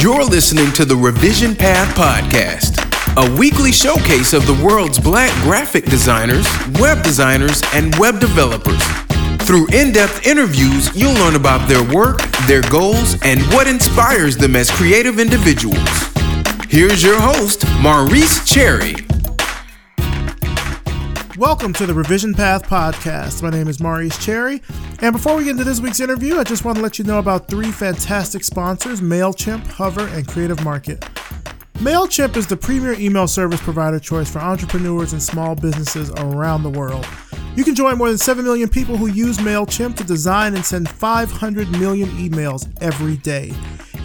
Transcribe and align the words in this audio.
You're 0.00 0.22
listening 0.22 0.70
to 0.74 0.84
the 0.84 0.94
Revision 0.94 1.56
Path 1.56 1.92
Podcast, 1.96 2.78
a 3.16 3.36
weekly 3.36 3.72
showcase 3.72 4.32
of 4.32 4.46
the 4.46 4.54
world's 4.64 5.00
black 5.00 5.32
graphic 5.42 5.86
designers, 5.86 6.46
web 6.78 7.02
designers, 7.02 7.62
and 7.74 7.92
web 7.96 8.20
developers. 8.20 8.80
Through 9.44 9.66
in 9.72 9.90
depth 9.90 10.24
interviews, 10.24 10.94
you'll 10.94 11.14
learn 11.14 11.34
about 11.34 11.68
their 11.68 11.82
work, 11.92 12.20
their 12.46 12.62
goals, 12.70 13.16
and 13.22 13.40
what 13.52 13.66
inspires 13.66 14.36
them 14.36 14.54
as 14.54 14.70
creative 14.70 15.18
individuals. 15.18 15.88
Here's 16.68 17.02
your 17.02 17.20
host, 17.20 17.64
Maurice 17.80 18.48
Cherry. 18.48 19.07
Welcome 21.38 21.72
to 21.74 21.86
the 21.86 21.94
Revision 21.94 22.34
Path 22.34 22.64
Podcast. 22.64 23.44
My 23.44 23.50
name 23.50 23.68
is 23.68 23.78
Maurice 23.78 24.18
Cherry. 24.18 24.60
And 25.00 25.12
before 25.12 25.36
we 25.36 25.44
get 25.44 25.52
into 25.52 25.62
this 25.62 25.78
week's 25.78 26.00
interview, 26.00 26.36
I 26.36 26.42
just 26.42 26.64
want 26.64 26.78
to 26.78 26.82
let 26.82 26.98
you 26.98 27.04
know 27.04 27.20
about 27.20 27.46
three 27.46 27.70
fantastic 27.70 28.42
sponsors 28.42 29.00
MailChimp, 29.00 29.64
Hover, 29.68 30.08
and 30.08 30.26
Creative 30.26 30.60
Market. 30.64 30.98
MailChimp 31.74 32.36
is 32.36 32.48
the 32.48 32.56
premier 32.56 32.94
email 32.94 33.28
service 33.28 33.60
provider 33.60 34.00
choice 34.00 34.28
for 34.28 34.40
entrepreneurs 34.40 35.12
and 35.12 35.22
small 35.22 35.54
businesses 35.54 36.10
around 36.10 36.64
the 36.64 36.70
world. 36.70 37.06
You 37.54 37.62
can 37.62 37.76
join 37.76 37.98
more 37.98 38.08
than 38.08 38.18
7 38.18 38.44
million 38.44 38.68
people 38.68 38.96
who 38.96 39.06
use 39.06 39.38
MailChimp 39.38 39.96
to 39.98 40.02
design 40.02 40.56
and 40.56 40.64
send 40.64 40.88
500 40.88 41.70
million 41.70 42.08
emails 42.18 42.68
every 42.82 43.16
day. 43.18 43.54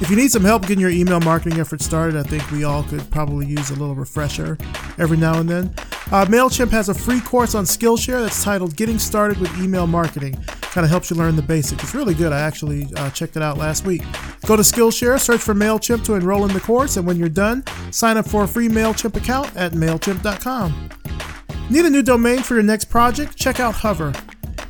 If 0.01 0.09
you 0.09 0.15
need 0.15 0.31
some 0.31 0.43
help 0.43 0.63
getting 0.63 0.79
your 0.79 0.89
email 0.89 1.19
marketing 1.19 1.59
effort 1.59 1.81
started, 1.81 2.17
I 2.17 2.23
think 2.23 2.49
we 2.51 2.63
all 2.63 2.83
could 2.83 3.09
probably 3.11 3.45
use 3.45 3.69
a 3.69 3.75
little 3.75 3.95
refresher 3.95 4.57
every 4.97 5.17
now 5.17 5.39
and 5.39 5.47
then. 5.47 5.73
Uh, 6.11 6.25
MailChimp 6.25 6.69
has 6.71 6.89
a 6.89 6.93
free 6.93 7.21
course 7.21 7.55
on 7.55 7.63
Skillshare 7.63 8.21
that's 8.21 8.43
titled 8.43 8.75
Getting 8.75 8.99
Started 8.99 9.39
with 9.39 9.55
Email 9.59 9.87
Marketing. 9.87 10.33
Kind 10.61 10.83
of 10.83 10.89
helps 10.89 11.09
you 11.09 11.15
learn 11.15 11.35
the 11.35 11.41
basics. 11.41 11.83
It's 11.83 11.95
really 11.95 12.13
good. 12.13 12.33
I 12.33 12.41
actually 12.41 12.87
uh, 12.97 13.09
checked 13.11 13.37
it 13.37 13.41
out 13.43 13.57
last 13.57 13.85
week. 13.85 14.03
Go 14.45 14.55
to 14.55 14.63
Skillshare, 14.63 15.19
search 15.19 15.41
for 15.41 15.53
MailChimp 15.53 16.03
to 16.05 16.15
enroll 16.15 16.45
in 16.45 16.53
the 16.53 16.59
course, 16.59 16.97
and 16.97 17.07
when 17.07 17.17
you're 17.17 17.29
done, 17.29 17.63
sign 17.91 18.17
up 18.17 18.27
for 18.27 18.43
a 18.43 18.47
free 18.47 18.67
MailChimp 18.67 19.15
account 19.15 19.55
at 19.55 19.71
MailChimp.com. 19.71 20.89
Need 21.69 21.85
a 21.85 21.89
new 21.89 22.03
domain 22.03 22.39
for 22.43 22.55
your 22.55 22.63
next 22.63 22.85
project? 22.85 23.35
Check 23.37 23.59
out 23.59 23.75
Hover. 23.75 24.11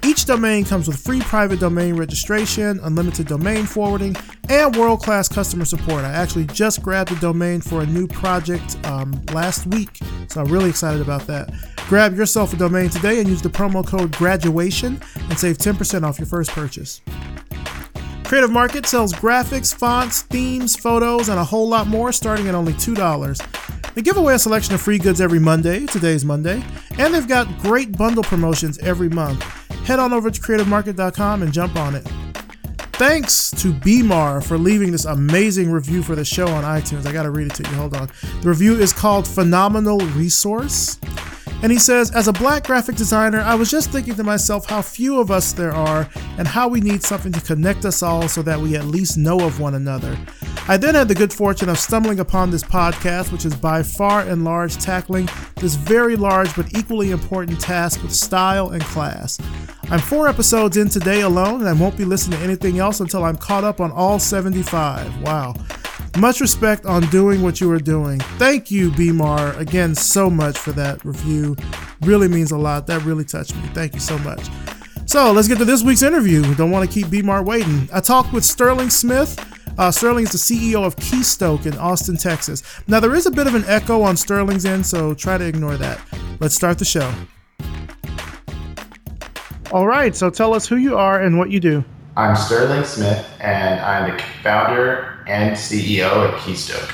Each 0.05 0.25
domain 0.25 0.65
comes 0.65 0.87
with 0.87 1.01
free 1.01 1.21
private 1.21 1.61
domain 1.61 1.95
registration, 1.95 2.77
unlimited 2.83 3.25
domain 3.25 3.65
forwarding, 3.65 4.17
and 4.49 4.75
world 4.75 5.01
class 5.01 5.29
customer 5.29 5.63
support. 5.63 6.03
I 6.03 6.11
actually 6.11 6.45
just 6.45 6.83
grabbed 6.83 7.13
a 7.13 7.15
domain 7.15 7.61
for 7.61 7.81
a 7.81 7.85
new 7.85 8.07
project 8.07 8.77
um, 8.85 9.13
last 9.31 9.65
week, 9.67 9.99
so 10.27 10.41
I'm 10.41 10.51
really 10.51 10.69
excited 10.69 11.01
about 11.01 11.25
that. 11.27 11.53
Grab 11.87 12.17
yourself 12.17 12.51
a 12.51 12.57
domain 12.57 12.89
today 12.89 13.19
and 13.21 13.29
use 13.29 13.41
the 13.41 13.49
promo 13.49 13.85
code 13.85 14.11
GRADUATION 14.11 15.01
and 15.29 15.39
save 15.39 15.57
10% 15.57 16.03
off 16.03 16.19
your 16.19 16.25
first 16.25 16.51
purchase. 16.51 16.99
Creative 18.25 18.51
Market 18.51 18.85
sells 18.85 19.13
graphics, 19.13 19.73
fonts, 19.73 20.23
themes, 20.23 20.75
photos, 20.75 21.29
and 21.29 21.39
a 21.39 21.43
whole 21.45 21.69
lot 21.69 21.87
more 21.87 22.11
starting 22.11 22.49
at 22.49 22.55
only 22.55 22.73
$2. 22.73 23.93
They 23.93 24.01
give 24.01 24.17
away 24.17 24.33
a 24.33 24.39
selection 24.39 24.73
of 24.73 24.81
free 24.81 24.97
goods 24.97 25.21
every 25.21 25.39
Monday, 25.39 25.85
today's 25.85 26.25
Monday, 26.25 26.61
and 26.97 27.13
they've 27.13 27.27
got 27.27 27.47
great 27.59 27.95
bundle 27.97 28.23
promotions 28.23 28.79
every 28.79 29.07
month. 29.07 29.62
Head 29.86 30.00
on 30.00 30.14
over 30.14 30.31
to 30.31 30.42
creativemarket.com 30.42 31.44
and 31.44 31.52
jump 31.52 31.76
on 31.76 31.95
it. 31.95 32.08
Thanks 32.94 33.52
to 33.52 33.73
BMAR 33.73 34.44
for 34.44 34.58
leaving 34.58 34.92
this 34.92 35.06
amazing 35.06 35.72
review 35.72 36.03
for 36.03 36.16
the 36.16 36.23
show 36.23 36.48
on 36.48 36.64
iTunes. 36.64 37.06
I 37.06 37.12
gotta 37.12 37.31
read 37.31 37.48
it 37.48 37.56
to 37.56 37.64
you. 37.64 37.76
Hold 37.76 37.95
on. 37.95 38.09
The 38.42 38.50
review 38.50 38.80
is 38.80 38.94
called 38.94 39.28
Phenomenal 39.28 40.00
Resource. 40.00 41.00
And 41.64 41.72
he 41.72 41.80
says, 41.80 42.11
As 42.11 42.28
a 42.28 42.33
black 42.33 42.66
graphic 42.66 42.97
designer, 42.97 43.39
I 43.39 43.56
was 43.56 43.72
just 43.72 43.89
thinking 43.89 44.16
to 44.16 44.23
myself 44.23 44.69
how 44.69 44.81
few 44.81 45.22
of 45.22 45.31
us 45.31 45.53
there 45.53 45.72
are 45.72 46.09
and 46.38 46.45
how 46.45 46.67
we 46.67 46.81
need 46.81 47.03
something 47.03 47.31
to 47.31 47.39
connect 47.39 47.86
us 47.86 48.03
all 48.03 48.28
so 48.28 48.42
that 48.42 48.59
we 48.59 48.75
at 48.75 48.83
least 48.83 49.17
know 49.17 49.39
of 49.39 49.61
one 49.61 49.75
another. 49.75 50.17
I 50.67 50.75
then 50.75 50.94
had 50.94 51.08
the 51.08 51.16
good 51.16 51.31
fortune 51.31 51.70
of 51.70 51.80
stumbling 51.80 52.20
upon 52.20 52.52
this 52.52 52.64
podcast, 52.64 53.31
which 53.31 53.45
is 53.45 53.55
by 53.55 53.81
far 53.81 54.22
and 54.22 54.44
large 54.44 54.75
tackling 54.75 55.30
this 55.55 55.75
very 55.75 56.17
large 56.17 56.53
but 56.53 56.78
equally 56.78 57.11
important 57.11 57.61
task 57.61 58.04
with 58.04 58.14
style 58.14 58.71
and 58.71 58.83
class. 58.83 59.39
I'm 59.83 59.99
four 59.99 60.27
episodes 60.27 60.76
in 60.76 60.89
today 60.89 61.21
alone, 61.21 61.61
and 61.61 61.70
I 61.70 61.73
won't 61.73 61.95
be 61.95 62.04
listening 62.04 62.39
to 62.39 62.43
anything 62.43 62.80
else 62.80 62.99
until 62.99 63.23
I'm 63.23 63.37
caught 63.37 63.64
up 63.64 63.80
on 63.80 63.89
all 63.93 64.20
75. 64.20 65.21
Wow. 65.21 65.55
Much 66.17 66.41
respect 66.41 66.85
on 66.85 67.01
doing 67.07 67.41
what 67.41 67.59
you 67.59 67.71
are 67.71 67.79
doing. 67.79 68.19
Thank 68.37 68.69
you, 68.69 68.91
BMAR, 68.91 69.57
again 69.57 69.95
so 69.95 70.29
much 70.29 70.57
for 70.57 70.71
that 70.73 71.03
review. 71.03 71.55
Really 72.01 72.27
means 72.27 72.51
a 72.51 72.57
lot. 72.57 72.85
That 72.85 73.03
really 73.03 73.25
touched 73.25 73.55
me. 73.55 73.63
Thank 73.73 73.95
you 73.95 73.99
so 73.99 74.17
much. 74.19 74.47
So 75.07 75.31
let's 75.31 75.47
get 75.47 75.57
to 75.57 75.65
this 75.65 75.83
week's 75.83 76.03
interview. 76.03 76.53
Don't 76.55 76.71
want 76.71 76.89
to 76.89 76.93
keep 76.93 77.07
BMAR 77.07 77.43
waiting. 77.43 77.89
I 77.91 77.99
talked 77.99 78.31
with 78.31 78.45
Sterling 78.45 78.91
Smith. 78.91 79.39
Uh, 79.77 79.89
Sterling 79.89 80.25
is 80.25 80.31
the 80.31 80.37
CEO 80.37 80.85
of 80.85 80.95
Keystoke 80.97 81.65
in 81.65 81.75
Austin, 81.77 82.15
Texas. 82.15 82.61
Now, 82.87 82.99
there 82.99 83.15
is 83.15 83.25
a 83.25 83.31
bit 83.31 83.47
of 83.47 83.55
an 83.55 83.63
echo 83.65 84.03
on 84.03 84.15
Sterling's 84.15 84.65
end, 84.65 84.85
so 84.85 85.15
try 85.15 85.39
to 85.39 85.45
ignore 85.45 85.77
that. 85.77 85.99
Let's 86.39 86.53
start 86.53 86.77
the 86.77 86.85
show. 86.85 87.11
All 89.71 89.87
right, 89.87 90.15
so 90.15 90.30
tell 90.30 90.53
us 90.53 90.67
who 90.67 90.75
you 90.75 90.95
are 90.95 91.21
and 91.21 91.39
what 91.39 91.49
you 91.49 91.59
do. 91.59 91.83
I'm 92.15 92.35
Sterling 92.35 92.85
Smith, 92.85 93.27
and 93.39 93.80
I'm 93.80 94.15
the 94.15 94.23
founder 94.43 95.12
and 95.28 95.56
CEO 95.56 96.28
at 96.28 96.34
Keystoke. 96.39 96.92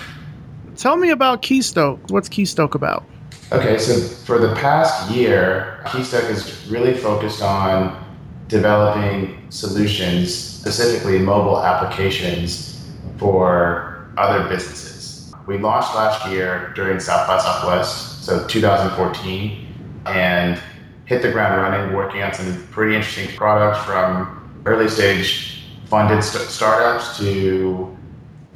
Tell 0.76 0.98
me 0.98 1.10
about 1.10 1.42
Keystoke. 1.42 2.10
What's 2.10 2.30
Keystoke 2.30 2.76
about? 2.76 3.04
Okay, 3.52 3.78
so 3.78 4.00
for 4.26 4.38
the 4.38 4.54
past 4.56 5.12
year, 5.12 5.82
Keystoke 5.88 6.30
is 6.30 6.68
really 6.70 6.94
focused 6.94 7.42
on 7.42 8.06
developing 8.48 9.46
solutions, 9.50 10.34
specifically 10.34 11.20
mobile 11.20 11.62
applications 11.64 12.88
for 13.18 14.12
other 14.18 14.48
businesses. 14.48 15.34
We 15.48 15.58
launched 15.58 15.96
last 15.96 16.30
year 16.30 16.72
during 16.76 17.00
South 17.00 17.28
by 17.28 17.40
Southwest, 17.40 18.24
so 18.24 18.46
2014, 18.48 19.68
and 20.06 20.60
hit 21.06 21.22
the 21.24 21.32
ground 21.32 21.60
running, 21.60 21.96
working 21.96 22.22
on 22.22 22.34
some 22.34 22.68
pretty 22.68 22.96
interesting 22.96 23.36
products 23.36 23.84
from 23.84 24.62
early 24.66 24.88
stage 24.88 25.64
funded 25.86 26.24
st- 26.24 26.48
startups 26.48 27.18
to 27.18 27.98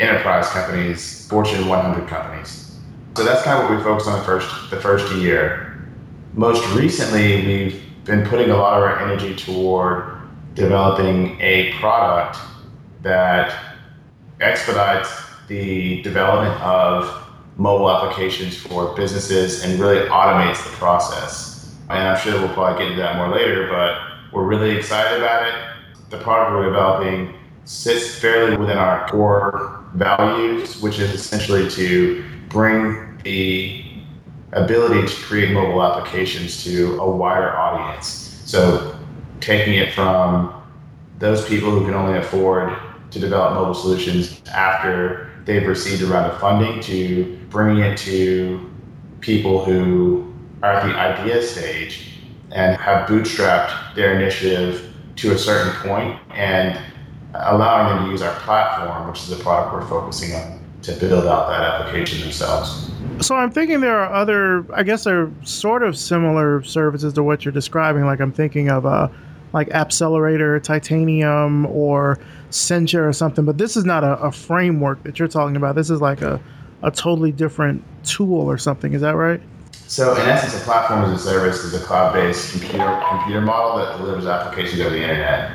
enterprise 0.03 0.49
companies, 0.49 1.27
Fortune 1.27 1.67
100 1.67 2.07
companies. 2.07 2.77
So 3.15 3.23
that's 3.23 3.43
kind 3.43 3.61
of 3.61 3.69
what 3.69 3.77
we 3.77 3.83
focused 3.83 4.07
on 4.07 4.19
the 4.19 4.25
first 4.25 4.69
the 4.69 4.79
first 4.79 5.13
year. 5.15 5.87
Most 6.33 6.67
recently, 6.75 7.45
we've 7.45 7.81
been 8.05 8.25
putting 8.25 8.49
a 8.49 8.57
lot 8.57 8.77
of 8.77 8.83
our 8.83 8.99
energy 8.99 9.35
toward 9.35 10.17
developing 10.55 11.39
a 11.39 11.73
product 11.73 12.37
that 13.01 13.77
expedites 14.39 15.09
the 15.47 16.01
development 16.01 16.59
of 16.61 17.23
mobile 17.57 17.89
applications 17.89 18.57
for 18.57 18.95
businesses 18.95 19.63
and 19.63 19.79
really 19.79 20.07
automates 20.09 20.63
the 20.63 20.75
process. 20.77 21.75
And 21.89 21.99
I'm 21.99 22.19
sure 22.19 22.33
we'll 22.39 22.53
probably 22.53 22.79
get 22.79 22.91
into 22.91 23.01
that 23.03 23.17
more 23.17 23.29
later, 23.29 23.67
but 23.67 24.33
we're 24.33 24.45
really 24.45 24.75
excited 24.75 25.19
about 25.19 25.47
it 25.47 25.53
the 26.13 26.23
product 26.23 26.51
we're 26.51 26.65
developing 26.65 27.33
sits 27.65 28.19
fairly 28.19 28.55
within 28.55 28.77
our 28.77 29.09
core 29.09 29.82
values, 29.93 30.81
which 30.81 30.99
is 30.99 31.13
essentially 31.13 31.69
to 31.71 32.23
bring 32.49 33.17
the 33.23 33.85
ability 34.53 35.07
to 35.07 35.21
create 35.23 35.51
mobile 35.51 35.83
applications 35.83 36.63
to 36.63 36.99
a 36.99 37.09
wider 37.09 37.55
audience. 37.55 38.41
So 38.45 38.97
taking 39.39 39.75
it 39.75 39.93
from 39.93 40.61
those 41.19 41.47
people 41.47 41.71
who 41.71 41.85
can 41.85 41.93
only 41.93 42.17
afford 42.17 42.77
to 43.11 43.19
develop 43.19 43.53
mobile 43.53 43.73
solutions 43.73 44.41
after 44.51 45.31
they've 45.45 45.67
received 45.67 46.01
a 46.03 46.05
round 46.05 46.31
of 46.31 46.39
funding 46.39 46.81
to 46.81 47.39
bringing 47.49 47.83
it 47.83 47.97
to 47.99 48.71
people 49.19 49.63
who 49.63 50.33
are 50.61 50.73
at 50.73 50.87
the 50.87 50.93
idea 50.95 51.41
stage 51.41 52.19
and 52.51 52.77
have 52.77 53.07
bootstrapped 53.07 53.95
their 53.95 54.19
initiative 54.19 54.93
to 55.15 55.31
a 55.31 55.37
certain 55.37 55.73
point 55.87 56.19
and 56.31 56.79
allowing 57.33 57.95
them 57.95 58.05
to 58.05 58.11
use 58.11 58.21
our 58.21 58.33
platform, 58.41 59.07
which 59.09 59.19
is 59.21 59.29
the 59.29 59.37
product 59.37 59.73
we're 59.73 59.87
focusing 59.87 60.33
on, 60.35 60.59
to 60.83 60.93
build 60.93 61.25
out 61.25 61.47
that 61.47 61.61
application 61.61 62.21
themselves. 62.21 62.91
So 63.21 63.35
I'm 63.35 63.51
thinking 63.51 63.79
there 63.79 63.99
are 63.99 64.13
other, 64.13 64.65
I 64.73 64.83
guess 64.83 65.03
they're 65.03 65.31
sort 65.43 65.83
of 65.83 65.97
similar 65.97 66.63
services 66.63 67.13
to 67.13 67.23
what 67.23 67.45
you're 67.45 67.51
describing. 67.51 68.05
Like 68.05 68.19
I'm 68.19 68.33
thinking 68.33 68.69
of 68.69 68.85
uh, 68.85 69.07
like 69.53 69.69
Appcelerator, 69.69 70.61
Titanium, 70.61 71.65
or 71.67 72.19
Sencha 72.49 72.99
or 72.99 73.13
something. 73.13 73.45
But 73.45 73.57
this 73.57 73.77
is 73.77 73.85
not 73.85 74.03
a, 74.03 74.17
a 74.19 74.31
framework 74.31 75.03
that 75.03 75.19
you're 75.19 75.27
talking 75.27 75.55
about. 75.55 75.75
This 75.75 75.89
is 75.89 76.01
like 76.01 76.21
a, 76.21 76.41
a 76.81 76.91
totally 76.91 77.31
different 77.31 77.83
tool 78.03 78.41
or 78.41 78.57
something. 78.57 78.93
Is 78.93 79.01
that 79.01 79.15
right? 79.15 79.41
So 79.87 80.15
in 80.15 80.27
essence, 80.27 80.59
a 80.59 80.65
platform 80.65 81.03
as 81.05 81.21
a 81.21 81.23
service 81.23 81.63
is 81.63 81.73
a 81.75 81.85
cloud-based 81.85 82.51
computer 82.51 83.03
computer 83.09 83.41
model 83.41 83.77
that 83.77 83.97
delivers 83.97 84.25
applications 84.25 84.81
over 84.81 84.89
the 84.89 85.01
internet. 85.01 85.51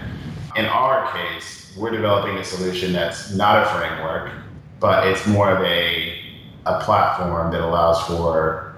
In 0.56 0.64
our 0.64 1.10
case, 1.12 1.57
we're 1.78 1.90
developing 1.90 2.36
a 2.36 2.44
solution 2.44 2.92
that's 2.92 3.32
not 3.34 3.62
a 3.62 3.70
framework, 3.70 4.32
but 4.80 5.06
it's 5.06 5.26
more 5.26 5.50
of 5.50 5.62
a 5.64 6.14
a 6.66 6.80
platform 6.80 7.50
that 7.50 7.62
allows 7.62 8.02
for 8.02 8.74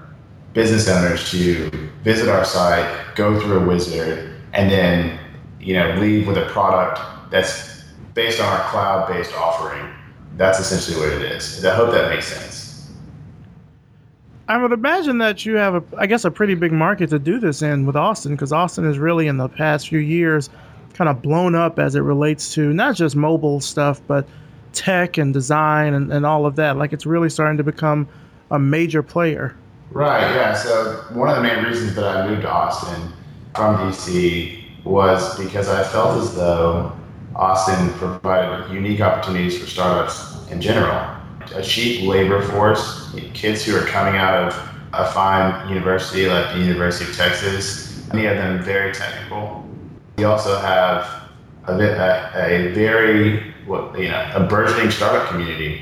business 0.53 0.87
owners 0.87 1.29
to 1.31 1.69
visit 2.03 2.29
our 2.29 2.45
site, 2.45 3.15
go 3.15 3.37
through 3.39 3.59
a 3.59 3.65
wizard, 3.65 4.35
and 4.53 4.71
then 4.71 5.19
you 5.59 5.73
know 5.73 5.95
leave 5.95 6.27
with 6.27 6.37
a 6.37 6.45
product 6.45 6.99
that's 7.31 7.83
based 8.13 8.39
on 8.39 8.47
our 8.47 8.69
cloud-based 8.69 9.33
offering. 9.33 9.89
that's 10.37 10.59
essentially 10.59 10.97
what 10.97 11.13
it 11.13 11.31
is. 11.31 11.63
I 11.65 11.75
hope 11.75 11.91
that 11.91 12.09
makes 12.09 12.27
sense. 12.27 12.91
I 14.47 14.57
would 14.57 14.71
imagine 14.71 15.17
that 15.19 15.45
you 15.45 15.55
have, 15.55 15.75
a, 15.75 15.83
I 15.97 16.07
guess, 16.07 16.25
a 16.25 16.31
pretty 16.31 16.55
big 16.55 16.73
market 16.73 17.09
to 17.11 17.19
do 17.19 17.39
this 17.39 17.61
in 17.61 17.85
with 17.85 17.95
Austin, 17.95 18.33
because 18.33 18.51
Austin 18.51 18.85
is 18.85 18.97
really 18.97 19.27
in 19.27 19.37
the 19.37 19.47
past 19.47 19.87
few 19.87 19.99
years 19.99 20.49
kind 20.93 21.09
of 21.09 21.21
blown 21.21 21.55
up 21.55 21.79
as 21.79 21.95
it 21.95 22.01
relates 22.01 22.53
to 22.55 22.73
not 22.73 22.95
just 22.95 23.15
mobile 23.15 23.59
stuff, 23.59 24.01
but 24.07 24.27
tech 24.73 25.17
and 25.17 25.33
design 25.33 25.93
and, 25.93 26.11
and 26.11 26.25
all 26.25 26.45
of 26.45 26.55
that. 26.55 26.77
Like 26.77 26.93
it's 26.93 27.05
really 27.05 27.29
starting 27.29 27.57
to 27.57 27.63
become 27.63 28.07
a 28.51 28.59
major 28.59 29.03
player. 29.03 29.55
Right, 29.91 30.21
yeah. 30.35 30.53
So 30.53 31.03
one 31.11 31.29
of 31.29 31.35
the 31.35 31.43
main 31.43 31.63
reasons 31.63 31.95
that 31.95 32.05
I 32.05 32.27
moved 32.27 32.43
to 32.43 32.51
Austin 32.51 33.11
from 33.55 33.75
DC 33.75 34.83
was 34.83 35.37
because 35.37 35.67
I 35.67 35.83
felt 35.83 36.21
as 36.21 36.35
though 36.35 36.91
Austin 37.35 37.89
provided 37.97 38.73
unique 38.73 39.01
opportunities 39.01 39.59
for 39.59 39.67
startups 39.67 40.49
in 40.49 40.61
general 40.61 41.17
a 41.55 41.61
cheap 41.61 42.07
labor 42.07 42.41
force, 42.41 43.13
kids 43.33 43.63
who 43.63 43.75
are 43.75 43.85
coming 43.85 44.19
out 44.19 44.35
of 44.35 44.69
a 44.93 45.11
fine 45.11 45.69
university 45.69 46.27
like 46.27 46.53
the 46.53 46.59
University 46.59 47.09
of 47.09 47.15
Texas, 47.15 48.07
many 48.13 48.27
of 48.27 48.37
them 48.37 48.61
very 48.61 48.93
technical. 48.93 49.67
We 50.21 50.25
also 50.25 50.55
have 50.59 51.31
a, 51.65 51.73
a, 51.73 52.67
a 52.69 52.73
very, 52.73 53.55
what, 53.65 53.97
you 53.97 54.07
know, 54.07 54.31
a 54.35 54.45
burgeoning 54.45 54.91
startup 54.91 55.27
community. 55.29 55.81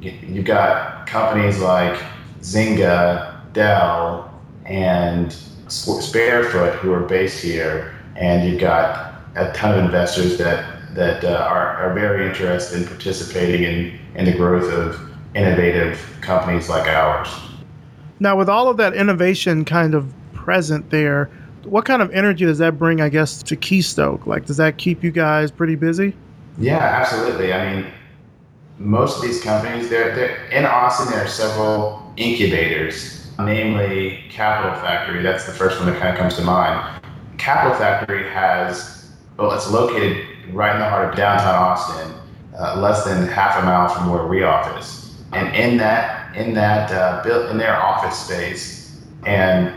You've 0.00 0.44
got 0.44 1.08
companies 1.08 1.58
like 1.58 2.00
Zynga, 2.42 3.52
Dell, 3.52 4.40
and 4.66 5.32
Sparefoot 5.66 6.76
who 6.76 6.92
are 6.92 7.00
based 7.00 7.42
here, 7.42 7.92
and 8.14 8.48
you've 8.48 8.60
got 8.60 9.20
a 9.34 9.50
ton 9.52 9.76
of 9.76 9.84
investors 9.84 10.38
that 10.38 10.94
that 10.94 11.24
uh, 11.24 11.48
are, 11.50 11.78
are 11.78 11.92
very 11.92 12.28
interested 12.28 12.82
in 12.82 12.86
participating 12.86 13.64
in, 13.64 13.98
in 14.14 14.26
the 14.26 14.32
growth 14.32 14.72
of 14.72 15.10
innovative 15.34 15.98
companies 16.20 16.68
like 16.68 16.86
ours. 16.86 17.28
Now, 18.20 18.36
with 18.36 18.48
all 18.48 18.68
of 18.68 18.76
that 18.76 18.94
innovation 18.94 19.64
kind 19.64 19.96
of 19.96 20.14
present 20.34 20.90
there, 20.90 21.30
what 21.64 21.84
kind 21.84 22.02
of 22.02 22.10
energy 22.12 22.44
does 22.44 22.58
that 22.58 22.78
bring, 22.78 23.00
I 23.00 23.08
guess, 23.08 23.42
to 23.42 23.56
Keystoke? 23.56 24.26
Like, 24.26 24.46
does 24.46 24.56
that 24.56 24.78
keep 24.78 25.02
you 25.02 25.10
guys 25.10 25.50
pretty 25.50 25.76
busy? 25.76 26.14
Yeah, 26.58 26.78
absolutely. 26.78 27.52
I 27.52 27.74
mean, 27.74 27.92
most 28.78 29.16
of 29.16 29.22
these 29.22 29.42
companies, 29.42 29.88
they're, 29.88 30.14
they're 30.14 30.44
in 30.46 30.64
Austin, 30.64 31.10
there 31.10 31.24
are 31.24 31.28
several 31.28 32.12
incubators, 32.16 33.30
namely 33.38 34.24
Capital 34.28 34.74
Factory. 34.80 35.22
That's 35.22 35.46
the 35.46 35.52
first 35.52 35.78
one 35.78 35.88
that 35.88 35.98
kind 36.00 36.10
of 36.10 36.18
comes 36.18 36.36
to 36.36 36.42
mind. 36.42 37.02
Capital 37.38 37.76
Factory 37.76 38.28
has, 38.30 39.10
well, 39.36 39.52
it's 39.52 39.70
located 39.70 40.26
right 40.52 40.74
in 40.74 40.80
the 40.80 40.88
heart 40.88 41.10
of 41.10 41.16
downtown 41.16 41.54
Austin, 41.54 42.12
uh, 42.58 42.80
less 42.80 43.04
than 43.04 43.26
half 43.28 43.62
a 43.62 43.64
mile 43.64 43.88
from 43.88 44.10
where 44.10 44.26
we 44.26 44.42
office. 44.42 45.16
And 45.32 45.54
in 45.56 45.78
that, 45.78 46.36
in 46.36 46.52
that, 46.54 46.90
uh, 46.92 47.22
built 47.22 47.50
in 47.50 47.58
their 47.58 47.76
office 47.76 48.18
space, 48.18 49.00
and 49.24 49.72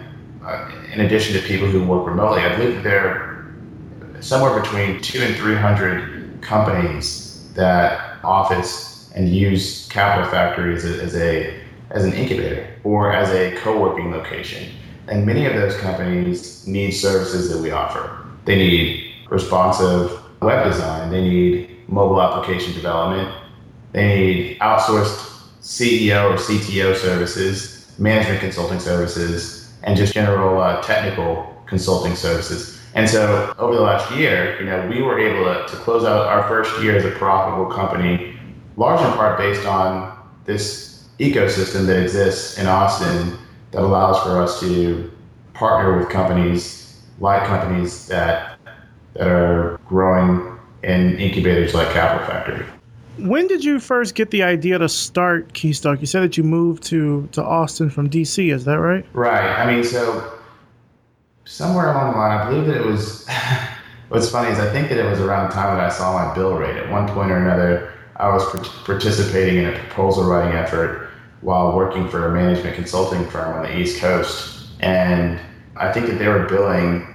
uh, 0.46 0.72
in 0.94 1.02
addition 1.02 1.34
to 1.34 1.48
people 1.48 1.68
who 1.68 1.84
work 1.84 2.06
remotely, 2.06 2.42
I 2.42 2.56
believe 2.56 2.76
that 2.76 2.84
there 2.84 3.08
are 3.08 4.22
somewhere 4.22 4.60
between 4.62 5.02
two 5.02 5.22
and 5.22 5.36
three 5.36 5.56
hundred 5.56 6.42
companies 6.42 7.52
that 7.56 8.24
office 8.24 9.12
and 9.16 9.30
use 9.30 9.88
Capital 9.90 10.30
Factory 10.30 10.76
as 10.76 10.86
a, 10.86 11.02
as 11.02 11.16
a 11.16 11.60
as 11.92 12.04
an 12.04 12.14
incubator 12.14 12.68
or 12.84 13.12
as 13.12 13.30
a 13.32 13.56
co-working 13.58 14.12
location. 14.12 14.72
And 15.08 15.26
many 15.26 15.46
of 15.46 15.54
those 15.54 15.76
companies 15.78 16.66
need 16.68 16.92
services 16.92 17.52
that 17.52 17.62
we 17.62 17.72
offer. 17.72 18.26
They 18.46 18.56
need 18.56 19.14
responsive 19.30 20.20
web 20.42 20.66
design, 20.66 21.12
they 21.12 21.22
need 21.22 21.90
mobile 21.90 22.22
application 22.22 22.74
development, 22.74 23.34
they 23.94 24.08
need 24.08 24.60
outsourced 24.60 25.32
CEO 25.62 26.32
or 26.32 26.38
CTO 26.38 26.96
services, 26.96 27.92
management 27.98 28.42
consulting 28.42 28.80
services, 28.80 29.65
and 29.86 29.96
just 29.96 30.14
general 30.14 30.60
uh, 30.62 30.82
technical 30.82 31.56
consulting 31.66 32.16
services. 32.16 32.82
And 32.96 33.10
so 33.10 33.54
over 33.58 33.76
the 33.76 33.82
last 33.82 34.12
year, 34.16 34.60
you 34.60 34.66
know, 34.66 34.88
we 34.88 35.02
were 35.02 35.20
able 35.20 35.46
to, 35.46 35.68
to 35.68 35.76
close 35.84 36.04
out 36.04 36.28
our 36.28 36.48
first 36.48 36.82
year 36.82 36.96
as 36.96 37.06
a 37.06 37.12
profitable 37.12 37.66
company, 37.66 38.38
large 38.78 39.02
in 39.02 39.12
part 39.14 39.38
based 39.38 39.66
on 39.66 40.18
this 40.46 41.08
ecosystem 41.20 41.86
that 41.88 42.02
exists 42.02 42.58
in 42.58 42.68
Austin 42.68 43.38
that 43.72 43.82
allows 43.82 44.22
for 44.24 44.42
us 44.42 44.60
to 44.60 45.12
partner 45.54 45.98
with 45.98 46.10
companies 46.10 47.02
like 47.20 47.44
companies 47.46 48.08
that 48.08 48.60
that 49.14 49.28
are 49.28 49.80
growing 49.88 50.58
in 50.84 51.18
incubators 51.18 51.74
like 51.74 51.90
Capital 51.92 52.28
Factory. 52.28 52.66
When 53.18 53.48
did 53.48 53.64
you 53.64 53.80
first 53.80 54.16
get 54.16 54.32
the 54.32 54.44
idea 54.44 54.78
to 54.78 54.90
start 54.90 55.54
Keystoke? 55.54 56.02
You 56.02 56.08
said 56.08 56.24
that 56.24 56.38
you 56.38 56.44
moved 56.44 56.84
to, 56.84 57.28
to 57.32 57.44
Austin 57.44 57.90
from 57.90 58.10
DC, 58.10 58.54
is 58.54 58.66
that 58.66 58.80
right? 58.80 59.06
Right. 59.14 59.58
I 59.58 59.74
mean, 59.74 59.84
so 59.84 60.38
somewhere 61.46 61.92
along 61.92 62.12
the 62.12 62.18
line, 62.18 62.38
I 62.38 62.50
believe 62.50 62.68
that 62.68 62.78
it 62.78 62.86
was. 62.86 63.28
what's 64.10 64.30
funny 64.30 64.52
is 64.52 64.60
I 64.60 64.72
think 64.72 64.90
that 64.90 65.00
it 65.00 65.10
was 65.10 65.20
around 65.20 65.50
the 65.50 65.56
time 65.56 65.76
that 65.76 65.84
I 65.84 65.90
saw 65.90 66.14
my 66.14 66.34
bill 66.36 66.56
rate. 66.56 66.76
At 66.76 66.92
one 66.92 67.08
point 67.08 67.32
or 67.32 67.38
another, 67.38 67.94
I 68.18 68.30
was 68.30 68.44
participating 68.84 69.58
in 69.58 69.66
a 69.66 69.78
proposal 69.80 70.26
writing 70.26 70.56
effort 70.56 71.10
while 71.42 71.76
working 71.76 72.08
for 72.10 72.28
a 72.28 72.34
management 72.34 72.76
consulting 72.76 73.28
firm 73.30 73.56
on 73.56 73.64
the 73.64 73.78
East 73.78 74.00
Coast. 74.00 74.68
And 74.80 75.40
I 75.76 75.92
think 75.92 76.08
that 76.08 76.20
they 76.20 76.28
were 76.28 76.46
billing 76.48 77.08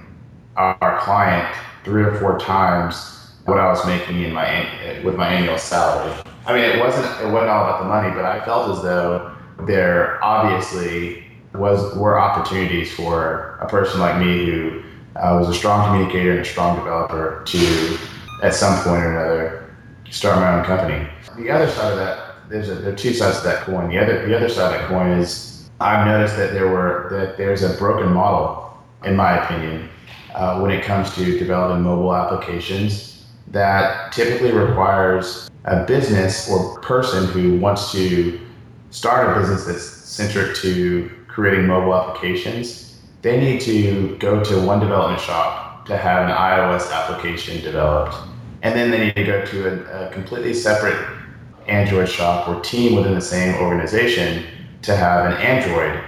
our 0.57 0.99
client 0.99 1.55
three 1.83 2.03
or 2.03 2.15
four 2.19 2.37
times 2.37 3.20
what 3.45 3.57
I 3.57 3.69
was 3.69 3.85
making 3.85 4.21
in 4.23 4.33
my 4.33 5.01
with 5.03 5.15
my 5.15 5.27
annual 5.27 5.57
salary. 5.57 6.13
I 6.45 6.53
mean, 6.53 6.63
it 6.63 6.79
wasn't 6.79 7.05
it 7.21 7.31
wasn't 7.31 7.49
all 7.49 7.63
about 7.65 7.81
the 7.81 7.87
money, 7.87 8.09
but 8.09 8.25
I 8.25 8.43
felt 8.45 8.77
as 8.77 8.83
though 8.83 9.35
there 9.65 10.23
obviously 10.23 11.23
was 11.53 11.95
were 11.95 12.19
opportunities 12.19 12.93
for 12.93 13.57
a 13.61 13.67
person 13.67 13.99
like 13.99 14.17
me 14.19 14.45
who 14.45 14.83
uh, 15.15 15.37
was 15.39 15.49
a 15.49 15.53
strong 15.53 15.85
communicator 15.87 16.31
and 16.31 16.39
a 16.41 16.45
strong 16.45 16.77
developer 16.77 17.43
to, 17.45 17.97
at 18.43 18.53
some 18.53 18.81
point 18.83 19.03
or 19.03 19.11
another, 19.11 19.75
start 20.09 20.37
my 20.37 20.57
own 20.57 20.65
company. 20.65 21.07
The 21.37 21.51
other 21.51 21.69
side 21.69 21.91
of 21.91 21.97
that, 21.97 22.35
there's 22.49 22.69
a, 22.69 22.75
there 22.75 22.93
are 22.93 22.95
two 22.95 23.13
sides 23.13 23.39
to 23.39 23.47
that 23.47 23.63
coin. 23.63 23.89
The 23.89 23.99
other 23.99 24.27
the 24.27 24.35
other 24.35 24.49
side 24.49 24.73
of 24.73 24.81
that 24.81 24.87
coin 24.87 25.11
is 25.11 25.69
I've 25.79 26.05
noticed 26.05 26.37
that 26.37 26.53
there 26.53 26.69
were 26.69 27.07
that 27.11 27.37
there's 27.37 27.63
a 27.63 27.75
broken 27.77 28.13
model, 28.13 28.77
in 29.03 29.15
my 29.15 29.43
opinion, 29.43 29.89
uh, 30.33 30.59
when 30.59 30.71
it 30.71 30.83
comes 30.83 31.13
to 31.15 31.37
developing 31.37 31.83
mobile 31.83 32.15
applications 32.15 33.10
that 33.51 34.11
typically 34.11 34.51
requires 34.51 35.49
a 35.65 35.85
business 35.85 36.49
or 36.49 36.79
person 36.79 37.27
who 37.27 37.57
wants 37.59 37.91
to 37.91 38.39
start 38.89 39.29
a 39.29 39.39
business 39.39 39.65
that's 39.65 39.83
centric 39.83 40.55
to 40.57 41.11
creating 41.27 41.67
mobile 41.67 41.95
applications. 41.95 42.99
They 43.21 43.39
need 43.39 43.61
to 43.61 44.17
go 44.17 44.43
to 44.43 44.65
one 44.65 44.79
development 44.79 45.21
shop 45.21 45.85
to 45.85 45.97
have 45.97 46.29
an 46.29 46.35
iOS 46.35 46.91
application 46.91 47.61
developed. 47.61 48.15
And 48.63 48.75
then 48.75 48.91
they 48.91 49.05
need 49.05 49.15
to 49.15 49.23
go 49.23 49.45
to 49.45 49.67
a, 49.67 50.07
a 50.07 50.11
completely 50.11 50.53
separate 50.53 50.97
Android 51.67 52.09
shop 52.09 52.47
or 52.47 52.59
team 52.61 52.95
within 52.95 53.13
the 53.13 53.21
same 53.21 53.55
organization 53.55 54.45
to 54.81 54.95
have 54.95 55.25
an 55.25 55.33
Android 55.33 56.03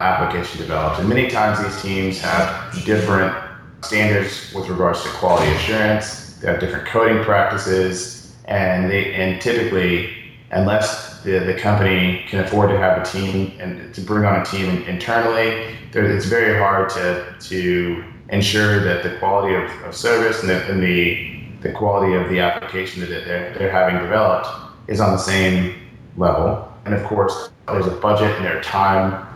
application 0.00 0.60
developed. 0.60 1.00
And 1.00 1.08
many 1.08 1.28
times 1.28 1.62
these 1.62 1.82
teams 1.82 2.20
have 2.20 2.84
different 2.84 3.34
standards 3.82 4.52
with 4.54 4.68
regards 4.68 5.02
to 5.02 5.08
quality 5.10 5.50
assurance. 5.52 6.27
They 6.40 6.48
have 6.48 6.60
different 6.60 6.86
coding 6.86 7.22
practices, 7.24 8.34
and 8.46 8.90
they 8.90 9.14
and 9.14 9.40
typically, 9.40 10.14
unless 10.50 11.22
the, 11.22 11.38
the 11.40 11.54
company 11.54 12.24
can 12.28 12.44
afford 12.44 12.70
to 12.70 12.78
have 12.78 13.02
a 13.02 13.04
team 13.04 13.52
and 13.60 13.94
to 13.94 14.00
bring 14.00 14.24
on 14.24 14.40
a 14.40 14.44
team 14.44 14.82
internally, 14.84 15.74
it's 15.92 16.26
very 16.26 16.58
hard 16.58 16.88
to 16.90 17.34
to 17.40 18.04
ensure 18.30 18.80
that 18.84 19.02
the 19.02 19.16
quality 19.18 19.54
of, 19.54 19.70
of 19.82 19.94
service 19.94 20.40
and 20.40 20.50
the, 20.50 20.70
and 20.70 20.82
the 20.82 21.38
the 21.60 21.72
quality 21.72 22.14
of 22.14 22.28
the 22.28 22.38
application 22.38 23.00
that 23.00 23.08
they're, 23.08 23.52
they're 23.54 23.70
having 23.70 23.98
developed 24.00 24.48
is 24.86 25.00
on 25.00 25.12
the 25.12 25.18
same 25.18 25.74
level. 26.16 26.72
And 26.84 26.94
of 26.94 27.04
course, 27.04 27.50
there's 27.66 27.86
a 27.86 27.96
budget 27.96 28.30
and 28.36 28.44
there 28.44 28.58
are 28.58 28.62
time 28.62 29.26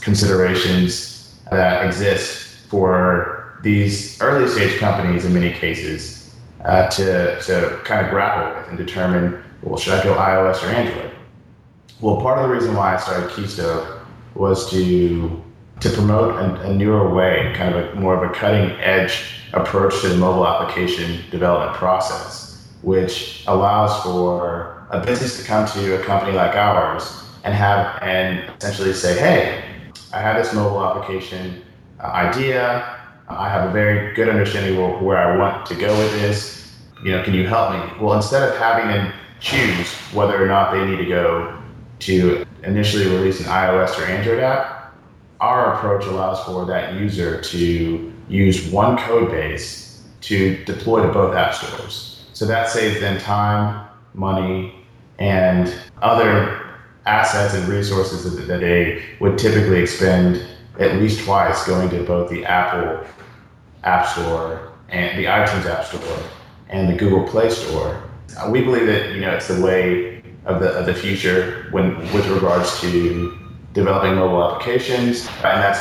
considerations 0.00 1.40
that 1.50 1.84
exist 1.86 2.66
for 2.68 3.58
these 3.62 4.20
early 4.20 4.48
stage 4.48 4.78
companies, 4.78 5.24
in 5.24 5.34
many 5.34 5.52
cases, 5.52 6.19
uh, 6.64 6.88
to, 6.88 7.40
to 7.42 7.80
kind 7.84 8.04
of 8.04 8.10
grapple 8.10 8.60
with 8.60 8.68
and 8.68 8.78
determine, 8.78 9.42
well, 9.62 9.78
should 9.78 9.94
I 9.94 10.02
go 10.02 10.14
iOS 10.14 10.62
or 10.62 10.66
Android? 10.66 11.10
Well, 12.00 12.20
part 12.20 12.38
of 12.38 12.48
the 12.48 12.54
reason 12.54 12.74
why 12.74 12.94
I 12.94 12.96
started 12.98 13.30
Keystoke 13.30 14.00
was 14.34 14.70
to 14.70 15.42
to 15.80 15.88
promote 15.90 16.34
a, 16.34 16.68
a 16.68 16.74
newer 16.74 17.12
way, 17.14 17.52
kind 17.56 17.74
of 17.74 17.96
a 17.96 17.98
more 17.98 18.14
of 18.14 18.30
a 18.30 18.34
cutting 18.34 18.70
edge 18.80 19.40
approach 19.54 20.00
to 20.02 20.08
the 20.08 20.16
mobile 20.16 20.46
application 20.46 21.24
development 21.30 21.74
process, 21.76 22.68
which 22.82 23.44
allows 23.46 24.02
for 24.02 24.86
a 24.90 25.00
business 25.04 25.40
to 25.40 25.44
come 25.46 25.66
to 25.68 26.00
a 26.00 26.04
company 26.04 26.32
like 26.32 26.54
ours 26.54 27.24
and 27.44 27.54
have 27.54 27.98
and 28.02 28.52
essentially 28.58 28.92
say, 28.92 29.18
hey, 29.18 29.64
I 30.12 30.20
have 30.20 30.36
this 30.36 30.52
mobile 30.52 30.84
application 30.84 31.62
uh, 32.00 32.08
idea. 32.08 32.89
I 33.30 33.48
have 33.48 33.68
a 33.68 33.72
very 33.72 34.14
good 34.14 34.28
understanding 34.28 34.82
of 34.82 35.00
where 35.00 35.18
I 35.18 35.36
want 35.36 35.66
to 35.66 35.74
go 35.74 35.96
with 35.96 36.12
this. 36.20 36.74
You 37.02 37.12
know, 37.12 37.22
can 37.22 37.32
you 37.32 37.46
help 37.46 37.72
me? 37.72 38.04
Well, 38.04 38.14
instead 38.14 38.48
of 38.48 38.58
having 38.58 38.88
them 38.88 39.12
choose 39.38 39.92
whether 40.12 40.42
or 40.42 40.46
not 40.46 40.72
they 40.72 40.84
need 40.84 40.96
to 40.96 41.06
go 41.06 41.62
to 42.00 42.44
initially 42.64 43.06
release 43.06 43.40
an 43.40 43.46
iOS 43.46 43.98
or 43.98 44.04
Android 44.04 44.40
app, 44.40 44.94
our 45.40 45.74
approach 45.74 46.04
allows 46.04 46.44
for 46.44 46.66
that 46.66 46.94
user 46.94 47.40
to 47.40 48.12
use 48.28 48.70
one 48.70 48.98
code 48.98 49.30
base 49.30 50.02
to 50.22 50.62
deploy 50.64 51.06
to 51.06 51.12
both 51.12 51.34
app 51.34 51.54
stores. 51.54 52.26
So 52.34 52.46
that 52.46 52.68
saves 52.68 53.00
them 53.00 53.18
time, 53.18 53.88
money, 54.14 54.74
and 55.18 55.74
other 56.02 56.78
assets 57.06 57.54
and 57.54 57.68
resources 57.68 58.46
that, 58.46 58.60
they 58.60 59.02
would 59.20 59.38
typically 59.38 59.80
expend 59.80 60.46
at 60.80 60.96
least 60.96 61.24
twice 61.24 61.66
going 61.66 61.90
to 61.90 62.02
both 62.04 62.30
the 62.30 62.44
Apple 62.44 63.06
App 63.84 64.08
Store 64.08 64.72
and 64.88 65.16
the 65.18 65.26
iTunes 65.26 65.66
App 65.66 65.84
Store 65.84 66.18
and 66.70 66.88
the 66.88 66.96
Google 66.96 67.28
Play 67.28 67.50
Store. 67.50 68.02
Uh, 68.38 68.50
we 68.50 68.62
believe 68.62 68.86
that 68.86 69.12
you 69.12 69.20
know 69.20 69.30
it's 69.30 69.48
the 69.48 69.60
way 69.60 70.22
of 70.46 70.60
the 70.60 70.70
of 70.70 70.86
the 70.86 70.94
future 70.94 71.68
when 71.70 71.98
with 72.12 72.26
regards 72.28 72.80
to 72.80 73.38
developing 73.74 74.14
mobile 74.14 74.42
applications, 74.42 75.26
and 75.44 75.62
that's 75.62 75.80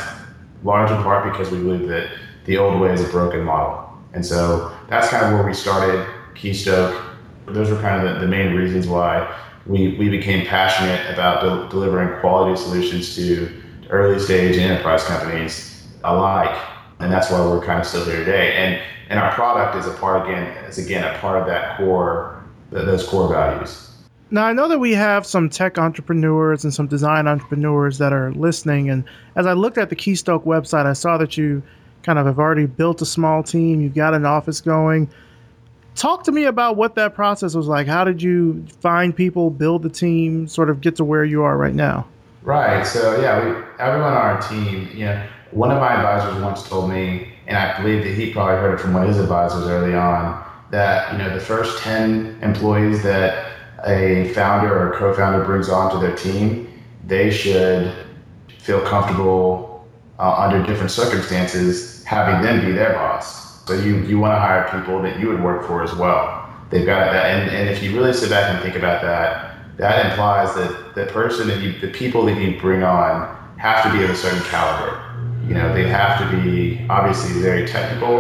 large 0.63 0.91
in 0.91 0.97
part 0.97 1.31
because 1.31 1.49
we 1.49 1.59
believe 1.59 1.87
that 1.87 2.09
the 2.45 2.57
old 2.57 2.79
way 2.79 2.93
is 2.93 3.01
a 3.01 3.09
broken 3.09 3.43
model. 3.43 3.97
And 4.13 4.25
so 4.25 4.75
that's 4.89 5.09
kind 5.09 5.25
of 5.25 5.33
where 5.33 5.43
we 5.43 5.53
started 5.53 6.05
Keystoke. 6.35 7.05
Those 7.45 7.69
were 7.69 7.79
kind 7.79 8.05
of 8.05 8.15
the, 8.15 8.19
the 8.21 8.27
main 8.27 8.55
reasons 8.55 8.87
why 8.87 9.33
we, 9.65 9.95
we 9.97 10.09
became 10.09 10.45
passionate 10.45 11.13
about 11.13 11.41
de- 11.41 11.69
delivering 11.69 12.19
quality 12.19 12.59
solutions 12.59 13.15
to 13.15 13.58
early 13.89 14.19
stage 14.19 14.57
enterprise 14.57 15.03
companies 15.03 15.87
alike. 16.03 16.55
And 16.99 17.11
that's 17.11 17.31
why 17.31 17.39
we're 17.39 17.65
kind 17.65 17.79
of 17.79 17.85
still 17.85 18.05
here 18.05 18.17
today. 18.17 18.53
And 18.55 18.81
and 19.09 19.19
our 19.19 19.33
product 19.33 19.75
is 19.75 19.87
a 19.87 19.97
part 19.97 20.27
again 20.27 20.45
is 20.65 20.77
again 20.77 21.03
a 21.03 21.17
part 21.19 21.39
of 21.41 21.47
that 21.47 21.77
core 21.77 22.43
those 22.71 23.07
core 23.07 23.27
values. 23.27 23.89
Now 24.31 24.45
I 24.45 24.53
know 24.53 24.67
that 24.67 24.79
we 24.79 24.93
have 24.93 25.25
some 25.25 25.49
tech 25.49 25.79
entrepreneurs 25.79 26.63
and 26.63 26.73
some 26.73 26.87
design 26.87 27.27
entrepreneurs 27.27 27.97
that 27.97 28.13
are 28.13 28.31
listening. 28.33 28.89
And 28.89 29.03
as 29.35 29.47
I 29.47 29.53
looked 29.53 29.79
at 29.79 29.89
the 29.89 29.95
Keystoke 29.95 30.45
website, 30.45 30.85
I 30.85 30.93
saw 30.93 31.17
that 31.17 31.35
you 31.37 31.63
kind 32.03 32.19
of 32.19 32.27
have 32.27 32.37
already 32.37 32.67
built 32.67 33.01
a 33.01 33.05
small 33.05 33.41
team. 33.41 33.81
You've 33.81 33.95
got 33.95 34.13
an 34.13 34.25
office 34.25 34.61
going. 34.61 35.09
Talk 35.95 36.23
to 36.25 36.31
me 36.31 36.45
about 36.45 36.77
what 36.77 36.95
that 36.95 37.15
process 37.15 37.55
was 37.55 37.67
like. 37.67 37.87
How 37.87 38.03
did 38.03 38.21
you 38.21 38.65
find 38.79 39.15
people, 39.15 39.49
build 39.49 39.81
the 39.83 39.89
team, 39.89 40.47
sort 40.47 40.69
of 40.69 40.79
get 40.79 40.95
to 40.97 41.03
where 41.03 41.25
you 41.25 41.41
are 41.41 41.57
right 41.57 41.73
now? 41.73 42.07
Right. 42.41 42.85
So 42.85 43.21
yeah, 43.21 43.43
we, 43.43 43.49
everyone 43.79 44.13
on 44.13 44.17
our 44.17 44.41
team, 44.41 44.89
you 44.93 45.05
know, 45.05 45.27
one 45.51 45.71
of 45.71 45.79
my 45.79 45.93
advisors 45.93 46.41
once 46.41 46.67
told 46.67 46.89
me, 46.89 47.33
and 47.47 47.57
I 47.57 47.81
believe 47.81 48.03
that 48.03 48.13
he 48.13 48.31
probably 48.31 48.55
heard 48.55 48.75
it 48.75 48.81
from 48.81 48.93
one 48.93 49.03
of 49.03 49.09
his 49.09 49.19
advisors 49.19 49.65
early 49.67 49.95
on, 49.95 50.45
that 50.71 51.11
you 51.11 51.17
know 51.17 51.33
the 51.33 51.39
first 51.39 51.79
ten 51.79 52.37
employees 52.41 53.03
that 53.03 53.51
a 53.85 54.31
founder 54.33 54.71
or 54.77 54.95
co-founder 54.97 55.43
brings 55.43 55.69
onto 55.69 55.99
their 55.99 56.15
team, 56.15 56.67
they 57.05 57.31
should 57.31 57.93
feel 58.59 58.81
comfortable 58.81 59.87
uh, 60.19 60.35
under 60.35 60.65
different 60.65 60.91
circumstances 60.91 62.03
having 62.03 62.41
them 62.41 62.65
be 62.65 62.71
their 62.71 62.93
boss. 62.93 63.65
So 63.65 63.73
you 63.73 63.97
you 64.05 64.19
want 64.19 64.33
to 64.33 64.39
hire 64.39 64.69
people 64.69 65.01
that 65.01 65.19
you 65.19 65.27
would 65.29 65.43
work 65.43 65.65
for 65.65 65.83
as 65.83 65.93
well. 65.95 66.47
They've 66.69 66.85
got 66.85 67.11
that, 67.11 67.25
and, 67.25 67.49
and 67.49 67.69
if 67.69 67.81
you 67.81 67.95
really 67.95 68.13
sit 68.13 68.29
back 68.29 68.53
and 68.53 68.61
think 68.61 68.75
about 68.75 69.01
that, 69.01 69.48
that 69.79 70.05
implies 70.07 70.53
that 70.55 70.93
the 70.93 71.05
person 71.05 71.47
that 71.47 71.61
you, 71.61 71.71
the 71.79 71.87
people 71.87 72.25
that 72.25 72.37
you 72.37 72.59
bring 72.59 72.83
on 72.83 73.35
have 73.57 73.81
to 73.85 73.97
be 73.97 74.03
of 74.03 74.09
a 74.09 74.15
certain 74.15 74.41
caliber. 74.43 75.01
You 75.47 75.53
know, 75.53 75.73
they 75.73 75.87
have 75.87 76.19
to 76.19 76.43
be 76.43 76.85
obviously 76.89 77.41
very 77.41 77.65
technical. 77.65 78.19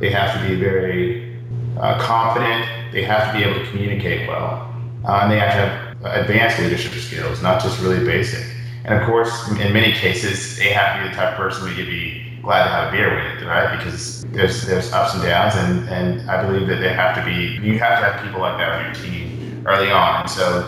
They 0.00 0.10
have 0.10 0.36
to 0.36 0.48
be 0.48 0.56
very 0.56 1.38
uh, 1.78 2.00
confident. 2.00 2.92
They 2.92 3.04
have 3.04 3.32
to 3.32 3.38
be 3.38 3.44
able 3.44 3.64
to 3.64 3.70
communicate 3.70 4.28
well, 4.28 4.68
uh, 5.04 5.20
and 5.22 5.32
they 5.32 5.38
have 5.38 5.52
to 5.52 6.08
have 6.08 6.24
advanced 6.24 6.58
leadership 6.58 6.92
skills, 6.94 7.40
not 7.40 7.62
just 7.62 7.80
really 7.80 8.04
basic. 8.04 8.44
And 8.84 9.00
of 9.00 9.06
course, 9.06 9.48
in 9.50 9.72
many 9.72 9.92
cases, 9.92 10.58
they 10.58 10.70
have 10.70 10.98
to 10.98 11.04
be 11.04 11.08
the 11.08 11.14
type 11.14 11.32
of 11.32 11.38
person 11.38 11.68
that 11.68 11.76
you'd 11.76 11.86
be 11.86 12.40
glad 12.42 12.64
to 12.64 12.70
have 12.70 12.88
a 12.88 12.96
beer 12.96 13.14
with, 13.14 13.44
right? 13.44 13.76
Because 13.76 14.24
there's 14.24 14.66
there's 14.66 14.92
ups 14.92 15.14
and 15.14 15.22
downs, 15.22 15.54
and 15.54 15.88
and 15.88 16.28
I 16.28 16.44
believe 16.44 16.66
that 16.66 16.80
they 16.80 16.92
have 16.92 17.14
to 17.14 17.24
be. 17.24 17.64
You 17.64 17.78
have 17.78 18.00
to 18.00 18.10
have 18.10 18.24
people 18.24 18.40
like 18.40 18.58
that 18.58 18.72
on 18.72 18.84
your 18.84 18.94
team 18.94 19.33
early 19.66 19.90
on. 19.90 20.22
And 20.22 20.30
so 20.30 20.62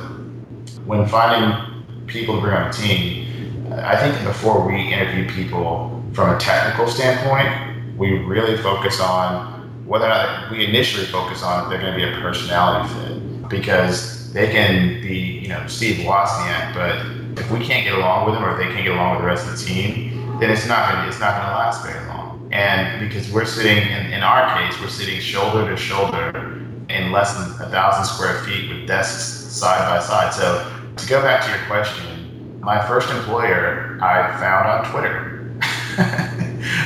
when 0.85 1.07
finding 1.09 2.07
people 2.07 2.37
to 2.37 2.41
bring 2.41 2.55
on 2.55 2.69
a 2.69 2.73
team, 2.73 3.26
I 3.73 3.97
think 3.97 4.26
before 4.26 4.67
we 4.67 4.93
interview 4.93 5.29
people 5.29 6.03
from 6.12 6.35
a 6.35 6.38
technical 6.38 6.88
standpoint, 6.88 7.97
we 7.99 8.19
really 8.19 8.57
focus 8.57 9.00
on 9.00 9.85
whether 9.87 10.07
or 10.07 10.09
not 10.09 10.50
we 10.50 10.65
initially 10.65 11.07
focus 11.07 11.43
on 11.43 11.65
if 11.65 11.71
they're 11.71 11.81
going 11.81 11.93
to 11.93 11.97
be 11.97 12.05
a 12.05 12.21
personality 12.21 12.93
fit 12.95 13.49
because 13.49 14.33
they 14.33 14.50
can 14.50 15.00
be, 15.00 15.41
you 15.41 15.49
know, 15.49 15.65
Steve 15.67 16.05
Wozniak, 16.05 16.75
but 16.75 17.41
if 17.41 17.50
we 17.50 17.65
can't 17.65 17.85
get 17.85 17.95
along 17.95 18.26
with 18.26 18.35
them 18.35 18.45
or 18.45 18.53
if 18.53 18.59
they 18.59 18.73
can't 18.73 18.85
get 18.85 18.95
along 18.95 19.12
with 19.12 19.21
the 19.21 19.26
rest 19.26 19.47
of 19.47 19.59
the 19.59 19.65
team, 19.65 20.38
then 20.41 20.50
it's 20.50 20.67
not 20.67 20.91
going 20.91 21.03
to, 21.03 21.09
it's 21.09 21.21
not 21.21 21.35
going 21.37 21.47
to 21.47 21.55
last 21.55 21.85
very 21.85 22.07
long. 22.09 22.49
And 22.53 23.09
because 23.09 23.31
we're 23.31 23.45
sitting, 23.45 23.79
in, 23.79 24.12
in 24.12 24.23
our 24.23 24.59
case, 24.59 24.81
we're 24.81 24.88
sitting 24.88 25.21
shoulder 25.21 25.69
to 25.69 25.76
shoulder 25.76 26.56
in 26.97 27.12
less 27.12 27.35
than 27.35 27.50
a 27.67 27.71
thousand 27.71 28.05
square 28.05 28.43
feet 28.45 28.69
with 28.69 28.87
desks 28.87 29.23
side 29.53 29.88
by 29.88 30.05
side. 30.05 30.33
So 30.33 30.71
to 30.97 31.09
go 31.09 31.23
back 31.23 31.45
to 31.45 31.50
your 31.50 31.67
question, 31.67 32.61
my 32.61 32.85
first 32.87 33.11
employer 33.11 33.99
I 34.03 34.37
found 34.38 34.69
on 34.69 34.91
Twitter. 34.91 35.57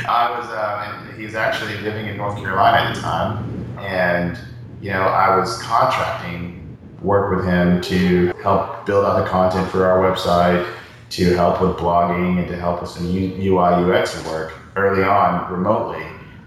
I 0.08 0.36
was, 0.38 0.46
uh, 0.50 1.12
he 1.16 1.24
was 1.24 1.34
actually 1.34 1.76
living 1.78 2.06
in 2.06 2.16
North 2.16 2.36
Carolina 2.36 2.88
at 2.88 2.94
the 2.94 3.00
time, 3.00 3.78
and 3.78 4.38
you 4.80 4.90
know 4.90 5.02
I 5.02 5.36
was 5.36 5.60
contracting 5.62 6.78
work 7.02 7.34
with 7.34 7.46
him 7.46 7.80
to 7.80 8.32
help 8.42 8.84
build 8.84 9.04
out 9.04 9.24
the 9.24 9.28
content 9.28 9.70
for 9.70 9.86
our 9.86 9.98
website, 9.98 10.70
to 11.10 11.34
help 11.34 11.60
with 11.60 11.76
blogging, 11.76 12.38
and 12.38 12.48
to 12.48 12.56
help 12.56 12.82
with 12.82 12.90
some 12.90 13.06
UI 13.06 13.72
UX 13.90 14.22
work 14.26 14.52
early 14.76 15.02
on 15.02 15.50
remotely. 15.50 16.04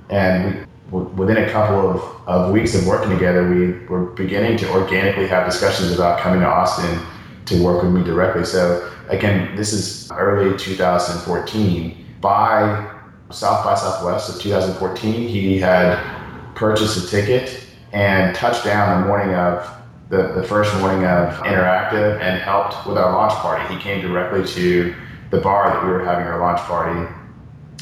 And 0.09 0.67
within 0.91 1.37
a 1.37 1.49
couple 1.51 1.89
of, 1.89 2.27
of 2.27 2.51
weeks 2.51 2.75
of 2.75 2.85
working 2.85 3.11
together, 3.11 3.49
we 3.49 3.85
were 3.87 4.07
beginning 4.11 4.57
to 4.57 4.69
organically 4.71 5.27
have 5.27 5.45
discussions 5.45 5.91
about 5.91 6.19
coming 6.19 6.41
to 6.41 6.47
Austin 6.47 6.99
to 7.45 7.63
work 7.63 7.83
with 7.83 7.91
me 7.91 8.03
directly. 8.03 8.45
So 8.45 8.91
again, 9.09 9.55
this 9.55 9.73
is 9.73 10.11
early 10.11 10.57
2014. 10.57 12.05
By 12.21 12.89
South 13.31 13.65
by 13.65 13.75
Southwest 13.75 14.29
of 14.35 14.41
2014, 14.41 15.27
he 15.27 15.59
had 15.59 15.99
purchased 16.55 17.03
a 17.03 17.07
ticket 17.07 17.65
and 17.91 18.35
touched 18.35 18.63
down 18.63 19.01
the 19.01 19.07
morning 19.07 19.35
of 19.35 19.69
the, 20.09 20.33
the 20.33 20.43
first 20.43 20.73
morning 20.77 21.05
of 21.05 21.33
Interactive 21.39 22.19
and 22.21 22.39
helped 22.39 22.85
with 22.85 22.97
our 22.97 23.11
launch 23.11 23.33
party. 23.33 23.73
He 23.73 23.79
came 23.79 24.01
directly 24.01 24.45
to 24.45 24.95
the 25.31 25.41
bar 25.41 25.69
that 25.69 25.83
we 25.83 25.89
were 25.89 26.05
having 26.05 26.25
our 26.25 26.39
launch 26.39 26.59
party 26.59 27.11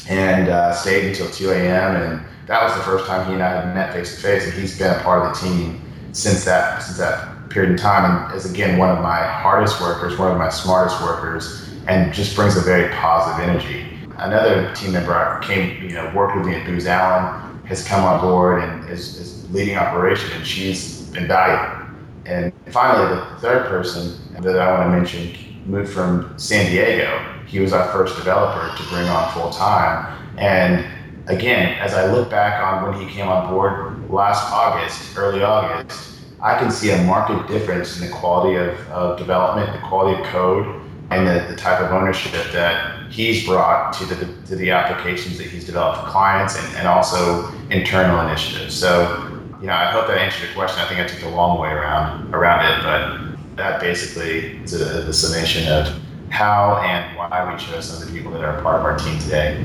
and 0.08 0.48
uh, 0.48 0.72
stayed 0.72 1.08
until 1.08 1.30
2 1.30 1.50
a.m. 1.50 1.96
and 1.96 2.26
that 2.52 2.64
was 2.64 2.74
the 2.74 2.82
first 2.82 3.06
time 3.06 3.26
he 3.26 3.32
and 3.32 3.42
I 3.42 3.62
had 3.62 3.74
met 3.74 3.94
face 3.94 4.14
to 4.14 4.20
face, 4.20 4.44
and 4.44 4.52
he's 4.52 4.78
been 4.78 4.94
a 4.94 5.00
part 5.00 5.24
of 5.24 5.32
the 5.32 5.40
team 5.40 5.80
since 6.12 6.44
that 6.44 6.82
since 6.82 6.98
that 6.98 7.48
period 7.48 7.70
in 7.70 7.78
time, 7.78 8.26
and 8.26 8.36
is 8.36 8.50
again 8.50 8.76
one 8.76 8.90
of 8.90 9.02
my 9.02 9.26
hardest 9.26 9.80
workers, 9.80 10.18
one 10.18 10.30
of 10.30 10.36
my 10.36 10.50
smartest 10.50 11.00
workers, 11.00 11.66
and 11.86 12.12
just 12.12 12.36
brings 12.36 12.54
a 12.58 12.60
very 12.60 12.92
positive 12.92 13.48
energy. 13.48 13.86
Another 14.18 14.70
team 14.74 14.92
member 14.92 15.40
came, 15.42 15.82
you 15.82 15.94
know, 15.94 16.12
worked 16.14 16.36
with 16.36 16.44
me 16.44 16.54
at 16.54 16.66
Booz 16.66 16.86
Allen, 16.86 17.58
has 17.64 17.82
come 17.88 18.04
on 18.04 18.20
board 18.20 18.62
and 18.62 18.86
is, 18.90 19.16
is 19.16 19.50
leading 19.50 19.76
operation, 19.76 20.30
and 20.32 20.46
she's 20.46 21.10
invaluable. 21.14 21.86
And 22.26 22.52
finally, 22.68 23.14
the 23.14 23.40
third 23.40 23.66
person 23.68 24.14
that 24.42 24.58
I 24.58 24.70
want 24.72 24.92
to 24.92 24.98
mention 24.98 25.62
moved 25.64 25.90
from 25.90 26.38
San 26.38 26.70
Diego. 26.70 27.18
He 27.46 27.60
was 27.60 27.72
our 27.72 27.90
first 27.92 28.14
developer 28.16 28.76
to 28.76 28.88
bring 28.90 29.08
on 29.08 29.32
full 29.32 29.48
time, 29.48 30.18
and 30.36 30.86
again, 31.26 31.78
as 31.78 31.94
I 31.94 32.10
look 32.12 32.30
back 32.30 32.62
on 32.62 32.90
when 32.90 33.00
he 33.00 33.12
came 33.12 33.28
on 33.28 33.50
board 33.50 34.10
last 34.10 34.50
August, 34.52 35.16
early 35.16 35.42
August, 35.42 36.20
I 36.40 36.58
can 36.58 36.70
see 36.70 36.90
a 36.90 37.02
marked 37.04 37.48
difference 37.48 38.00
in 38.00 38.06
the 38.08 38.12
quality 38.12 38.56
of, 38.56 38.78
of 38.90 39.18
development, 39.18 39.72
the 39.72 39.86
quality 39.86 40.20
of 40.20 40.26
code, 40.28 40.80
and 41.10 41.26
the, 41.26 41.46
the 41.48 41.56
type 41.56 41.80
of 41.80 41.92
ownership 41.92 42.32
that 42.52 43.12
he's 43.12 43.46
brought 43.46 43.92
to 43.92 44.04
the, 44.06 44.46
to 44.46 44.56
the 44.56 44.70
applications 44.70 45.38
that 45.38 45.46
he's 45.46 45.64
developed 45.64 46.00
for 46.00 46.06
clients 46.08 46.56
and, 46.58 46.76
and 46.76 46.88
also 46.88 47.52
internal 47.70 48.26
initiatives. 48.26 48.74
So, 48.74 49.28
you 49.60 49.66
know, 49.66 49.74
I 49.74 49.92
hope 49.92 50.08
that 50.08 50.18
answered 50.18 50.46
your 50.46 50.54
question. 50.54 50.82
I 50.82 50.88
think 50.88 51.00
I 51.00 51.06
took 51.06 51.22
a 51.22 51.34
long 51.34 51.60
way 51.60 51.68
around 51.68 52.34
around 52.34 52.64
it, 52.66 52.82
but 52.82 53.56
that 53.56 53.80
basically 53.80 54.56
is 54.62 54.72
a, 54.72 55.02
the 55.02 55.12
summation 55.12 55.70
of 55.70 56.00
how 56.30 56.78
and 56.78 57.16
why 57.16 57.52
we 57.52 57.60
chose 57.60 57.84
some 57.84 58.02
of 58.02 58.08
the 58.08 58.18
people 58.18 58.32
that 58.32 58.42
are 58.42 58.60
part 58.62 58.80
of 58.80 58.84
our 58.84 58.98
team 58.98 59.18
today. 59.20 59.64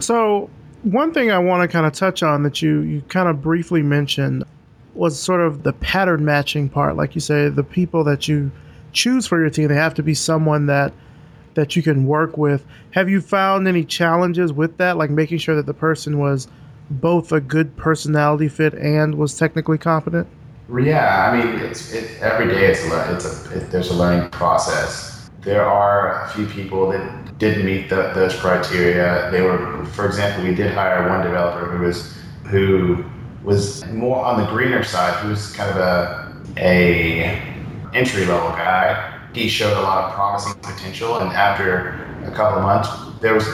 So, 0.00 0.48
one 0.82 1.12
thing 1.12 1.30
I 1.30 1.38
want 1.38 1.62
to 1.62 1.72
kind 1.72 1.86
of 1.86 1.92
touch 1.92 2.22
on 2.22 2.42
that 2.44 2.62
you 2.62 2.80
you 2.80 3.02
kind 3.08 3.28
of 3.28 3.42
briefly 3.42 3.82
mentioned 3.82 4.44
was 4.94 5.18
sort 5.18 5.40
of 5.40 5.62
the 5.62 5.72
pattern 5.74 6.24
matching 6.24 6.68
part. 6.68 6.96
Like 6.96 7.14
you 7.14 7.20
say, 7.20 7.48
the 7.48 7.64
people 7.64 8.04
that 8.04 8.28
you 8.28 8.50
choose 8.92 9.26
for 9.26 9.40
your 9.40 9.50
team, 9.50 9.68
they 9.68 9.74
have 9.74 9.94
to 9.94 10.02
be 10.02 10.14
someone 10.14 10.66
that 10.66 10.92
that 11.54 11.74
you 11.76 11.82
can 11.82 12.06
work 12.06 12.36
with. 12.36 12.64
Have 12.92 13.08
you 13.08 13.20
found 13.20 13.66
any 13.66 13.84
challenges 13.84 14.52
with 14.52 14.76
that, 14.78 14.96
like 14.96 15.10
making 15.10 15.38
sure 15.38 15.56
that 15.56 15.66
the 15.66 15.74
person 15.74 16.18
was 16.18 16.48
both 16.90 17.32
a 17.32 17.40
good 17.40 17.76
personality 17.76 18.48
fit 18.48 18.74
and 18.74 19.16
was 19.16 19.36
technically 19.36 19.78
competent? 19.78 20.26
Yeah, 20.68 21.30
I 21.30 21.36
mean, 21.36 21.60
it's 21.60 21.92
it, 21.92 22.20
every 22.20 22.46
day. 22.46 22.66
It's 22.66 22.84
a 22.84 23.14
it's 23.14 23.24
a 23.24 23.56
it, 23.56 23.70
there's 23.70 23.90
a 23.90 23.94
learning 23.94 24.30
process. 24.30 25.30
There 25.40 25.64
are 25.64 26.24
a 26.24 26.28
few 26.30 26.46
people 26.46 26.90
that 26.90 27.27
didn't 27.38 27.64
meet 27.64 27.88
the, 27.88 28.12
those 28.14 28.34
criteria. 28.38 29.30
They 29.30 29.42
were, 29.42 29.84
for 29.86 30.06
example, 30.06 30.44
we 30.44 30.54
did 30.54 30.74
hire 30.74 31.08
one 31.08 31.22
developer 31.22 31.66
who 31.66 31.84
was 31.84 32.14
who 32.44 33.04
was 33.44 33.86
more 33.86 34.24
on 34.24 34.40
the 34.40 34.46
greener 34.50 34.82
side. 34.82 35.14
who 35.22 35.30
was 35.30 35.52
kind 35.52 35.70
of 35.70 35.76
a 35.76 36.34
a 36.56 37.40
entry 37.94 38.26
level 38.26 38.50
guy. 38.50 39.14
He 39.32 39.48
showed 39.48 39.76
a 39.76 39.82
lot 39.82 40.04
of 40.04 40.14
promising 40.14 40.54
potential, 40.60 41.18
and 41.18 41.30
after 41.32 41.90
a 42.24 42.30
couple 42.32 42.58
of 42.58 42.64
months, 42.64 42.88
there 43.20 43.34
was 43.34 43.46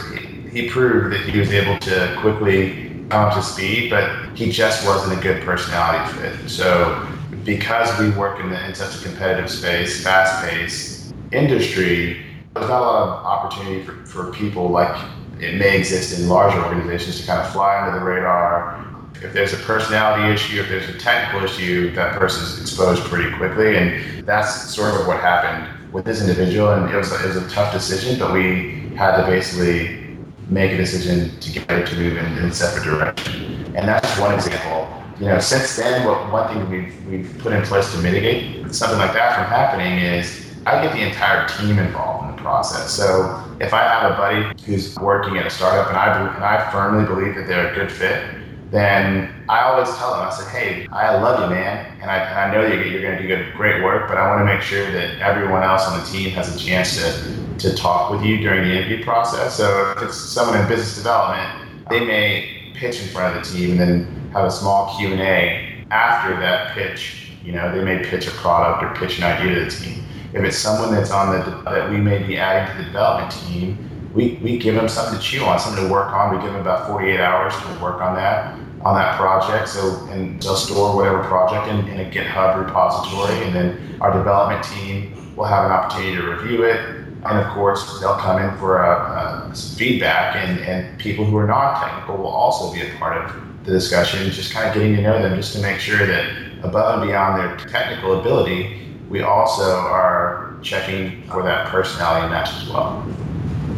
he 0.50 0.68
proved 0.70 1.12
that 1.12 1.20
he 1.28 1.38
was 1.38 1.50
able 1.50 1.78
to 1.80 2.16
quickly 2.20 3.06
come 3.10 3.28
up 3.28 3.34
to 3.34 3.42
speed, 3.42 3.90
but 3.90 4.36
he 4.36 4.50
just 4.50 4.86
wasn't 4.86 5.18
a 5.18 5.22
good 5.22 5.42
personality 5.42 6.12
fit. 6.14 6.48
So 6.48 7.06
because 7.44 7.98
we 7.98 8.10
work 8.10 8.40
in, 8.40 8.50
the, 8.50 8.64
in 8.66 8.74
such 8.74 8.96
a 8.96 9.02
competitive 9.04 9.50
space, 9.50 10.02
fast-paced 10.02 11.12
industry, 11.32 12.24
there's 12.54 12.68
not 12.68 12.82
a 12.82 12.84
lot 12.84 13.02
of 13.02 13.24
opportunity 13.24 13.82
for, 13.82 13.92
for 14.06 14.32
people 14.32 14.68
like 14.68 14.96
it 15.40 15.56
may 15.56 15.76
exist 15.76 16.18
in 16.18 16.28
larger 16.28 16.62
organizations 16.64 17.20
to 17.20 17.26
kind 17.26 17.40
of 17.40 17.52
fly 17.52 17.80
under 17.80 17.98
the 17.98 18.04
radar. 18.04 18.86
If 19.22 19.32
there's 19.32 19.52
a 19.52 19.56
personality 19.58 20.32
issue, 20.32 20.60
if 20.60 20.68
there's 20.68 20.88
a 20.88 20.98
technical 20.98 21.44
issue, 21.44 21.90
that 21.94 22.16
person's 22.16 22.60
exposed 22.60 23.02
pretty 23.04 23.34
quickly. 23.36 23.76
And 23.76 24.24
that's 24.26 24.72
sort 24.72 24.94
of 24.94 25.06
what 25.06 25.18
happened 25.18 25.92
with 25.92 26.04
this 26.04 26.20
individual. 26.20 26.72
And 26.72 26.92
it 26.92 26.96
was, 26.96 27.10
it 27.12 27.26
was 27.26 27.36
a 27.36 27.48
tough 27.48 27.72
decision, 27.72 28.18
but 28.18 28.32
we 28.32 28.94
had 28.94 29.16
to 29.16 29.26
basically 29.26 30.16
make 30.48 30.70
a 30.72 30.76
decision 30.76 31.36
together 31.40 31.84
to 31.84 31.96
move 31.96 32.16
in, 32.16 32.24
in 32.38 32.44
a 32.44 32.52
separate 32.52 32.84
direction. 32.84 33.74
And 33.74 33.88
that's 33.88 34.18
one 34.20 34.34
example. 34.34 34.88
You 35.18 35.26
know, 35.26 35.38
since 35.40 35.76
then, 35.76 36.06
what 36.06 36.30
one 36.32 36.48
thing 36.48 36.70
we've 36.70 37.06
we've 37.06 37.38
put 37.38 37.52
in 37.52 37.62
place 37.62 37.92
to 37.92 37.98
mitigate 37.98 38.74
something 38.74 38.98
like 38.98 39.12
that 39.12 39.36
from 39.36 39.44
happening 39.46 39.98
is 39.98 40.52
I 40.66 40.82
get 40.82 40.92
the 40.92 41.02
entire 41.02 41.46
team 41.48 41.78
involved 41.78 42.13
process. 42.44 42.92
So 42.92 43.42
if 43.60 43.72
I 43.74 43.82
have 43.82 44.12
a 44.12 44.16
buddy 44.16 44.62
who's 44.64 44.94
working 44.98 45.38
at 45.38 45.46
a 45.46 45.50
startup 45.50 45.88
and 45.88 45.96
I 45.96 46.06
and 46.36 46.44
I 46.44 46.70
firmly 46.70 47.04
believe 47.06 47.34
that 47.34 47.48
they're 47.48 47.72
a 47.72 47.74
good 47.74 47.90
fit, 47.90 48.22
then 48.70 49.32
I 49.48 49.62
always 49.62 49.88
tell 49.96 50.10
them, 50.14 50.28
I 50.28 50.30
say, 50.30 50.46
hey, 50.56 50.86
I 50.92 51.20
love 51.20 51.42
you, 51.42 51.54
man, 51.54 52.00
and 52.00 52.10
I, 52.10 52.18
and 52.18 52.38
I 52.38 52.54
know 52.54 52.68
that 52.68 52.86
you're 52.86 53.02
going 53.02 53.16
to 53.16 53.22
do 53.22 53.28
good, 53.28 53.54
great 53.54 53.82
work, 53.82 54.08
but 54.08 54.16
I 54.18 54.28
want 54.28 54.40
to 54.40 54.52
make 54.52 54.62
sure 54.62 54.90
that 54.92 55.18
everyone 55.20 55.62
else 55.62 55.86
on 55.86 55.98
the 55.98 56.06
team 56.06 56.30
has 56.30 56.54
a 56.54 56.58
chance 56.58 56.96
to 56.96 57.44
to 57.58 57.74
talk 57.74 58.10
with 58.10 58.22
you 58.22 58.38
during 58.38 58.68
the 58.68 58.74
interview 58.76 59.04
process. 59.04 59.56
So 59.56 59.94
if 59.96 60.02
it's 60.02 60.16
someone 60.16 60.60
in 60.60 60.68
business 60.68 60.96
development, 60.96 61.88
they 61.88 62.04
may 62.04 62.72
pitch 62.74 63.00
in 63.00 63.08
front 63.08 63.36
of 63.36 63.44
the 63.44 63.56
team 63.56 63.70
and 63.70 63.80
then 63.80 64.30
have 64.32 64.44
a 64.44 64.50
small 64.50 64.96
Q 64.96 65.12
and 65.12 65.20
A 65.20 65.84
after 65.90 66.38
that 66.40 66.74
pitch. 66.74 67.30
You 67.44 67.52
know, 67.52 67.74
they 67.74 67.84
may 67.84 68.04
pitch 68.04 68.26
a 68.26 68.30
product 68.32 68.82
or 68.82 69.00
pitch 69.00 69.18
an 69.18 69.24
idea 69.24 69.54
to 69.54 69.64
the 69.64 69.70
team. 69.70 70.03
If 70.34 70.44
it's 70.44 70.58
someone 70.58 70.94
that's 70.94 71.10
on 71.10 71.38
the 71.38 71.70
that 71.70 71.90
we 71.90 71.96
may 71.96 72.22
be 72.22 72.36
adding 72.36 72.70
to 72.72 72.78
the 72.78 72.84
development 72.84 73.32
team, 73.46 74.10
we, 74.12 74.38
we 74.42 74.58
give 74.58 74.74
them 74.74 74.88
something 74.88 75.18
to 75.18 75.24
chew 75.24 75.44
on, 75.44 75.58
something 75.58 75.86
to 75.86 75.90
work 75.90 76.12
on. 76.12 76.36
We 76.36 76.42
give 76.42 76.52
them 76.52 76.60
about 76.60 76.88
48 76.88 77.20
hours 77.20 77.54
to 77.54 77.82
work 77.82 78.00
on 78.00 78.14
that 78.16 78.58
on 78.82 78.94
that 78.96 79.16
project. 79.16 79.68
So 79.68 80.06
and 80.10 80.42
they'll 80.42 80.56
store 80.56 80.94
whatever 80.94 81.22
project 81.24 81.68
in, 81.68 81.88
in 81.88 82.06
a 82.06 82.10
GitHub 82.10 82.66
repository, 82.66 83.46
and 83.46 83.54
then 83.54 83.98
our 84.00 84.12
development 84.12 84.62
team 84.64 85.34
will 85.36 85.46
have 85.46 85.64
an 85.64 85.72
opportunity 85.72 86.16
to 86.16 86.22
review 86.22 86.64
it 86.64 87.04
and 87.26 87.38
of 87.38 87.46
course, 87.54 88.00
they'll 88.00 88.16
come 88.16 88.42
in 88.42 88.56
for 88.58 88.84
a, 88.84 89.50
a 89.50 89.54
feedback, 89.54 90.36
and, 90.36 90.60
and 90.60 90.98
people 90.98 91.24
who 91.24 91.36
are 91.38 91.46
not 91.46 91.82
technical 91.82 92.18
will 92.18 92.26
also 92.26 92.72
be 92.72 92.86
a 92.86 92.94
part 92.98 93.16
of 93.16 93.64
the 93.64 93.72
discussion, 93.72 94.30
just 94.30 94.52
kind 94.52 94.68
of 94.68 94.74
getting 94.74 94.94
to 94.96 95.02
know 95.02 95.22
them, 95.22 95.34
just 95.34 95.54
to 95.54 95.62
make 95.62 95.80
sure 95.80 96.06
that 96.06 96.30
above 96.62 97.00
and 97.00 97.08
beyond 97.08 97.40
their 97.40 97.56
technical 97.68 98.20
ability, 98.20 98.83
we 99.08 99.22
also 99.22 99.62
are 99.62 100.56
checking 100.62 101.22
for 101.28 101.42
that 101.42 101.68
personality 101.68 102.28
match 102.28 102.50
as 102.54 102.68
well. 102.68 103.06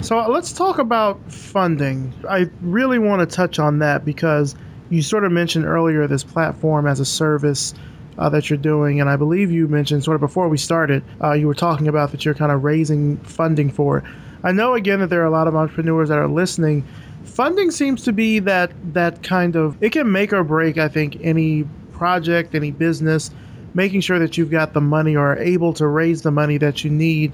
So 0.02 0.18
uh, 0.18 0.28
let's 0.28 0.52
talk 0.52 0.78
about 0.78 1.21
funding. 1.32 2.12
I 2.28 2.49
really 2.60 2.99
want 2.99 3.28
to 3.28 3.36
touch 3.36 3.58
on 3.58 3.78
that 3.80 4.04
because 4.04 4.54
you 4.91 5.02
sort 5.02 5.25
of 5.25 5.32
mentioned 5.32 5.65
earlier 5.65 6.06
this 6.06 6.23
platform 6.23 6.86
as 6.86 7.00
a 7.00 7.04
service 7.04 7.75
uh, 8.19 8.28
that 8.30 8.49
you're 8.49 8.56
doing. 8.56 9.00
And 9.00 9.10
I 9.10 9.17
believe 9.17 9.50
you 9.50 9.69
mentioned 9.69 10.04
sort 10.04 10.15
of 10.15 10.21
before 10.21 10.49
we 10.49 10.58
started, 10.58 11.02
uh, 11.23 11.32
you 11.32 11.47
were 11.47 11.54
talking 11.54 11.89
about 11.89 12.12
that 12.12 12.25
you're 12.25 12.34
kind 12.34 12.52
of 12.52 12.65
raising 12.65 13.17
funding 13.19 13.71
for. 13.71 14.02
I 14.43 14.52
know 14.52 14.75
again 14.75 15.00
that 15.00 15.08
there 15.08 15.23
are 15.23 15.26
a 15.26 15.30
lot 15.30 15.49
of 15.49 15.56
entrepreneurs 15.56 16.08
that 16.08 16.19
are 16.19 16.28
listening. 16.28 16.86
Funding 17.25 17.71
seems 17.71 18.04
to 18.04 18.12
be 18.12 18.39
that 18.41 18.71
that 18.95 19.23
kind 19.23 19.56
of 19.56 19.76
it 19.82 19.91
can 19.91 20.10
make 20.12 20.32
or 20.32 20.45
break. 20.45 20.78
I 20.78 20.89
think 20.89 21.19
any 21.21 21.65
project, 21.93 22.54
any 22.54 22.71
business, 22.71 23.30
making 23.76 24.00
sure 24.00 24.19
that 24.19 24.39
you've 24.39 24.50
got 24.50 24.73
the 24.73 24.80
money 24.80 25.15
or 25.15 25.32
are 25.32 25.39
able 25.39 25.73
to 25.75 25.86
raise 25.86 26.23
the 26.23 26.30
money 26.30 26.56
that 26.56 26.82
you 26.82 26.91
need 26.91 27.32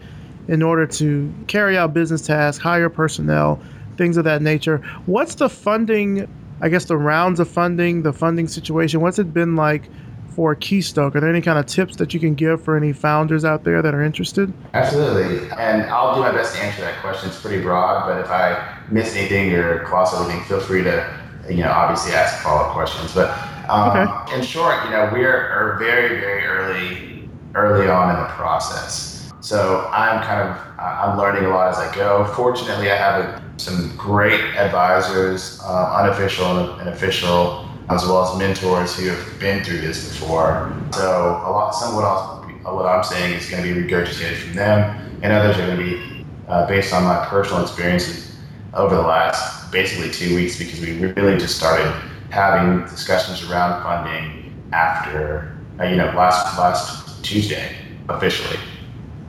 in 0.49 0.61
order 0.61 0.87
to 0.87 1.33
carry 1.47 1.79
out 1.79 1.95
business 1.95 2.27
tasks, 2.27 2.61
hire 2.61 2.91
personnel, 2.91 3.61
things 3.97 4.17
of 4.17 4.25
that 4.25 4.43
nature. 4.43 4.79
What's 5.07 5.37
the 5.37 5.49
funding? 5.49 6.29
I 6.61 6.69
guess 6.69 6.87
the 6.87 6.97
rounds 6.97 7.39
of 7.39 7.49
funding, 7.49 8.03
the 8.03 8.13
funding 8.13 8.49
situation. 8.49 9.01
What's 9.01 9.21
it 9.21 9.33
been 9.33 9.55
like 9.55 9.89
for 10.33 10.57
Keystoke. 10.57 11.15
Are 11.15 11.21
there 11.21 11.29
any 11.29 11.43
kind 11.43 11.59
of 11.59 11.67
tips 11.67 11.97
that 11.97 12.15
you 12.15 12.21
can 12.21 12.35
give 12.35 12.65
for 12.65 12.75
any 12.75 12.95
founders 12.95 13.45
out 13.45 13.65
there 13.65 13.83
that 13.83 13.95
are 13.95 14.03
interested? 14.03 14.51
Absolutely. 14.73 15.51
And 15.59 15.83
I'll 15.83 16.15
do 16.15 16.21
my 16.21 16.33
best 16.33 16.55
to 16.55 16.63
answer 16.63 16.81
that 16.81 16.99
question. 17.03 17.29
It's 17.29 17.39
pretty 17.39 17.63
broad, 17.63 18.07
but 18.07 18.19
if 18.19 18.31
I 18.31 18.79
miss 18.91 19.15
anything 19.15 19.53
or 19.53 19.85
cross 19.85 20.19
anything, 20.19 20.43
feel 20.45 20.61
free 20.61 20.83
to, 20.85 21.21
you 21.51 21.59
know, 21.59 21.71
obviously 21.71 22.13
ask 22.13 22.43
follow-up 22.43 22.73
questions. 22.73 23.15
But 23.15 23.29
um, 23.73 24.25
okay. 24.29 24.37
in 24.37 24.43
short, 24.45 24.85
you 24.85 24.91
know, 24.91 25.09
we're 25.13 25.77
very, 25.79 26.21
very 26.21 26.45
early, 26.45 27.29
early 27.55 27.89
on 27.89 28.15
in 28.15 28.23
the 28.23 28.29
process. 28.29 29.33
So 29.41 29.89
I'm 29.91 30.23
kind 30.23 30.49
of, 30.49 30.57
I'm 30.79 31.19
learning 31.19 31.47
a 31.47 31.49
lot 31.49 31.69
as 31.69 31.79
I 31.79 31.93
go. 31.95 32.25
Fortunately, 32.37 32.91
I 32.91 32.97
have 32.97 33.25
a, 33.25 33.43
some 33.57 33.97
great 33.97 34.41
advisors, 34.57 35.61
uh, 35.65 35.97
unofficial 35.97 36.79
and 36.79 36.89
official 36.91 37.69
as 37.89 38.05
well 38.05 38.25
as 38.25 38.39
mentors 38.39 38.97
who 38.97 39.09
have 39.09 39.41
been 39.41 39.65
through 39.65 39.81
this 39.81 40.09
before. 40.09 40.73
So 40.93 41.43
a 41.45 41.51
lot, 41.51 41.75
some 41.75 41.91
of 41.91 41.97
what, 41.97 42.05
I'll, 42.05 42.77
what 42.77 42.87
I'm 42.87 43.03
saying 43.03 43.35
is 43.35 43.51
going 43.51 43.63
to 43.65 43.75
be 43.75 43.81
regurgitated 43.81 44.37
from 44.37 44.55
them, 44.55 45.19
and 45.23 45.33
others 45.33 45.57
are 45.57 45.67
going 45.67 45.79
to 45.79 45.85
be 45.85 46.25
uh, 46.49 46.67
based 46.67 46.93
on 46.93 47.05
my 47.05 47.25
personal 47.27 47.63
experiences 47.63 48.37
over 48.75 48.95
the 48.95 49.03
last 49.03 49.71
basically 49.73 50.11
two 50.11 50.37
weeks 50.37 50.59
because 50.59 50.81
we 50.81 50.99
really 50.99 51.39
just 51.39 51.57
started 51.57 51.93
having 52.33 52.83
discussions 52.89 53.49
around 53.49 53.83
funding 53.83 54.55
after 54.73 55.55
uh, 55.79 55.85
you 55.85 55.97
know 55.97 56.07
last 56.17 56.59
last 56.59 57.23
Tuesday 57.23 57.77
officially. 58.09 58.59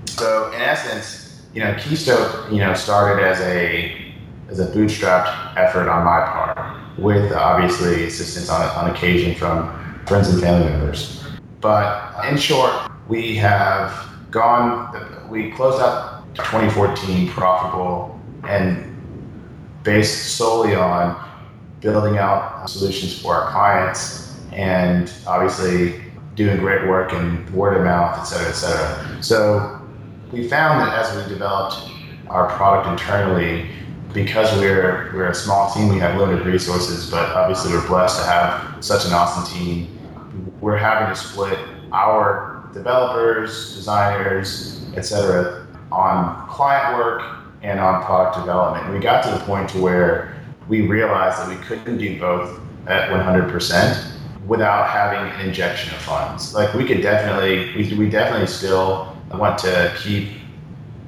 So 0.07 0.51
in 0.53 0.61
essence, 0.61 1.45
you 1.53 1.61
know, 1.61 1.73
Keystoke, 1.73 2.51
you 2.51 2.59
know, 2.59 2.73
started 2.73 3.23
as 3.23 3.41
a 3.41 4.13
as 4.49 4.59
a 4.59 4.67
bootstrapped 4.67 5.57
effort 5.57 5.89
on 5.89 6.05
my 6.05 6.19
part 6.25 6.97
with 6.97 7.31
obviously 7.33 8.05
assistance 8.05 8.49
on, 8.49 8.61
on 8.77 8.89
occasion 8.91 9.35
from 9.35 9.67
friends 10.05 10.29
and 10.29 10.41
family 10.41 10.69
members. 10.69 11.23
But 11.59 12.23
in 12.29 12.37
short, 12.37 12.91
we 13.07 13.35
have 13.37 13.91
gone, 14.31 15.29
we 15.29 15.51
closed 15.51 15.81
out 15.81 16.23
2014 16.35 17.29
profitable 17.29 18.19
and 18.47 18.89
based 19.83 20.35
solely 20.35 20.75
on 20.75 21.15
building 21.83 22.17
out 22.17 22.53
uh, 22.55 22.65
solutions 22.65 23.21
for 23.21 23.35
our 23.35 23.51
clients 23.51 24.33
and 24.53 25.11
obviously 25.27 26.01
doing 26.35 26.57
great 26.57 26.87
work 26.87 27.11
and 27.13 27.47
word 27.53 27.77
of 27.77 27.83
mouth, 27.83 28.17
et 28.19 28.23
cetera, 28.23 28.47
et 28.47 28.53
cetera. 28.53 29.21
So 29.21 29.81
we 30.31 30.47
found 30.47 30.81
that 30.81 30.97
as 30.97 31.15
we 31.15 31.31
developed 31.31 31.75
our 32.29 32.47
product 32.55 32.89
internally, 32.89 33.67
because 34.13 34.51
we're 34.57 35.11
we're 35.13 35.27
a 35.27 35.35
small 35.35 35.71
team, 35.73 35.89
we 35.89 35.99
have 35.99 36.17
limited 36.17 36.45
resources, 36.45 37.09
but 37.09 37.29
obviously 37.35 37.73
we're 37.73 37.85
blessed 37.87 38.19
to 38.19 38.25
have 38.25 38.83
such 38.83 39.05
an 39.05 39.13
awesome 39.13 39.45
team. 39.53 39.87
We're 40.61 40.77
having 40.77 41.13
to 41.13 41.19
split 41.19 41.59
our 41.91 42.69
developers, 42.73 43.75
designers, 43.75 44.85
etc., 44.95 45.67
on 45.91 46.47
client 46.47 46.97
work 46.97 47.21
and 47.61 47.79
on 47.79 48.03
product 48.03 48.37
development. 48.37 48.93
We 48.93 48.99
got 48.99 49.23
to 49.25 49.31
the 49.31 49.39
point 49.45 49.69
to 49.71 49.81
where 49.81 50.33
we 50.67 50.81
realized 50.81 51.39
that 51.39 51.49
we 51.49 51.63
couldn't 51.65 51.97
do 51.97 52.19
both 52.19 52.59
at 52.87 53.09
100% 53.09 54.11
without 54.47 54.89
having 54.89 55.31
an 55.31 55.47
injection 55.47 55.93
of 55.93 56.01
funds. 56.01 56.53
Like 56.53 56.73
we 56.73 56.85
could 56.85 57.01
definitely, 57.01 57.73
we, 57.75 57.97
we 57.97 58.09
definitely 58.09 58.47
still 58.47 59.15
want 59.33 59.57
to 59.59 59.93
keep 59.97 60.29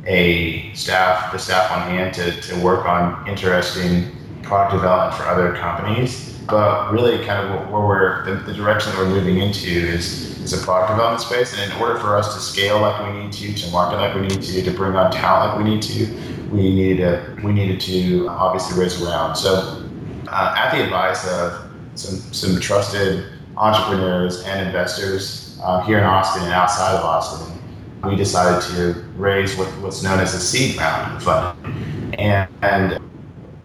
a 0.05 0.73
staff, 0.73 1.31
the 1.31 1.39
staff 1.39 1.71
on 1.71 1.89
hand 1.89 2.13
to, 2.15 2.39
to 2.41 2.59
work 2.61 2.85
on 2.85 3.27
interesting 3.27 4.11
product 4.43 4.73
development 4.73 5.15
for 5.15 5.27
other 5.27 5.55
companies. 5.55 6.33
But 6.47 6.91
really, 6.91 7.25
kind 7.25 7.43
of 7.43 7.71
where 7.71 7.81
we're 7.81 8.25
the, 8.25 8.35
the 8.35 8.53
direction 8.53 8.91
that 8.91 8.99
we're 8.99 9.09
moving 9.09 9.39
into 9.39 9.67
is 9.67 10.35
is 10.45 10.53
a 10.53 10.63
product 10.63 10.91
development 10.91 11.21
space. 11.21 11.57
And 11.57 11.71
in 11.71 11.81
order 11.81 11.99
for 11.99 12.15
us 12.15 12.35
to 12.35 12.39
scale 12.39 12.79
like 12.79 13.11
we 13.11 13.19
need 13.19 13.33
to, 13.33 13.53
to 13.53 13.71
market 13.71 13.97
like 13.97 14.13
we 14.15 14.21
need 14.21 14.41
to, 14.41 14.61
to 14.61 14.71
bring 14.71 14.95
on 14.95 15.11
talent 15.11 15.55
like 15.55 15.65
we 15.65 15.71
need 15.71 15.81
to, 15.83 16.05
we 16.51 16.73
needed 16.73 16.97
to 16.97 17.41
we 17.43 17.51
needed 17.51 17.79
to 17.81 18.27
obviously 18.29 18.79
raise 18.79 19.01
a 19.01 19.05
round. 19.05 19.37
So, 19.37 19.83
uh, 20.27 20.55
at 20.57 20.71
the 20.75 20.83
advice 20.83 21.27
of 21.27 21.71
some 21.95 22.17
some 22.33 22.59
trusted 22.59 23.25
entrepreneurs 23.57 24.43
and 24.43 24.65
investors, 24.65 25.59
uh, 25.63 25.81
here 25.81 25.97
in 25.97 26.03
Austin 26.03 26.43
and 26.43 26.53
outside 26.53 26.95
of 26.95 27.03
Austin, 27.03 27.59
we 28.03 28.15
decided 28.15 28.61
to 28.75 29.01
raise 29.17 29.55
what, 29.57 29.67
what's 29.81 30.03
known 30.03 30.19
as 30.19 30.33
a 30.33 30.39
seed 30.39 30.77
round 30.77 31.23
funding. 31.23 32.13
And, 32.19 32.49
and 32.61 32.99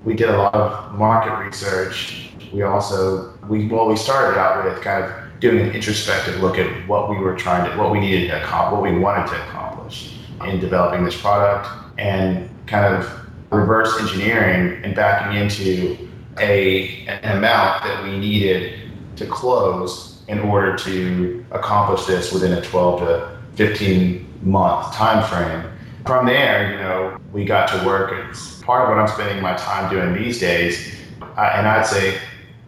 we 0.05 0.15
did 0.15 0.31
a 0.31 0.37
lot 0.37 0.55
of 0.55 0.95
market 0.95 1.37
research. 1.45 2.33
We 2.53 2.63
also, 2.63 3.37
we 3.49 3.67
well, 3.67 3.89
we 3.89 3.97
started 3.97 4.39
out 4.39 4.65
with 4.65 4.83
kind 4.83 5.05
of 5.05 5.41
doing 5.41 5.61
an 5.61 5.75
introspective 5.75 6.41
look 6.41 6.59
at 6.59 6.89
what 6.89 7.11
we 7.11 7.17
were 7.17 7.37
trying 7.37 7.71
to, 7.71 7.77
what 7.77 7.91
we 7.91 8.01
needed 8.01 8.29
to 8.29 8.43
accomplish, 8.43 8.81
what 8.81 8.91
we 8.91 8.99
wanted 8.99 9.27
to 9.29 9.43
accomplish 9.45 10.17
in 10.47 10.59
developing 10.59 11.05
this 11.05 11.21
product, 11.21 11.69
and 11.99 12.49
kind 12.71 12.95
of 12.95 13.27
reverse 13.51 14.01
engineering 14.01 14.83
and 14.85 14.95
backing 14.95 15.37
into 15.37 16.09
a 16.39 17.05
an 17.09 17.39
amount 17.39 17.83
that 17.83 18.05
we 18.05 18.17
needed 18.17 18.91
to 19.17 19.27
close 19.27 20.23
in 20.29 20.39
order 20.39 20.77
to 20.77 21.45
accomplish 21.51 22.07
this 22.07 22.33
within 22.33 22.53
a 22.53 22.63
12 22.63 23.01
to 23.01 23.39
15 23.57 24.27
month 24.43 24.95
time 24.95 25.29
frame. 25.29 25.71
From 26.07 26.25
there, 26.27 26.71
you 26.71 26.79
know, 26.79 27.19
we 27.33 27.45
got 27.45 27.69
to 27.69 27.85
work. 27.85 28.13
It's 28.31 28.63
part 28.63 28.85
of 28.85 28.89
what 28.89 28.99
I'm 28.99 29.09
spending 29.09 29.43
my 29.43 29.55
time 29.57 29.91
doing 29.91 30.15
these 30.15 30.39
days, 30.39 30.95
uh, 31.21 31.51
and 31.55 31.67
I'd 31.67 31.87
say 31.87 32.19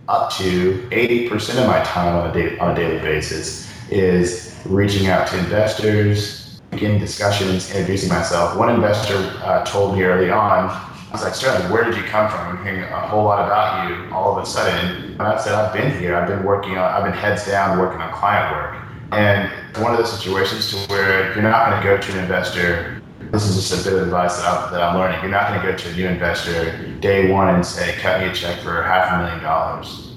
up 0.08 0.32
to 0.32 0.86
80% 0.90 1.62
of 1.62 1.68
my 1.68 1.82
time 1.84 2.16
on 2.16 2.30
a, 2.30 2.32
day, 2.32 2.58
on 2.58 2.72
a 2.72 2.74
daily 2.74 2.98
basis 2.98 3.72
is 3.90 4.54
reaching 4.66 5.06
out 5.06 5.28
to 5.28 5.38
investors, 5.38 6.41
beginning 6.72 6.98
discussions, 6.98 7.70
introducing 7.70 8.08
myself. 8.08 8.56
One 8.56 8.70
investor 8.74 9.16
uh, 9.42 9.62
told 9.64 9.94
me 9.94 10.02
early 10.02 10.30
on, 10.30 10.70
I 10.70 11.12
was 11.12 11.22
like, 11.22 11.34
Sterling, 11.34 11.70
where 11.70 11.84
did 11.84 11.94
you 11.94 12.02
come 12.04 12.30
from? 12.30 12.56
I'm 12.56 12.64
hearing 12.64 12.82
a 12.82 13.00
whole 13.06 13.24
lot 13.24 13.44
about 13.44 13.90
you 13.90 14.10
all 14.12 14.36
of 14.36 14.42
a 14.42 14.46
sudden. 14.46 15.12
And 15.12 15.20
I 15.20 15.38
said, 15.38 15.52
I've 15.52 15.74
been 15.74 15.96
here. 16.00 16.16
I've 16.16 16.26
been 16.26 16.42
working 16.42 16.78
on, 16.78 16.90
I've 16.90 17.04
been 17.04 17.12
heads 17.12 17.46
down 17.46 17.78
working 17.78 18.00
on 18.00 18.10
client 18.14 18.56
work. 18.56 18.82
And 19.12 19.50
one 19.82 19.92
of 19.92 19.98
those 19.98 20.10
situations 20.10 20.70
to 20.70 20.76
where 20.90 21.34
you're 21.34 21.42
not 21.42 21.68
going 21.68 21.82
to 21.82 21.86
go 21.86 22.00
to 22.00 22.18
an 22.18 22.24
investor. 22.24 23.02
This 23.30 23.44
is 23.44 23.56
just 23.56 23.86
a 23.86 23.90
bit 23.90 23.98
of 23.98 24.04
advice 24.04 24.38
that 24.38 24.46
I'm, 24.46 24.72
that 24.72 24.82
I'm 24.82 24.96
learning. 24.98 25.20
You're 25.20 25.30
not 25.30 25.48
going 25.48 25.60
to 25.60 25.70
go 25.70 25.76
to 25.76 25.90
a 25.90 25.92
new 25.94 26.08
investor 26.08 26.96
day 27.00 27.30
one 27.30 27.54
and 27.54 27.64
say, 27.64 27.94
cut 27.98 28.20
me 28.20 28.28
a 28.28 28.32
check 28.32 28.60
for 28.60 28.82
half 28.82 29.12
a 29.12 29.22
million 29.22 29.42
dollars. 29.42 30.16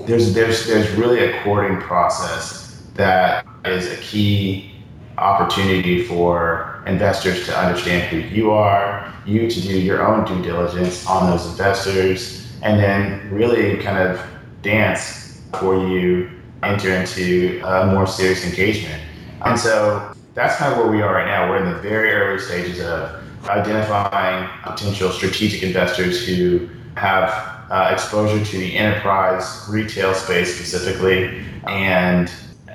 There's, 0.00 0.34
there's, 0.34 0.66
there's 0.66 0.90
really 0.92 1.24
a 1.24 1.42
courting 1.42 1.80
process 1.80 2.82
that 2.94 3.46
is 3.64 3.90
a 3.90 3.96
key 4.02 4.75
opportunity 5.18 6.04
for 6.04 6.82
investors 6.86 7.46
to 7.46 7.58
understand 7.58 8.02
who 8.08 8.18
you 8.34 8.50
are, 8.50 9.12
you 9.24 9.50
to 9.50 9.60
do 9.60 9.78
your 9.78 10.06
own 10.06 10.24
due 10.24 10.42
diligence 10.42 11.06
on 11.06 11.30
those 11.30 11.46
investors, 11.46 12.52
and 12.62 12.78
then 12.80 13.30
really 13.30 13.76
kind 13.78 13.98
of 13.98 14.20
dance 14.62 15.40
before 15.50 15.76
you 15.88 16.30
enter 16.62 16.90
into 16.90 17.60
a 17.64 17.86
more 17.86 18.06
serious 18.06 18.44
engagement. 18.44 19.02
And 19.44 19.58
so 19.58 20.14
that's 20.34 20.56
kind 20.56 20.72
of 20.72 20.78
where 20.78 20.88
we 20.88 21.02
are 21.02 21.14
right 21.14 21.26
now. 21.26 21.50
We're 21.50 21.64
in 21.64 21.72
the 21.72 21.78
very 21.80 22.12
early 22.12 22.38
stages 22.38 22.80
of 22.80 23.22
identifying 23.48 24.48
potential 24.62 25.10
strategic 25.10 25.62
investors 25.62 26.26
who 26.26 26.68
have 26.96 27.30
uh, 27.70 27.90
exposure 27.92 28.44
to 28.44 28.58
the 28.58 28.76
enterprise 28.76 29.64
retail 29.68 30.14
space 30.14 30.54
specifically, 30.54 31.44
and 31.66 32.30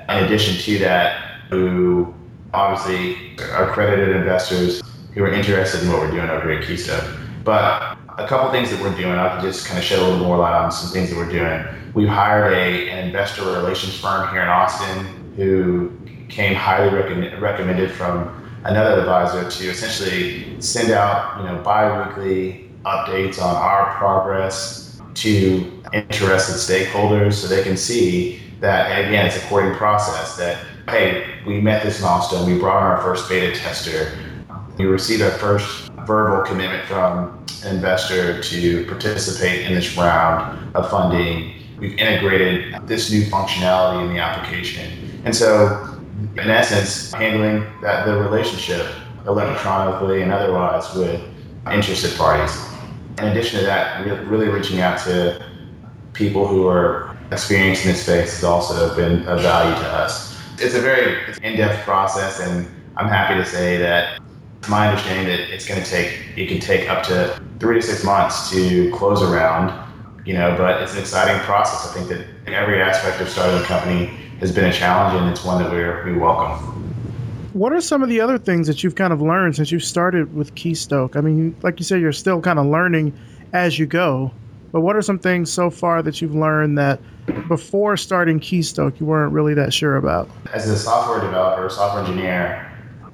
in 0.10 0.24
addition 0.24 0.56
to 0.58 0.80
that, 0.80 1.40
who 1.50 2.14
obviously 2.54 3.36
accredited 3.54 4.16
investors 4.16 4.82
who 5.14 5.24
are 5.24 5.32
interested 5.32 5.84
in 5.84 5.90
what 5.90 6.00
we're 6.00 6.12
doing 6.12 6.30
over 6.30 6.50
here 6.50 6.60
at 6.60 6.68
Keystoke. 6.68 7.18
But 7.44 7.98
a 8.18 8.28
couple 8.28 8.52
things 8.52 8.70
that 8.72 8.82
we're 8.82 8.96
doing, 8.96 9.18
I 9.18 9.30
can 9.30 9.42
just 9.42 9.66
kind 9.66 9.80
of 9.80 9.84
shed 9.84 10.00
a 10.00 10.04
little 10.04 10.20
more 10.20 10.38
light 10.38 10.54
on 10.54 10.72
some 10.72 10.92
things 10.92 11.10
that 11.10 11.16
we're 11.18 11.32
doing. 11.32 11.66
We've 11.94 12.08
hired 12.08 12.54
a, 12.54 12.90
an 12.90 13.08
investor 13.08 13.44
relations 13.44 14.00
firm 14.00 14.30
here 14.30 14.42
in 14.42 14.48
Austin 14.48 15.34
who 15.36 15.92
came 16.30 16.56
highly 16.56 16.94
recommended 17.40 17.92
from 17.92 18.38
another 18.64 19.00
advisor 19.00 19.50
to 19.50 19.70
essentially 19.70 20.62
send 20.62 20.92
out, 20.92 21.40
you 21.40 21.46
know, 21.46 21.62
bi-weekly 21.62 22.70
updates 22.86 23.42
on 23.42 23.56
our 23.56 23.94
progress 23.96 25.02
to 25.16 25.84
interested 25.94 26.56
stakeholders 26.56 27.34
so 27.34 27.48
they 27.48 27.64
can 27.64 27.76
see 27.76 28.42
that, 28.60 29.08
again, 29.08 29.26
it's 29.26 29.36
a 29.36 29.48
courting 29.48 29.74
process 29.74 30.38
that, 30.38 30.64
hey, 30.92 31.26
we 31.46 31.62
met 31.62 31.84
this 31.84 32.02
milestone, 32.02 32.46
we 32.46 32.60
brought 32.60 32.84
our 32.84 33.02
first 33.02 33.30
beta 33.30 33.58
tester, 33.58 34.12
we 34.78 34.86
received 34.86 35.22
our 35.22 35.32
first 35.32 35.90
verbal 36.06 36.44
commitment 36.44 36.84
from 36.86 37.46
an 37.64 37.76
investor 37.76 38.42
to 38.42 38.86
participate 38.88 39.66
in 39.66 39.74
this 39.74 39.96
round 39.96 40.76
of 40.76 40.90
funding. 40.90 41.54
We've 41.80 41.98
integrated 41.98 42.88
this 42.88 43.10
new 43.10 43.24
functionality 43.24 44.06
in 44.06 44.14
the 44.14 44.20
application. 44.20 45.22
And 45.24 45.36
so, 45.36 45.98
in 46.38 46.50
essence, 46.50 47.14
handling 47.14 47.66
that 47.82 48.06
the 48.06 48.18
relationship 48.18 48.86
electronically 49.28 50.24
and 50.24 50.32
otherwise 50.32 50.94
with 50.94 51.22
interested 51.72 52.18
parties. 52.18 52.54
In 53.20 53.28
addition 53.28 53.60
to 53.60 53.66
that, 53.66 54.06
really 54.28 54.50
reaching 54.50 54.82
out 54.82 55.00
to 55.06 55.44
people 56.14 56.48
who 56.48 56.68
are 56.68 57.16
experienced 57.32 57.86
in 57.86 57.92
this 57.92 58.04
space 58.04 58.36
has 58.36 58.44
also 58.44 58.94
been 58.96 59.26
of 59.28 59.42
value 59.42 59.74
to 59.76 59.88
us. 59.88 60.31
It's 60.62 60.76
a 60.76 60.82
very 60.82 61.18
in-depth 61.44 61.84
process, 61.84 62.40
and 62.40 62.68
I'm 62.98 63.08
happy 63.08 63.36
to 63.36 63.46
say 63.46 63.78
that 63.78 64.22
my 64.70 64.90
understanding 64.90 65.26
that 65.26 65.54
it's 65.54 65.68
going 65.68 65.82
to 65.82 65.90
take, 65.90 66.38
it 66.38 66.48
can 66.48 66.60
take 66.60 66.90
up 66.90 67.04
to 67.08 67.42
three 67.60 67.76
to 67.76 67.82
six 67.82 68.04
months 68.04 68.52
to 68.52 68.92
close 68.92 69.22
around 69.24 69.72
you 70.26 70.34
know, 70.34 70.56
but 70.58 70.82
it's 70.82 70.94
an 70.94 71.00
exciting 71.00 71.42
process. 71.44 71.90
I 71.90 71.94
think 71.94 72.10
that 72.10 72.54
every 72.54 72.82
aspect 72.82 73.22
of 73.22 73.30
starting 73.30 73.60
a 73.60 73.64
company 73.66 74.06
has 74.40 74.52
been 74.52 74.66
a 74.66 74.74
challenge 74.74 75.20
and 75.20 75.30
it's 75.30 75.44
one 75.44 75.62
that 75.64 75.72
we're, 75.72 76.06
we 76.06 76.18
welcome. 76.18 76.68
What 77.54 77.74
are 77.74 77.82
some 77.82 78.02
of 78.02 78.10
the 78.10 78.22
other 78.22 78.38
things 78.38 78.68
that 78.68 78.84
you've 78.84 78.96
kind 78.96 79.12
of 79.12 79.22
learned 79.22 79.56
since 79.56 79.72
you 79.72 79.80
started 79.80 80.34
with 80.34 80.56
Keystoke? 80.56 81.16
I 81.16 81.22
mean, 81.22 81.56
like 81.64 81.80
you 81.80 81.86
said, 81.86 82.02
you're 82.02 82.14
still 82.14 82.42
kind 82.42 82.60
of 82.60 82.66
learning 82.66 83.18
as 83.54 83.78
you 83.78 83.86
go. 83.86 84.32
But 84.72 84.82
what 84.82 84.96
are 84.96 85.02
some 85.02 85.20
things 85.20 85.52
so 85.52 85.70
far 85.70 86.02
that 86.02 86.22
you've 86.22 86.36
learned 86.36 86.78
that 86.78 87.00
before 87.48 87.98
starting 87.98 88.40
Keystoke 88.40 89.00
you 89.00 89.06
weren't 89.06 89.34
really 89.34 89.54
that 89.54 89.74
sure 89.74 89.98
about? 89.98 90.30
As 90.54 90.70
a 90.70 90.78
software 90.78 91.20
developer, 91.20 91.70
software 91.70 92.04
engineer, 92.04 92.72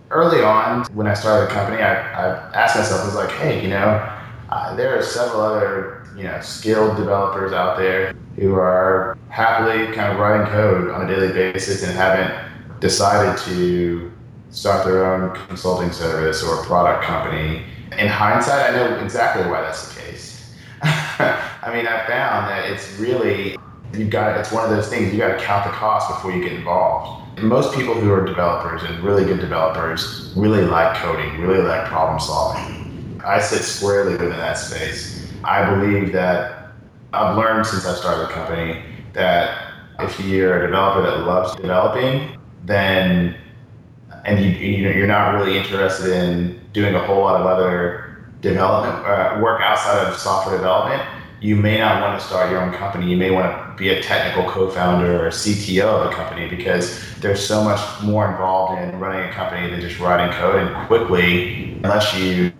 early 0.09 0.43
on 0.43 0.85
when 0.93 1.07
I 1.07 1.13
started 1.13 1.49
the 1.49 1.53
company, 1.53 1.81
I, 1.81 1.93
I 1.93 2.53
asked 2.53 2.75
myself, 2.75 3.01
I 3.01 3.05
was 3.05 3.15
like, 3.15 3.31
hey, 3.31 3.61
you 3.61 3.69
know, 3.69 4.13
uh, 4.49 4.75
there 4.75 4.97
are 4.97 5.03
several 5.03 5.41
other 5.41 6.07
you 6.15 6.23
know 6.23 6.39
skilled 6.41 6.97
developers 6.97 7.53
out 7.53 7.77
there 7.77 8.13
who 8.35 8.55
are 8.55 9.17
happily 9.29 9.93
kind 9.93 10.11
of 10.11 10.19
writing 10.19 10.47
code 10.51 10.89
on 10.89 11.05
a 11.05 11.07
daily 11.07 11.31
basis 11.31 11.83
and 11.83 11.95
haven't 11.95 12.79
decided 12.79 13.37
to 13.37 14.11
start 14.49 14.85
their 14.85 15.05
own 15.05 15.35
consulting 15.47 15.91
service 15.91 16.43
or 16.43 16.63
product 16.63 17.03
company. 17.03 17.63
In 17.97 18.07
hindsight, 18.07 18.71
I 18.71 18.75
know 18.75 19.03
exactly 19.03 19.43
why 19.49 19.61
that's 19.61 19.93
the. 19.93 19.96
I 21.63 21.73
mean, 21.73 21.87
I 21.87 22.05
found 22.07 22.47
that 22.49 22.69
it's 22.69 22.97
really 22.99 23.57
you 23.93 24.05
got 24.05 24.37
it's 24.39 24.51
one 24.51 24.63
of 24.63 24.69
those 24.69 24.87
things 24.89 25.13
you 25.13 25.19
got 25.19 25.37
to 25.37 25.43
count 25.43 25.65
the 25.65 25.71
cost 25.71 26.09
before 26.09 26.31
you 26.31 26.43
get 26.43 26.53
involved. 26.53 27.41
Most 27.41 27.73
people 27.75 27.93
who 27.93 28.11
are 28.11 28.25
developers 28.25 28.83
and 28.83 29.03
really 29.03 29.23
good 29.23 29.39
developers 29.39 30.33
really 30.35 30.63
like 30.63 30.97
coding, 30.97 31.39
really 31.39 31.63
like 31.63 31.85
problem 31.85 32.19
solving 32.19 32.77
I 33.27 33.41
sit 33.41 33.63
squarely 33.63 34.13
within 34.13 34.29
that 34.29 34.57
space. 34.57 35.31
I 35.43 35.69
believe 35.69 36.13
that 36.13 36.69
I've 37.11 37.35
learned 37.35 37.65
since 37.65 37.85
I 37.85 37.93
started 37.95 38.29
the 38.29 38.33
company 38.33 38.83
that 39.11 39.73
if 39.99 40.17
you're 40.21 40.63
a 40.63 40.67
developer 40.67 41.01
that 41.01 41.25
loves 41.25 41.53
developing, 41.55 42.37
then 42.63 43.35
and 44.23 44.39
you, 44.39 44.83
know 44.83 44.91
you're 44.91 45.07
not 45.07 45.33
really 45.35 45.57
interested 45.57 46.13
in 46.13 46.61
doing 46.71 46.95
a 46.95 46.99
whole 47.05 47.21
lot 47.21 47.39
of 47.39 47.45
other 47.45 48.06
development 48.41 49.05
uh, 49.05 49.39
work 49.41 49.61
outside 49.61 50.07
of 50.07 50.15
software 50.17 50.57
development, 50.57 51.01
you 51.39 51.55
may 51.55 51.77
not 51.77 52.01
want 52.01 52.19
to 52.19 52.25
start 52.25 52.49
your 52.49 52.61
own 52.61 52.73
company. 52.73 53.09
You 53.11 53.17
may 53.17 53.29
want 53.29 53.51
to 53.51 53.75
be 53.77 53.89
a 53.89 54.01
technical 54.01 54.49
co-founder 54.49 55.27
or 55.27 55.29
CTO 55.29 55.83
of 55.83 56.11
a 56.11 56.15
company 56.15 56.49
because 56.49 56.99
there's 57.19 57.45
so 57.45 57.63
much 57.63 57.79
more 58.01 58.29
involved 58.29 58.81
in 58.81 58.99
running 58.99 59.29
a 59.29 59.31
company 59.33 59.69
than 59.69 59.79
just 59.79 59.99
writing 59.99 60.35
code. 60.37 60.55
And 60.55 60.87
quickly, 60.87 61.73
unless 61.83 62.17
you 62.17 62.51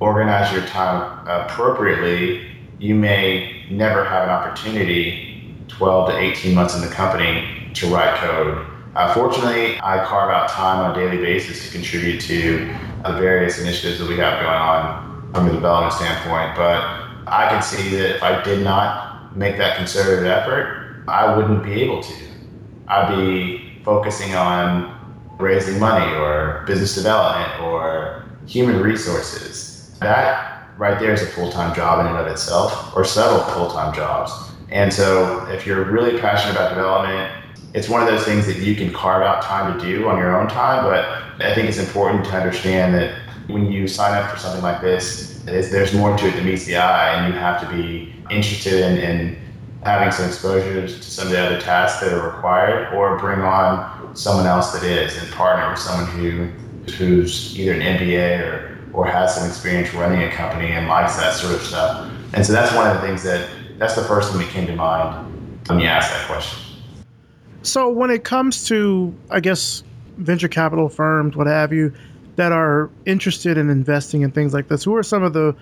organize 0.00 0.52
your 0.52 0.66
time 0.66 1.26
appropriately, 1.26 2.46
you 2.78 2.94
may 2.94 3.66
never 3.70 4.04
have 4.04 4.24
an 4.24 4.30
opportunity 4.30 5.54
12 5.68 6.10
to 6.10 6.18
18 6.18 6.54
months 6.54 6.74
in 6.74 6.82
the 6.82 6.88
company 6.88 7.70
to 7.74 7.86
write 7.86 8.16
code. 8.18 8.66
Uh, 8.94 9.14
fortunately, 9.14 9.78
I 9.80 10.04
carve 10.04 10.30
out 10.30 10.48
time 10.48 10.84
on 10.84 10.90
a 10.90 10.94
daily 10.94 11.22
basis 11.22 11.64
to 11.64 11.72
contribute 11.72 12.20
to 12.22 12.74
the 13.04 13.12
various 13.18 13.58
initiatives 13.58 13.98
that 14.00 14.08
we 14.08 14.16
have 14.16 14.40
going 14.40 14.54
on 14.54 15.32
from 15.32 15.48
a 15.48 15.52
development 15.52 15.92
standpoint. 15.94 16.56
But 16.56 16.82
I 17.26 17.48
can 17.50 17.62
see 17.62 17.90
that 17.90 18.16
if 18.16 18.22
I 18.22 18.42
did 18.42 18.64
not 18.64 19.36
make 19.36 19.56
that 19.58 19.76
concerted 19.76 20.26
effort, 20.26 21.04
I 21.08 21.36
wouldn't 21.36 21.62
be 21.62 21.82
able 21.82 22.02
to. 22.02 22.14
I'd 22.88 23.14
be 23.14 23.82
focusing 23.84 24.34
on 24.34 24.94
raising 25.38 25.78
money 25.78 26.12
or 26.16 26.64
business 26.66 26.94
development 26.94 27.60
or 27.62 28.24
human 28.46 28.80
resources 28.80 29.96
that 30.00 30.68
right 30.78 30.98
there 30.98 31.12
is 31.12 31.22
a 31.22 31.26
full 31.26 31.50
time 31.50 31.74
job 31.74 32.00
in 32.00 32.06
and 32.06 32.16
of 32.16 32.26
itself, 32.26 32.96
or 32.96 33.04
several 33.04 33.40
full 33.52 33.70
time 33.70 33.94
jobs. 33.94 34.32
And 34.70 34.92
so, 34.92 35.46
if 35.48 35.66
you're 35.66 35.84
really 35.84 36.18
passionate 36.20 36.52
about 36.52 36.70
development, 36.70 37.32
it's 37.74 37.88
one 37.88 38.00
of 38.00 38.08
those 38.08 38.24
things 38.24 38.46
that 38.46 38.58
you 38.58 38.74
can 38.74 38.92
carve 38.92 39.22
out 39.22 39.42
time 39.42 39.78
to 39.78 39.84
do 39.84 40.08
on 40.08 40.18
your 40.18 40.40
own 40.40 40.48
time. 40.48 40.84
But 40.84 41.27
I 41.40 41.54
think 41.54 41.68
it's 41.68 41.78
important 41.78 42.24
to 42.26 42.32
understand 42.32 42.94
that 42.94 43.14
when 43.46 43.70
you 43.70 43.88
sign 43.88 44.14
up 44.14 44.30
for 44.30 44.38
something 44.38 44.62
like 44.62 44.80
this, 44.80 45.40
there's 45.44 45.94
more 45.94 46.16
to 46.16 46.26
it 46.26 46.32
than 46.32 46.44
meets 46.44 46.64
the 46.66 46.76
eye, 46.76 47.14
and 47.14 47.32
you 47.32 47.38
have 47.38 47.60
to 47.60 47.68
be 47.74 48.14
interested 48.30 48.84
in, 48.84 48.98
in 48.98 49.38
having 49.84 50.10
some 50.12 50.26
exposure 50.26 50.86
to 50.86 51.02
some 51.02 51.28
of 51.28 51.32
the 51.32 51.38
other 51.38 51.60
tasks 51.60 52.00
that 52.00 52.12
are 52.12 52.26
required, 52.34 52.92
or 52.94 53.18
bring 53.18 53.40
on 53.40 54.14
someone 54.14 54.46
else 54.46 54.72
that 54.72 54.82
is 54.82 55.16
and 55.22 55.30
partner 55.32 55.70
with 55.70 55.78
someone 55.78 56.06
who 56.12 56.50
who's 56.92 57.58
either 57.58 57.72
an 57.72 57.80
MBA 57.80 58.40
or 58.40 58.78
or 58.92 59.06
has 59.06 59.34
some 59.34 59.46
experience 59.46 59.92
running 59.94 60.22
a 60.22 60.30
company 60.32 60.72
and 60.72 60.88
likes 60.88 61.16
that 61.16 61.34
sort 61.34 61.54
of 61.54 61.60
stuff. 61.60 62.10
And 62.32 62.44
so 62.44 62.52
that's 62.52 62.74
one 62.74 62.86
of 62.86 63.00
the 63.00 63.06
things 63.06 63.22
that 63.22 63.48
that's 63.78 63.94
the 63.94 64.04
first 64.04 64.32
thing 64.32 64.40
that 64.40 64.50
came 64.50 64.66
to 64.66 64.74
mind 64.74 65.68
when 65.68 65.78
you 65.78 65.86
asked 65.86 66.10
that 66.10 66.26
question. 66.26 66.58
So 67.62 67.90
when 67.90 68.10
it 68.10 68.24
comes 68.24 68.66
to, 68.68 69.14
I 69.30 69.40
guess, 69.40 69.82
venture 70.18 70.48
capital 70.48 70.88
firms, 70.88 71.36
what 71.36 71.46
have 71.46 71.72
you, 71.72 71.92
that 72.36 72.52
are 72.52 72.90
interested 73.06 73.56
in 73.56 73.70
investing 73.70 74.22
in 74.22 74.30
things 74.30 74.54
like 74.54 74.68
this, 74.68 74.84
who 74.84 74.94
are 74.94 75.02
some 75.02 75.22
of 75.22 75.32
the 75.32 75.54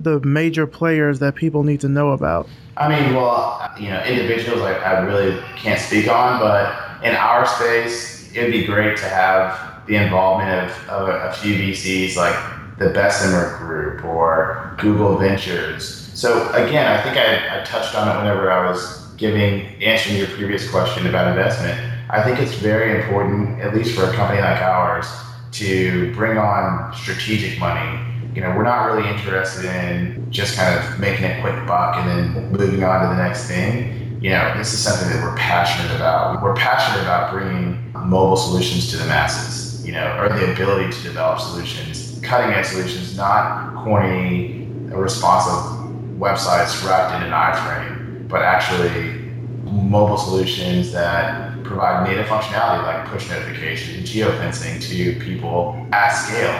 the 0.00 0.18
major 0.20 0.66
players 0.66 1.18
that 1.18 1.34
people 1.34 1.62
need 1.62 1.80
to 1.80 1.88
know 1.88 2.12
about? 2.12 2.48
I 2.78 2.88
mean, 2.88 3.14
well, 3.14 3.70
you 3.78 3.88
know, 3.90 4.02
individuals 4.04 4.62
I, 4.62 4.72
I 4.72 5.00
really 5.00 5.38
can't 5.56 5.78
speak 5.78 6.08
on, 6.08 6.40
but 6.40 7.04
in 7.04 7.14
our 7.14 7.46
space, 7.46 8.34
it'd 8.34 8.50
be 8.50 8.64
great 8.64 8.96
to 8.98 9.04
have 9.04 9.86
the 9.86 9.96
involvement 9.96 10.70
of, 10.70 10.88
of 10.88 11.08
a, 11.08 11.28
a 11.28 11.32
few 11.34 11.54
VCs 11.54 12.16
like 12.16 12.34
the 12.78 12.88
Bessemer 12.90 13.58
Group 13.58 14.04
or 14.04 14.74
Google 14.78 15.18
Ventures. 15.18 16.10
So 16.14 16.48
again, 16.52 16.86
I 16.86 17.02
think 17.02 17.16
I, 17.16 17.60
I 17.60 17.64
touched 17.64 17.94
on 17.94 18.08
it 18.08 18.18
whenever 18.18 18.50
I 18.50 18.70
was 18.70 19.06
giving 19.16 19.66
answering 19.82 20.16
your 20.16 20.28
previous 20.28 20.68
question 20.70 21.06
about 21.06 21.28
investment. 21.28 21.89
I 22.12 22.24
think 22.24 22.40
it's 22.40 22.54
very 22.54 23.00
important, 23.00 23.60
at 23.60 23.72
least 23.72 23.94
for 23.94 24.04
a 24.04 24.12
company 24.14 24.40
like 24.40 24.60
ours, 24.60 25.06
to 25.52 26.12
bring 26.14 26.38
on 26.38 26.92
strategic 26.92 27.60
money. 27.60 28.00
You 28.34 28.42
know, 28.42 28.48
we're 28.56 28.64
not 28.64 28.86
really 28.86 29.08
interested 29.08 29.64
in 29.64 30.26
just 30.28 30.56
kind 30.56 30.76
of 30.76 30.98
making 30.98 31.24
a 31.24 31.40
quick 31.40 31.54
buck 31.68 31.96
and 31.98 32.34
then 32.34 32.50
moving 32.50 32.82
on 32.82 33.02
to 33.02 33.14
the 33.14 33.22
next 33.22 33.46
thing. 33.46 34.18
You 34.20 34.30
know, 34.30 34.52
this 34.58 34.72
is 34.72 34.80
something 34.80 35.08
that 35.08 35.22
we're 35.22 35.36
passionate 35.36 35.94
about. 35.94 36.42
We're 36.42 36.56
passionate 36.56 37.02
about 37.02 37.32
bringing 37.32 37.92
mobile 37.94 38.36
solutions 38.36 38.90
to 38.90 38.96
the 38.96 39.06
masses, 39.06 39.86
you 39.86 39.92
know, 39.92 40.18
or 40.18 40.28
the 40.30 40.52
ability 40.52 40.90
to 40.92 41.02
develop 41.04 41.38
solutions, 41.38 42.20
cutting 42.24 42.52
edge 42.52 42.66
solutions, 42.66 43.16
not 43.16 43.84
corny, 43.84 44.66
responsive 44.86 45.80
websites 46.18 46.84
wrapped 46.84 47.14
in 47.14 47.22
an 47.22 47.32
iframe, 47.32 48.26
but 48.26 48.42
actually 48.42 49.30
mobile 49.64 50.18
solutions 50.18 50.90
that 50.90 51.49
provide 51.70 52.08
native 52.08 52.26
functionality 52.26 52.82
like 52.82 53.06
push 53.06 53.30
notifications, 53.30 54.10
geofencing 54.10 54.82
to 54.82 55.18
people 55.24 55.86
at 55.92 56.10
scale. 56.10 56.50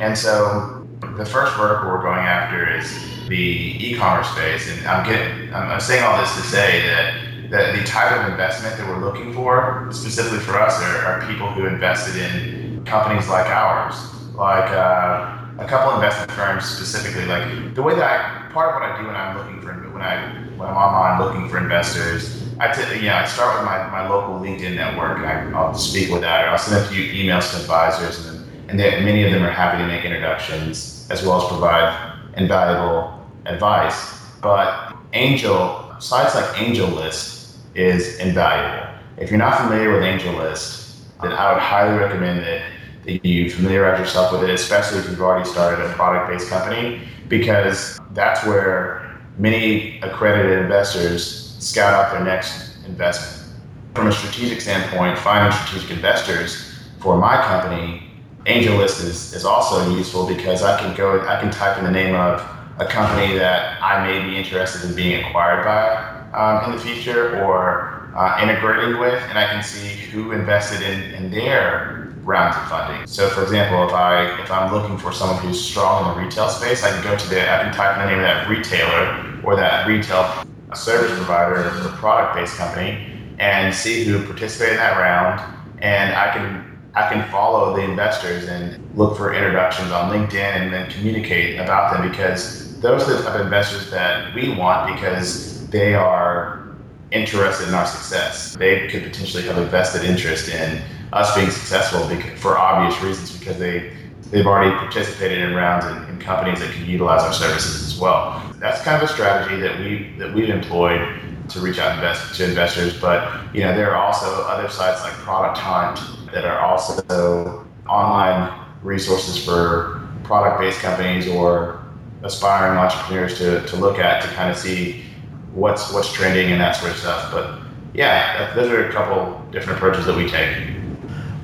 And 0.00 0.18
so 0.18 0.84
the 1.16 1.24
first 1.24 1.56
vertical 1.56 1.88
we're 1.88 2.02
going 2.02 2.26
after 2.26 2.76
is 2.76 2.92
the 3.28 3.76
e-commerce 3.78 4.28
space. 4.30 4.68
And 4.68 4.84
I'm 4.88 5.06
getting, 5.08 5.54
I'm 5.54 5.80
saying 5.80 6.02
all 6.02 6.20
this 6.20 6.34
to 6.34 6.42
say 6.42 6.82
that, 6.82 7.50
that 7.50 7.76
the 7.78 7.84
type 7.84 8.10
of 8.18 8.28
investment 8.28 8.76
that 8.76 8.88
we're 8.88 8.98
looking 8.98 9.32
for, 9.32 9.88
specifically 9.92 10.40
for 10.40 10.58
us, 10.58 10.82
are, 10.82 10.96
are 11.06 11.26
people 11.28 11.48
who 11.48 11.66
invested 11.66 12.16
in 12.16 12.84
companies 12.84 13.28
like 13.28 13.46
ours, 13.46 13.94
like 14.34 14.68
uh, 14.72 15.46
a 15.58 15.66
couple 15.68 15.94
investment 15.94 16.32
firms 16.32 16.64
specifically. 16.64 17.24
Like 17.24 17.72
the 17.76 17.82
way 17.84 17.94
that 17.94 18.02
I, 18.02 18.52
part 18.52 18.74
of 18.74 18.80
what 18.80 18.90
I 18.90 19.00
do 19.00 19.06
when 19.06 19.14
I'm 19.14 19.38
looking 19.38 19.60
for, 19.60 19.72
when 19.92 20.02
I, 20.02 20.34
when 20.56 20.68
I'm 20.68 20.76
online 20.76 21.20
looking 21.20 21.48
for 21.48 21.58
investors 21.58 22.45
I 22.58 22.72
t- 22.72 23.04
yeah, 23.04 23.20
I 23.20 23.26
start 23.26 23.58
with 23.58 23.66
my, 23.66 23.86
my 23.90 24.08
local 24.08 24.40
LinkedIn 24.40 24.76
network. 24.76 25.18
and 25.18 25.54
I, 25.54 25.66
will 25.66 25.74
speak 25.74 26.10
with 26.10 26.22
that, 26.22 26.46
or 26.46 26.48
I'll 26.48 26.58
send 26.58 26.82
a 26.82 26.88
few 26.88 27.04
emails 27.04 27.50
to 27.50 27.60
advisors, 27.60 28.26
and, 28.26 28.48
and 28.70 28.78
many 28.78 29.24
of 29.24 29.32
them 29.32 29.42
are 29.42 29.50
happy 29.50 29.78
to 29.78 29.86
make 29.86 30.04
introductions 30.04 31.06
as 31.10 31.22
well 31.22 31.42
as 31.42 31.48
provide 31.48 32.18
invaluable 32.36 33.26
advice. 33.44 34.22
But 34.40 34.96
Angel 35.12 35.94
sites 35.98 36.34
like 36.34 36.44
AngelList 36.56 37.56
is 37.74 38.18
invaluable. 38.18 38.88
If 39.18 39.30
you're 39.30 39.38
not 39.38 39.58
familiar 39.58 39.92
with 39.92 40.02
AngelList, 40.02 40.96
then 41.22 41.32
I 41.32 41.52
would 41.52 41.62
highly 41.62 41.98
recommend 41.98 42.40
that, 42.40 42.62
that 43.04 43.24
you 43.24 43.50
familiarize 43.50 44.00
yourself 44.00 44.32
with 44.32 44.48
it, 44.48 44.50
especially 44.50 45.00
if 45.00 45.08
you've 45.10 45.20
already 45.20 45.48
started 45.48 45.84
a 45.84 45.92
product-based 45.92 46.48
company, 46.48 47.02
because 47.28 47.98
that's 48.12 48.46
where 48.46 49.20
many 49.38 50.00
accredited 50.00 50.58
investors 50.58 51.45
scout 51.58 51.94
out 51.94 52.12
their 52.12 52.24
next 52.24 52.76
investment. 52.86 53.54
From 53.94 54.08
a 54.08 54.12
strategic 54.12 54.60
standpoint, 54.60 55.18
finding 55.18 55.56
strategic 55.58 55.90
investors 55.90 56.74
for 57.00 57.16
my 57.16 57.42
company, 57.42 58.02
AngelList 58.44 59.04
is, 59.04 59.32
is 59.32 59.44
also 59.44 59.96
useful 59.96 60.26
because 60.26 60.62
I 60.62 60.78
can 60.78 60.94
go, 60.94 61.20
I 61.26 61.40
can 61.40 61.50
type 61.50 61.78
in 61.78 61.84
the 61.84 61.90
name 61.90 62.14
of 62.14 62.40
a 62.78 62.86
company 62.86 63.36
that 63.38 63.82
I 63.82 64.06
may 64.06 64.24
be 64.28 64.36
interested 64.36 64.88
in 64.88 64.94
being 64.94 65.24
acquired 65.24 65.64
by 65.64 66.16
um, 66.34 66.70
in 66.70 66.76
the 66.76 66.82
future 66.82 67.42
or 67.42 68.12
uh, 68.14 68.38
integrating 68.42 69.00
with, 69.00 69.22
and 69.28 69.38
I 69.38 69.46
can 69.46 69.62
see 69.62 69.88
who 69.88 70.32
invested 70.32 70.82
in, 70.82 71.14
in 71.14 71.30
their 71.30 72.12
rounds 72.22 72.56
of 72.56 72.68
funding. 72.68 73.06
So, 73.06 73.28
for 73.30 73.42
example, 73.42 73.86
if 73.86 73.94
I 73.94 74.42
if 74.42 74.50
I'm 74.50 74.72
looking 74.72 74.98
for 74.98 75.12
someone 75.12 75.38
who's 75.38 75.62
strong 75.62 76.10
in 76.10 76.18
the 76.18 76.24
retail 76.24 76.48
space, 76.48 76.84
I 76.84 76.90
can 76.90 77.02
go 77.02 77.16
to 77.16 77.28
the 77.28 77.40
I 77.40 77.62
can 77.62 77.72
type 77.72 77.96
in 77.96 78.04
the 78.04 78.10
name 78.10 78.18
of 78.18 78.24
that 78.24 78.48
retailer 78.48 79.40
or 79.44 79.56
that 79.56 79.86
retail 79.86 80.44
a 80.70 80.76
service 80.76 81.12
provider 81.16 81.56
or 81.56 81.88
product-based 81.96 82.56
company 82.56 83.12
and 83.38 83.74
see 83.74 84.04
who 84.04 84.24
participated 84.24 84.74
in 84.74 84.78
that 84.78 84.98
round, 84.98 85.40
and 85.80 86.14
I 86.14 86.32
can 86.32 86.66
I 86.94 87.12
can 87.12 87.30
follow 87.30 87.76
the 87.76 87.82
investors 87.82 88.48
and 88.48 88.82
look 88.96 89.18
for 89.18 89.34
introductions 89.34 89.90
on 89.92 90.10
LinkedIn 90.10 90.34
and 90.34 90.72
then 90.72 90.90
communicate 90.90 91.60
about 91.60 91.92
them 91.92 92.10
because 92.10 92.80
those 92.80 93.06
are 93.06 93.18
the 93.18 93.22
type 93.22 93.34
of 93.34 93.42
investors 93.42 93.90
that 93.90 94.34
we 94.34 94.54
want 94.54 94.94
because 94.94 95.68
they 95.68 95.94
are 95.94 96.74
interested 97.12 97.68
in 97.68 97.74
our 97.74 97.84
success. 97.84 98.56
They 98.56 98.88
could 98.88 99.02
potentially 99.02 99.42
have 99.42 99.58
a 99.58 99.66
vested 99.66 100.04
interest 100.04 100.48
in 100.48 100.80
us 101.12 101.34
being 101.34 101.50
successful 101.50 102.08
for 102.36 102.56
obvious 102.56 103.00
reasons 103.02 103.38
because 103.38 103.58
they 103.58 103.92
they've 104.30 104.46
already 104.46 104.74
participated 104.76 105.38
in 105.38 105.54
rounds 105.54 105.84
in, 105.84 106.05
in 106.16 106.24
companies 106.24 106.60
that 106.60 106.72
can 106.72 106.86
utilize 106.86 107.22
our 107.22 107.32
services 107.32 107.86
as 107.86 107.98
well 107.98 108.46
that's 108.58 108.82
kind 108.82 109.02
of 109.02 109.08
a 109.08 109.12
strategy 109.12 109.60
that 109.60 109.78
we 109.78 110.12
that 110.18 110.32
we've 110.32 110.48
employed 110.48 111.20
to 111.48 111.60
reach 111.60 111.78
out 111.78 111.94
invest, 111.94 112.34
to 112.36 112.44
investors. 112.44 112.98
But 113.00 113.54
you 113.54 113.62
know, 113.62 113.74
there 113.74 113.94
are 113.94 114.02
also 114.02 114.26
other 114.26 114.68
sites 114.68 115.02
like 115.02 115.12
Product 115.12 115.58
Hunt 115.58 116.00
that 116.32 116.44
are 116.44 116.60
also 116.60 117.64
online 117.88 118.66
resources 118.82 119.42
for 119.44 120.08
product-based 120.24 120.80
companies 120.80 121.28
or 121.28 121.84
aspiring 122.22 122.78
entrepreneurs 122.78 123.38
to, 123.38 123.64
to 123.66 123.76
look 123.76 123.98
at 123.98 124.22
to 124.22 124.28
kind 124.28 124.50
of 124.50 124.56
see 124.56 125.04
what's 125.52 125.92
what's 125.92 126.12
trending 126.12 126.50
and 126.50 126.60
that 126.60 126.76
sort 126.76 126.92
of 126.92 126.98
stuff. 126.98 127.30
But 127.30 127.60
yeah, 127.94 128.52
those 128.54 128.70
are 128.70 128.88
a 128.88 128.92
couple 128.92 129.40
different 129.52 129.78
approaches 129.78 130.06
that 130.06 130.16
we 130.16 130.28
take. 130.28 130.56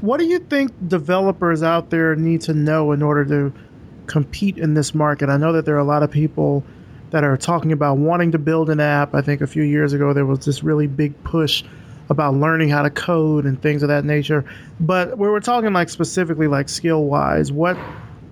What 0.01 0.19
do 0.19 0.27
you 0.27 0.41
think 0.41 0.73
developers 0.89 1.63
out 1.63 1.91
there 1.91 2.17
need 2.17 2.41
to 2.43 2.55
know 2.55 2.91
in 2.91 3.03
order 3.03 3.25
to 3.27 3.53
compete 4.13 4.59
in 4.59 4.75
this 4.75 4.95
market? 4.95 5.31
I 5.31 5.39
know 5.39 5.55
that 5.55 5.65
there 5.65 5.75
are 5.75 5.79
a 5.79 5.85
lot 5.85 6.03
of 6.03 6.11
people 6.11 6.63
that 7.13 7.25
are 7.25 7.37
talking 7.39 7.73
about 7.73 7.97
wanting 7.97 8.31
to 8.33 8.39
build 8.39 8.69
an 8.69 8.79
app. 8.79 9.15
I 9.15 9.23
think 9.23 9.41
a 9.41 9.47
few 9.47 9.63
years 9.63 9.95
ago 9.95 10.13
there 10.13 10.27
was 10.27 10.45
this 10.45 10.63
really 10.63 10.87
big 10.87 11.13
push 11.25 11.65
about 12.11 12.35
learning 12.35 12.69
how 12.69 12.83
to 12.83 12.91
code 12.91 13.47
and 13.47 13.61
things 13.63 13.83
of 13.83 13.89
that 13.89 14.05
nature. 14.05 14.45
But 14.81 15.17
we 15.17 15.31
we're 15.31 15.41
talking 15.41 15.73
like 15.73 15.89
specifically 15.89 16.47
like 16.47 16.69
skill 16.69 17.05
wise, 17.05 17.51
what 17.51 17.79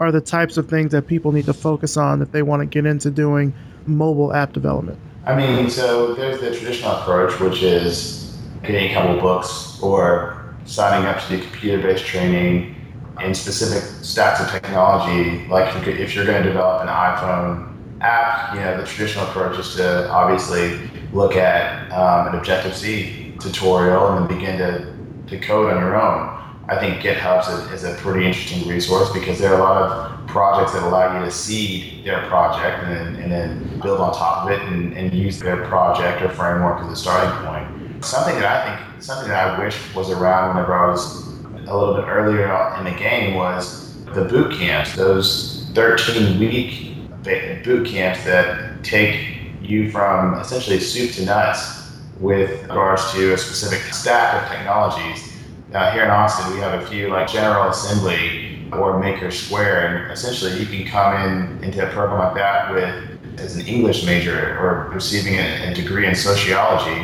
are 0.01 0.13
the 0.13 0.21
types 0.21 0.59
of 0.59 0.69
things 0.69 0.93
that 0.93 1.07
people 1.07 1.33
need 1.33 1.47
to 1.47 1.55
focus 1.55 1.97
on 1.97 2.21
if 2.21 2.31
they 2.31 2.43
want 2.43 2.61
to 2.61 2.67
get 2.67 2.85
into 2.85 3.11
doing 3.11 3.55
mobile 3.87 4.35
app 4.35 4.53
development? 4.53 4.99
I 5.25 5.35
mean, 5.35 5.71
so 5.71 6.13
there's 6.15 6.41
the 6.41 6.55
traditional 6.55 6.93
approach, 6.93 7.41
which 7.41 7.63
is 7.63 8.37
getting 8.63 8.91
a 8.91 8.95
couple 8.95 9.19
books 9.19 9.81
or 9.83 10.55
signing 10.67 11.07
up 11.07 11.23
to 11.23 11.37
do 11.37 11.43
computer-based 11.43 12.05
training 12.05 12.77
in 13.23 13.35
specific 13.35 13.83
stacks 14.05 14.41
of 14.41 14.51
technology. 14.51 15.47
Like 15.49 15.87
if 15.87 16.15
you're 16.15 16.27
going 16.27 16.43
to 16.43 16.49
develop 16.49 16.83
an 16.83 16.89
iPhone 16.89 18.01
app, 18.01 18.55
you 18.55 18.61
know, 18.61 18.77
the 18.77 18.87
traditional 18.87 19.25
approach 19.27 19.59
is 19.59 19.75
to 19.77 20.11
obviously 20.11 20.79
look 21.13 21.37
at 21.37 21.91
um, 21.93 22.29
an 22.29 22.39
Objective 22.39 22.77
C 22.77 23.35
tutorial 23.41 24.09
and 24.09 24.29
then 24.29 24.39
begin 24.39 24.59
to, 24.59 24.95
to 25.29 25.45
code 25.45 25.73
on 25.73 25.81
your 25.81 26.01
own. 26.01 26.37
I 26.69 26.79
think 26.79 27.03
GitHub 27.03 27.41
is 27.41 27.49
a, 27.49 27.75
is 27.75 27.85
a 27.85 28.01
pretty 28.01 28.27
interesting 28.27 28.69
resource 28.69 29.13
because 29.13 29.39
there 29.39 29.53
are 29.53 29.59
a 29.59 29.63
lot 29.63 29.83
of 29.83 30.27
projects 30.29 30.73
that 30.73 30.85
allow 30.85 31.19
you 31.19 31.25
to 31.25 31.31
seed 31.31 32.05
their 32.05 32.25
project 32.29 32.85
and 32.85 32.97
then, 32.97 33.23
and 33.23 33.33
then 33.33 33.81
build 33.81 33.99
on 33.99 34.15
top 34.15 34.45
of 34.45 34.53
it 34.53 34.61
and, 34.69 34.97
and 34.97 35.13
use 35.13 35.41
their 35.41 35.67
project 35.67 36.23
or 36.23 36.29
framework 36.29 36.81
as 36.85 36.93
a 36.93 36.97
starting 36.97 37.33
point. 37.45 38.05
Something 38.05 38.37
that 38.37 38.45
I 38.45 38.77
think, 38.77 39.03
something 39.03 39.29
that 39.29 39.59
I 39.59 39.65
wish 39.65 39.77
was 39.95 40.11
around 40.11 40.55
whenever 40.55 40.75
I 40.75 40.91
was 40.91 41.30
a 41.71 41.77
little 41.77 41.95
bit 41.95 42.05
earlier 42.09 42.53
in 42.79 42.85
the 42.85 42.99
game 42.99 43.35
was 43.35 44.05
the 44.07 44.25
boot 44.25 44.53
camps, 44.59 44.97
those 44.97 45.71
13 45.75 46.39
week 46.39 46.97
boot 47.23 47.87
camps 47.87 48.25
that 48.25 48.83
take 48.83 49.39
you 49.63 49.91
from 49.91 50.35
essentially 50.35 50.81
soup 50.81 51.13
to 51.13 51.25
nuts 51.25 51.93
with 52.19 52.63
regards 52.63 53.13
to 53.13 53.35
a 53.35 53.39
specific 53.39 53.81
stack 53.95 54.43
of 54.43 54.49
technologies. 54.51 55.33
Here 55.71 56.03
in 56.03 56.11
Austin, 56.11 56.53
we 56.53 56.59
have 56.59 56.83
a 56.83 56.87
few 56.87 57.09
like 57.09 57.29
General 57.29 57.69
Assembly 57.69 58.67
or 58.73 58.99
Maker 58.99 59.31
Square, 59.31 59.87
and 59.87 60.13
essentially 60.13 60.59
you 60.59 60.67
can 60.67 60.85
come 60.85 61.15
in 61.23 61.63
into 61.63 61.87
a 61.87 61.91
program 61.93 62.19
like 62.19 62.35
that 62.35 62.75
with 62.75 63.39
as 63.39 63.57
an 63.57 63.67
English 63.67 64.05
major 64.05 64.59
or 64.59 64.91
receiving 64.93 65.35
a, 65.35 65.71
a 65.71 65.75
degree 65.75 66.07
in 66.07 66.17
sociology, 66.17 67.01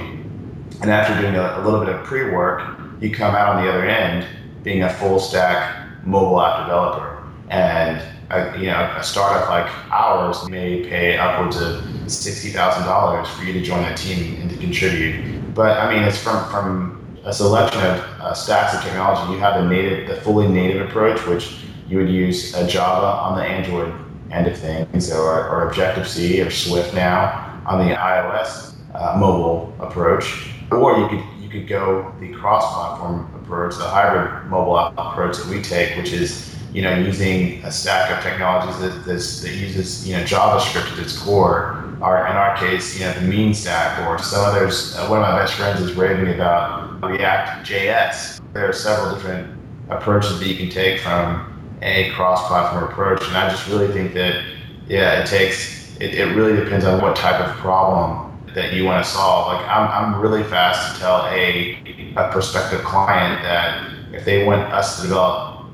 and 0.83 0.90
after 0.90 1.18
doing 1.20 1.37
a, 1.37 1.59
a 1.59 1.64
little 1.64 1.85
bit 1.85 1.94
of 1.94 2.05
pre-work, 2.05 2.79
you 3.00 3.14
come 3.14 3.35
out 3.35 3.57
on 3.57 3.64
the 3.64 3.70
other 3.70 3.87
end 3.87 4.26
being 4.66 4.83
a 4.83 4.92
full 4.94 5.20
stack 5.20 6.05
mobile 6.05 6.42
app 6.42 6.66
developer. 6.66 7.22
And 7.50 8.02
a, 8.31 8.59
you 8.59 8.66
know, 8.66 8.92
a 8.98 9.05
startup 9.05 9.48
like 9.48 9.70
ours 9.92 10.48
may 10.50 10.83
pay 10.83 11.16
upwards 11.16 11.57
of 11.57 11.85
sixty 12.11 12.50
thousand 12.50 12.85
dollars 12.85 13.29
for 13.31 13.44
you 13.44 13.52
to 13.52 13.62
join 13.62 13.83
that 13.83 13.96
team 13.96 14.40
and 14.40 14.50
to 14.50 14.57
contribute. 14.57 15.55
But 15.55 15.79
I 15.79 15.94
mean, 15.94 16.02
it's 16.02 16.18
from 16.18 16.50
from 16.50 17.16
a 17.24 17.33
selection 17.33 17.81
of 17.81 17.96
uh, 18.20 18.35
stacks 18.35 18.74
of 18.74 18.83
technology. 18.83 19.33
You 19.33 19.38
have 19.38 19.62
the 19.62 19.68
native, 19.68 20.09
the 20.09 20.20
fully 20.22 20.48
native 20.48 20.88
approach, 20.88 21.24
which 21.26 21.59
you 21.88 21.98
would 21.98 22.11
use 22.11 22.52
a 22.57 22.66
Java 22.66 23.07
on 23.07 23.38
the 23.38 23.44
Android 23.44 23.94
end 24.33 24.48
of 24.48 24.59
things, 24.59 25.12
or, 25.12 25.48
or 25.48 25.68
Objective 25.68 26.09
C 26.09 26.42
or 26.42 26.50
Swift 26.50 26.92
now 26.92 27.62
on 27.64 27.87
the 27.87 27.94
iOS 27.94 28.74
uh, 28.94 29.16
mobile 29.16 29.72
approach, 29.79 30.50
or 30.72 30.98
you 30.98 31.09
could 31.09 31.22
could 31.61 31.69
go 31.69 32.12
the 32.21 32.33
cross-platform 32.33 33.31
approach, 33.42 33.77
the 33.77 33.88
hybrid 33.88 34.51
mobile 34.51 34.79
app 34.79 34.95
approach 34.97 35.37
that 35.38 35.47
we 35.47 35.62
take, 35.62 35.97
which 35.97 36.12
is 36.12 36.55
you 36.73 36.83
know 36.83 36.95
using 36.95 37.64
a 37.64 37.73
stack 37.73 38.11
of 38.11 38.23
technologies 38.23 38.79
that, 38.81 39.05
that 39.05 39.55
uses 39.55 40.07
you 40.07 40.16
know 40.16 40.23
JavaScript 40.23 40.92
at 40.92 40.99
its 40.99 41.19
core. 41.19 41.83
Or 41.99 42.27
in 42.27 42.37
our 42.37 42.55
case, 42.59 42.99
you 42.99 43.07
know 43.07 43.14
the 43.14 43.23
MEAN 43.23 43.55
stack, 43.55 44.07
or 44.07 44.19
some 44.19 44.45
others. 44.45 44.95
Uh, 44.97 45.07
one 45.07 45.23
of 45.23 45.23
my 45.23 45.38
best 45.38 45.55
friends 45.55 45.81
is 45.81 45.95
raving 45.95 46.35
about 46.35 47.03
React 47.03 47.66
JS. 47.66 48.40
There 48.53 48.69
are 48.69 48.73
several 48.73 49.14
different 49.14 49.59
approaches 49.88 50.38
that 50.38 50.47
you 50.47 50.57
can 50.57 50.69
take 50.69 51.01
from 51.01 51.53
a 51.81 52.11
cross-platform 52.11 52.85
approach, 52.85 53.23
and 53.27 53.37
I 53.37 53.49
just 53.49 53.66
really 53.69 53.90
think 53.92 54.12
that 54.12 54.45
yeah, 54.88 55.23
it 55.23 55.27
takes 55.27 55.97
it, 56.01 56.14
it 56.14 56.37
really 56.37 56.62
depends 56.62 56.85
on 56.85 57.01
what 57.01 57.16
type 57.16 57.40
of 57.40 57.57
problem 57.57 58.25
that 58.57 58.73
you 58.73 58.87
want 58.87 59.05
to 59.05 59.11
solve. 59.11 59.53
Like 59.53 59.69
I'm, 59.69 60.14
I'm 60.14 60.21
really 60.21 60.42
fast 60.42 60.95
to 60.95 61.01
tell 61.01 61.27
a, 61.27 61.79
a 62.16 62.33
prospective 62.33 62.81
client 62.81 63.42
that 63.42 63.92
if 64.14 64.25
they 64.25 64.47
want 64.47 64.62
us 64.73 64.97
to 64.97 65.03
develop 65.03 65.66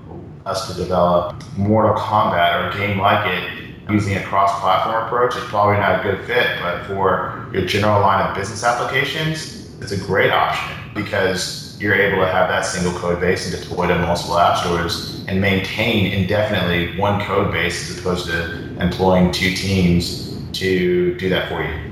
us 0.45 0.67
to 0.67 0.75
develop 0.75 1.41
Mortal 1.57 1.95
Kombat 1.95 2.61
or 2.61 2.77
a 2.77 2.87
game 2.87 2.99
like 2.99 3.25
it 3.29 3.75
using 3.89 4.17
a 4.17 4.23
cross-platform 4.25 5.07
approach, 5.07 5.37
it's 5.37 5.47
probably 5.47 5.79
not 5.79 6.01
a 6.01 6.03
good 6.03 6.27
fit. 6.27 6.45
But 6.61 6.85
for 6.87 7.49
your 7.53 7.65
general 7.67 8.01
line 8.01 8.29
of 8.29 8.35
business 8.35 8.65
applications, 8.65 9.81
it's 9.81 9.93
a 9.93 9.99
great 9.99 10.33
option 10.33 10.77
because 10.93 11.81
you're 11.81 11.95
able 11.95 12.21
to 12.25 12.31
have 12.33 12.49
that 12.49 12.63
single 12.63 12.93
code 12.99 13.21
base 13.21 13.53
and 13.53 13.63
deploy 13.63 13.87
to 13.87 13.99
multiple 14.01 14.37
app 14.37 14.59
stores 14.59 15.25
and 15.29 15.41
maintain 15.41 16.13
indefinitely 16.13 16.99
one 16.99 17.21
code 17.23 17.53
base 17.53 17.91
as 17.91 17.99
opposed 17.99 18.27
to 18.27 18.77
employing 18.83 19.31
two 19.31 19.55
teams 19.55 20.37
to 20.51 21.15
do 21.19 21.29
that 21.29 21.49
for 21.49 21.63
you. 21.63 21.92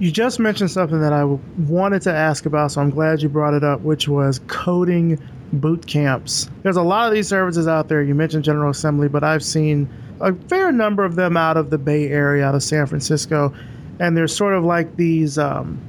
You 0.00 0.10
just 0.10 0.38
mentioned 0.38 0.70
something 0.70 1.00
that 1.00 1.12
I 1.12 1.24
wanted 1.24 2.02
to 2.02 2.12
ask 2.12 2.46
about, 2.46 2.72
so 2.72 2.80
I'm 2.80 2.90
glad 2.90 3.22
you 3.22 3.28
brought 3.28 3.54
it 3.54 3.64
up, 3.64 3.80
which 3.80 4.08
was 4.08 4.40
coding 4.48 5.18
boot 5.52 5.86
camps. 5.86 6.50
There's 6.62 6.76
a 6.76 6.82
lot 6.82 7.08
of 7.08 7.14
these 7.14 7.28
services 7.28 7.66
out 7.66 7.88
there. 7.88 8.02
You 8.02 8.14
mentioned 8.14 8.44
General 8.44 8.70
Assembly, 8.70 9.08
but 9.08 9.24
I've 9.24 9.44
seen 9.44 9.88
a 10.20 10.34
fair 10.34 10.72
number 10.72 11.04
of 11.04 11.14
them 11.16 11.36
out 11.36 11.56
of 11.56 11.70
the 11.70 11.78
Bay 11.78 12.08
Area, 12.08 12.44
out 12.44 12.54
of 12.54 12.62
San 12.62 12.86
Francisco, 12.86 13.54
and 14.00 14.16
there's 14.16 14.34
sort 14.34 14.54
of 14.54 14.64
like 14.64 14.96
these. 14.96 15.38
Um, 15.38 15.80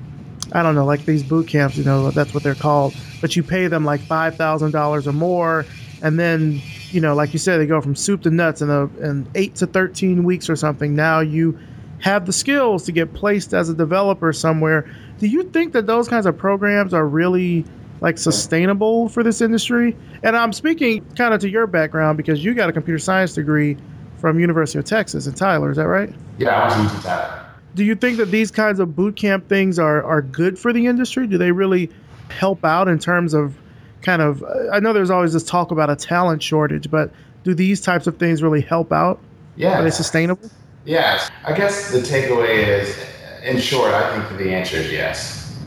I 0.53 0.61
don't 0.61 0.75
know, 0.75 0.85
like 0.85 1.05
these 1.05 1.23
boot 1.23 1.47
camps, 1.47 1.75
you 1.75 1.83
know, 1.83 2.11
that's 2.11 2.33
what 2.33 2.43
they're 2.43 2.55
called. 2.55 2.95
But 3.19 3.35
you 3.35 3.43
pay 3.43 3.67
them 3.67 3.83
like 3.83 4.01
five 4.01 4.35
thousand 4.35 4.71
dollars 4.71 5.07
or 5.07 5.13
more, 5.13 5.65
and 6.01 6.19
then, 6.19 6.61
you 6.91 7.01
know, 7.01 7.15
like 7.15 7.33
you 7.33 7.39
said, 7.39 7.57
they 7.57 7.65
go 7.65 7.81
from 7.81 7.95
soup 7.95 8.21
to 8.21 8.29
nuts 8.29 8.61
in 8.61 8.69
a 8.69 8.85
in 8.99 9.27
eight 9.35 9.55
to 9.55 9.67
thirteen 9.67 10.23
weeks 10.23 10.49
or 10.49 10.55
something. 10.55 10.95
Now 10.95 11.19
you 11.19 11.57
have 11.99 12.25
the 12.25 12.33
skills 12.33 12.83
to 12.85 12.91
get 12.91 13.13
placed 13.13 13.53
as 13.53 13.69
a 13.69 13.73
developer 13.73 14.31
somewhere. 14.33 14.89
Do 15.19 15.27
you 15.27 15.43
think 15.43 15.73
that 15.73 15.87
those 15.87 16.07
kinds 16.07 16.25
of 16.25 16.37
programs 16.37 16.93
are 16.93 17.07
really 17.07 17.65
like 18.01 18.17
sustainable 18.17 19.09
for 19.09 19.23
this 19.23 19.41
industry? 19.41 19.95
And 20.23 20.35
I'm 20.35 20.53
speaking 20.53 21.05
kind 21.15 21.33
of 21.33 21.41
to 21.41 21.49
your 21.49 21.67
background 21.67 22.17
because 22.17 22.43
you 22.43 22.53
got 22.53 22.69
a 22.69 22.73
computer 22.73 22.99
science 22.99 23.33
degree 23.33 23.77
from 24.17 24.39
University 24.39 24.79
of 24.79 24.85
Texas 24.85 25.27
in 25.27 25.33
Tyler. 25.33 25.71
Is 25.71 25.77
that 25.77 25.87
right? 25.87 26.13
Yeah, 26.37 26.65
I 26.65 26.69
to 26.69 26.97
UT 26.97 27.03
Tyler. 27.03 27.45
Do 27.75 27.83
you 27.83 27.95
think 27.95 28.17
that 28.17 28.31
these 28.31 28.51
kinds 28.51 28.79
of 28.79 28.95
boot 28.95 29.15
camp 29.15 29.49
things 29.49 29.79
are 29.79 30.03
are 30.03 30.21
good 30.21 30.57
for 30.57 30.71
the 30.71 30.87
industry? 30.87 31.27
Do 31.27 31.37
they 31.37 31.51
really 31.51 31.89
help 32.29 32.63
out 32.63 32.87
in 32.87 32.99
terms 32.99 33.33
of 33.33 33.57
kind 34.01 34.21
of? 34.21 34.43
I 34.71 34.79
know 34.79 34.93
there's 34.93 35.09
always 35.09 35.33
this 35.33 35.43
talk 35.43 35.71
about 35.71 35.89
a 35.89 35.95
talent 35.95 36.41
shortage, 36.41 36.89
but 36.89 37.11
do 37.43 37.53
these 37.53 37.81
types 37.81 38.07
of 38.07 38.17
things 38.17 38.41
really 38.41 38.61
help 38.61 38.91
out? 38.91 39.19
Yeah. 39.57 39.79
Are 39.79 39.83
they 39.83 39.91
sustainable? 39.91 40.49
Yes. 40.85 41.31
I 41.43 41.55
guess 41.57 41.91
the 41.91 41.99
takeaway 41.99 42.67
is, 42.67 42.95
in 43.43 43.59
short, 43.59 43.91
I 43.91 44.25
think 44.27 44.37
the 44.37 44.53
answer 44.53 44.77
is 44.77 44.91
yes. 44.91 45.57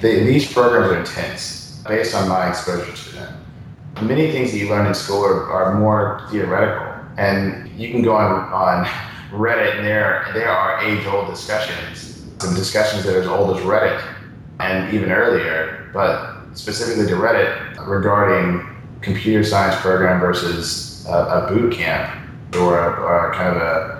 The, 0.00 0.24
these 0.24 0.52
programs 0.52 0.92
are 0.92 0.98
intense 0.98 1.82
based 1.86 2.14
on 2.14 2.28
my 2.28 2.48
exposure 2.50 2.92
to 2.92 3.14
them. 3.14 3.44
Many 4.02 4.30
things 4.30 4.52
that 4.52 4.58
you 4.58 4.68
learn 4.68 4.86
in 4.86 4.94
school 4.94 5.24
are, 5.24 5.50
are 5.50 5.78
more 5.78 6.26
theoretical, 6.30 6.86
and 7.16 7.70
you 7.70 7.90
can 7.90 8.02
go 8.02 8.14
on, 8.14 8.32
on 8.52 8.84
Reddit, 9.30 9.76
and 9.76 9.86
there, 9.86 10.26
there 10.34 10.50
are 10.50 10.80
age 10.84 11.06
old 11.06 11.28
discussions, 11.28 12.26
some 12.38 12.54
discussions 12.54 13.04
that 13.04 13.16
are 13.16 13.20
as 13.20 13.26
old 13.26 13.56
as 13.56 13.62
Reddit 13.64 14.02
and 14.60 14.92
even 14.94 15.10
earlier, 15.10 15.90
but 15.94 16.44
specifically 16.52 17.06
to 17.06 17.14
Reddit 17.14 17.86
regarding 17.86 18.66
computer 19.00 19.42
science 19.44 19.80
program 19.80 20.20
versus 20.20 21.06
a, 21.06 21.12
a 21.12 21.46
boot 21.48 21.72
camp 21.72 22.12
or, 22.56 22.78
a, 22.78 22.90
or 23.00 23.32
kind 23.32 23.56
of 23.56 23.62
a 23.62 23.95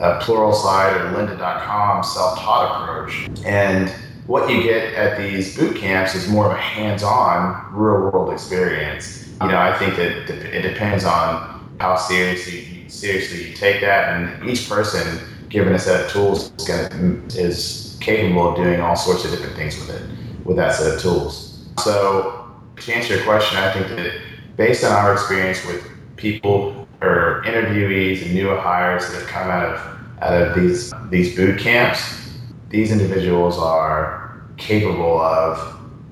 uh, 0.00 0.20
Pluralsight 0.20 0.96
or 0.96 1.16
lynda.com 1.16 2.02
self-taught 2.02 2.82
approach. 2.82 3.28
And 3.44 3.90
what 4.26 4.50
you 4.50 4.62
get 4.62 4.94
at 4.94 5.18
these 5.18 5.56
boot 5.56 5.76
camps 5.76 6.14
is 6.14 6.28
more 6.28 6.46
of 6.46 6.52
a 6.52 6.60
hands-on 6.60 7.72
real 7.72 8.10
world 8.10 8.32
experience. 8.32 9.28
You 9.42 9.48
know, 9.48 9.58
I 9.58 9.76
think 9.78 9.96
that 9.96 10.30
it 10.30 10.62
depends 10.62 11.04
on 11.04 11.68
how 11.80 11.96
seriously 11.96 12.80
seriously 12.88 13.48
you 13.48 13.54
take 13.54 13.80
that, 13.80 14.16
and 14.16 14.48
each 14.48 14.68
person, 14.68 15.20
given 15.48 15.74
a 15.74 15.78
set 15.78 16.04
of 16.04 16.10
tools, 16.10 16.52
is, 16.58 16.66
gonna, 16.66 17.22
is 17.34 17.96
capable 18.00 18.50
of 18.50 18.56
doing 18.56 18.80
all 18.80 18.96
sorts 18.96 19.24
of 19.24 19.30
different 19.30 19.54
things 19.56 19.78
with 19.78 19.90
it, 19.90 20.02
with 20.44 20.56
that 20.56 20.74
set 20.74 20.94
of 20.94 21.00
tools. 21.00 21.68
So, 21.78 22.50
to 22.76 22.92
answer 22.92 23.14
your 23.14 23.24
question, 23.24 23.58
I 23.58 23.72
think 23.72 23.88
that 23.88 24.20
based 24.56 24.84
on 24.84 24.92
our 24.92 25.12
experience 25.12 25.64
with 25.64 25.86
people 26.16 26.79
or 27.02 27.42
interviewees 27.46 28.22
and 28.22 28.34
new 28.34 28.54
hires 28.56 29.08
that 29.08 29.20
have 29.20 29.26
come 29.28 29.48
out 29.48 29.64
of 29.64 30.00
out 30.22 30.42
of 30.42 30.54
these 30.54 30.92
these 31.08 31.34
boot 31.34 31.58
camps, 31.58 32.38
these 32.68 32.92
individuals 32.92 33.58
are 33.58 34.42
capable 34.58 35.20
of, 35.20 35.58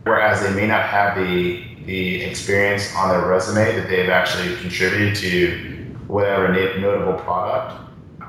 whereas 0.04 0.42
they 0.42 0.54
may 0.54 0.66
not 0.66 0.84
have 0.84 1.16
the 1.16 1.62
the 1.84 2.22
experience 2.22 2.94
on 2.96 3.08
their 3.08 3.26
resume 3.26 3.74
that 3.76 3.88
they've 3.88 4.10
actually 4.10 4.54
contributed 4.56 5.14
to 5.16 5.94
whatever 6.06 6.52
notable 6.78 7.14
product, 7.14 7.80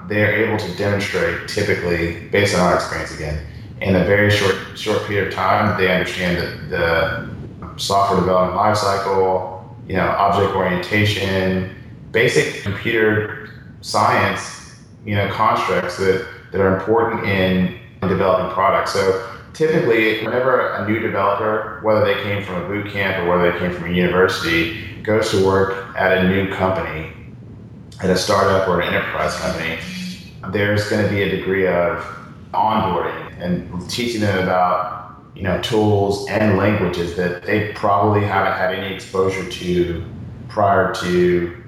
they're 0.08 0.46
able 0.46 0.58
to 0.58 0.78
demonstrate 0.78 1.48
typically, 1.48 2.28
based 2.30 2.56
on 2.56 2.62
our 2.62 2.76
experience 2.76 3.14
again, 3.16 3.46
in 3.82 3.96
a 3.96 4.04
very 4.06 4.30
short 4.30 4.56
short 4.78 5.02
period 5.04 5.28
of 5.30 5.34
time, 5.34 5.78
they 5.80 5.92
understand 5.92 6.38
the, 6.38 6.78
the 6.78 7.78
software 7.78 8.20
development 8.20 8.60
lifecycle, 8.60 9.64
you 9.88 9.96
know, 9.96 10.08
object 10.10 10.56
orientation, 10.56 11.76
basic 12.12 12.64
computer 12.64 13.50
science 13.82 14.60
you 15.06 15.16
know 15.16 15.32
constructs 15.32 15.98
that, 15.98 16.28
that 16.52 16.62
are 16.62 16.78
important 16.78 17.26
in, 17.26 17.80
in 18.02 18.08
developing 18.08 18.54
products. 18.54 18.94
So 18.94 19.36
typically, 19.54 20.24
whenever 20.26 20.74
a 20.74 20.88
new 20.88 21.00
developer, 21.00 21.80
whether 21.84 22.06
they 22.06 22.22
came 22.24 22.44
from 22.44 22.64
a 22.64 22.68
boot 22.68 22.92
camp 22.92 23.24
or 23.24 23.30
whether 23.30 23.52
they 23.52 23.60
came 23.60 23.72
from 23.72 23.92
a 23.92 23.94
university, 23.94 25.02
goes 25.04 25.32
to 25.32 25.46
work 25.46 25.96
at 25.98 26.18
a 26.18 26.28
new 26.30 26.54
company, 26.54 27.12
at 28.04 28.10
a 28.10 28.18
startup 28.18 28.68
or 28.68 28.82
an 28.82 28.94
enterprise 28.94 29.36
company, 29.38 29.80
there's 30.52 30.90
going 30.90 31.04
to 31.04 31.10
be 31.10 31.22
a 31.24 31.30
degree 31.30 31.68
of 31.68 32.06
onboarding 32.54 33.42
and 33.42 33.90
teaching 33.90 34.22
them 34.22 34.44
about 34.44 35.22
you 35.36 35.44
know 35.44 35.62
tools 35.62 36.28
and 36.30 36.58
languages 36.58 37.16
that 37.16 37.44
they 37.44 37.72
probably 37.74 38.22
haven't 38.22 38.58
had 38.58 38.74
any 38.74 38.94
exposure 38.94 39.48
to 39.50 40.04
prior 40.48 40.94
to 40.94 41.59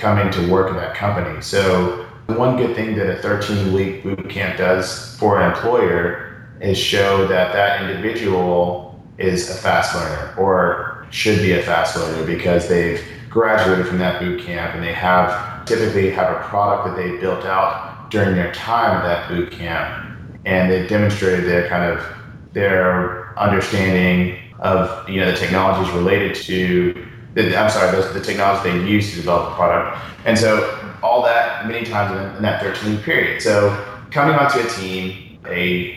coming 0.00 0.32
to 0.32 0.50
work 0.50 0.72
at 0.72 0.76
that 0.76 0.96
company. 0.96 1.40
So 1.42 2.06
one 2.26 2.56
good 2.56 2.74
thing 2.74 2.96
that 2.96 3.10
a 3.10 3.22
13 3.22 3.72
week 3.72 4.02
boot 4.02 4.28
camp 4.30 4.58
does 4.58 5.16
for 5.16 5.40
an 5.40 5.52
employer 5.52 6.48
is 6.60 6.78
show 6.78 7.26
that 7.26 7.52
that 7.52 7.88
individual 7.88 9.02
is 9.18 9.50
a 9.50 9.54
fast 9.54 9.94
learner 9.94 10.34
or 10.38 11.06
should 11.10 11.40
be 11.40 11.52
a 11.52 11.62
fast 11.62 11.96
learner 11.96 12.24
because 12.24 12.68
they've 12.68 13.02
graduated 13.28 13.86
from 13.86 13.98
that 13.98 14.20
boot 14.20 14.40
camp 14.42 14.74
and 14.74 14.82
they 14.82 14.92
have 14.92 15.64
typically 15.66 16.10
have 16.10 16.34
a 16.34 16.40
product 16.44 16.88
that 16.88 16.96
they 16.96 17.16
built 17.18 17.44
out 17.44 18.10
during 18.10 18.34
their 18.34 18.52
time 18.52 18.96
at 18.96 19.02
that 19.02 19.28
boot 19.28 19.52
camp 19.52 20.18
and 20.46 20.70
they've 20.70 20.88
demonstrated 20.88 21.44
their 21.44 21.68
kind 21.68 21.84
of 21.84 22.04
their 22.52 23.38
understanding 23.38 24.38
of 24.58 25.08
you 25.08 25.20
know 25.20 25.30
the 25.30 25.36
technologies 25.36 25.92
related 25.94 26.34
to 26.34 27.06
I'm 27.36 27.70
sorry, 27.70 27.96
the, 27.96 28.12
the 28.12 28.24
technology 28.24 28.70
they 28.70 28.88
use 28.88 29.10
to 29.10 29.16
develop 29.16 29.50
the 29.50 29.54
product. 29.54 29.98
And 30.24 30.38
so 30.38 30.96
all 31.02 31.22
that 31.22 31.66
many 31.66 31.86
times 31.86 32.18
in, 32.18 32.36
in 32.36 32.42
that 32.42 32.62
13 32.62 32.96
week 32.96 33.04
period. 33.04 33.40
So 33.40 33.70
coming 34.10 34.34
onto 34.34 34.58
a 34.58 34.68
team, 34.70 35.38
a 35.46 35.96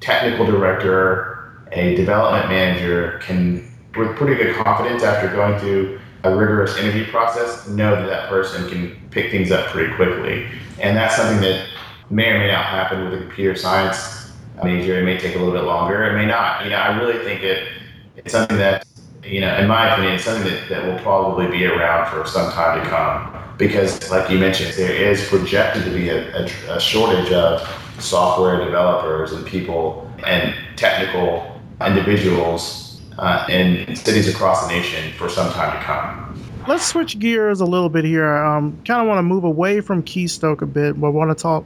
technical 0.00 0.46
director, 0.46 1.66
a 1.72 1.96
development 1.96 2.48
manager 2.48 3.20
can, 3.22 3.72
with 3.96 4.16
pretty 4.16 4.34
good 4.42 4.54
confidence 4.56 5.02
after 5.02 5.34
going 5.34 5.58
through 5.58 6.00
a 6.24 6.34
rigorous 6.34 6.76
interview 6.76 7.06
process, 7.06 7.68
know 7.68 7.96
that 7.96 8.06
that 8.06 8.28
person 8.28 8.68
can 8.68 8.96
pick 9.10 9.30
things 9.30 9.50
up 9.50 9.66
pretty 9.68 9.94
quickly. 9.94 10.46
And 10.80 10.96
that's 10.96 11.16
something 11.16 11.40
that 11.40 11.66
may 12.10 12.30
or 12.30 12.38
may 12.38 12.48
not 12.48 12.66
happen 12.66 13.04
with 13.04 13.14
a 13.14 13.18
computer 13.18 13.56
science 13.56 14.32
major. 14.62 15.00
It 15.00 15.04
may 15.04 15.18
take 15.18 15.34
a 15.34 15.38
little 15.38 15.54
bit 15.54 15.64
longer. 15.64 16.04
It 16.04 16.14
may 16.14 16.26
not. 16.26 16.64
You 16.64 16.70
know, 16.70 16.76
I 16.76 16.98
really 16.98 17.22
think 17.24 17.42
it, 17.42 17.68
it's 18.16 18.32
something 18.32 18.56
that 18.58 18.85
you 19.26 19.40
know, 19.40 19.56
in 19.56 19.66
my 19.66 19.92
opinion, 19.92 20.18
something 20.18 20.50
that, 20.50 20.68
that 20.68 20.84
will 20.84 20.98
probably 21.00 21.46
be 21.48 21.66
around 21.66 22.10
for 22.10 22.28
some 22.28 22.50
time 22.52 22.82
to 22.82 22.88
come. 22.88 23.32
Because, 23.58 24.10
like 24.10 24.30
you 24.30 24.38
mentioned, 24.38 24.74
there 24.74 24.94
is 24.94 25.26
projected 25.28 25.84
to 25.84 25.90
be 25.90 26.10
a, 26.10 26.44
a, 26.44 26.76
a 26.76 26.80
shortage 26.80 27.32
of 27.32 27.66
software 27.98 28.62
developers 28.62 29.32
and 29.32 29.46
people 29.46 30.10
and 30.26 30.54
technical 30.76 31.60
individuals 31.80 33.00
uh, 33.18 33.46
in 33.48 33.96
cities 33.96 34.28
across 34.28 34.66
the 34.66 34.72
nation 34.72 35.12
for 35.14 35.28
some 35.28 35.50
time 35.52 35.76
to 35.76 35.82
come. 35.84 36.22
Let's 36.68 36.84
switch 36.84 37.18
gears 37.18 37.60
a 37.60 37.64
little 37.64 37.88
bit 37.88 38.04
here. 38.04 38.36
Um, 38.36 38.78
kind 38.84 39.00
of 39.00 39.06
want 39.06 39.18
to 39.18 39.22
move 39.22 39.44
away 39.44 39.80
from 39.80 40.02
Keystoke 40.02 40.62
a 40.62 40.66
bit, 40.66 41.00
but 41.00 41.12
want 41.12 41.36
to 41.36 41.40
talk 41.40 41.64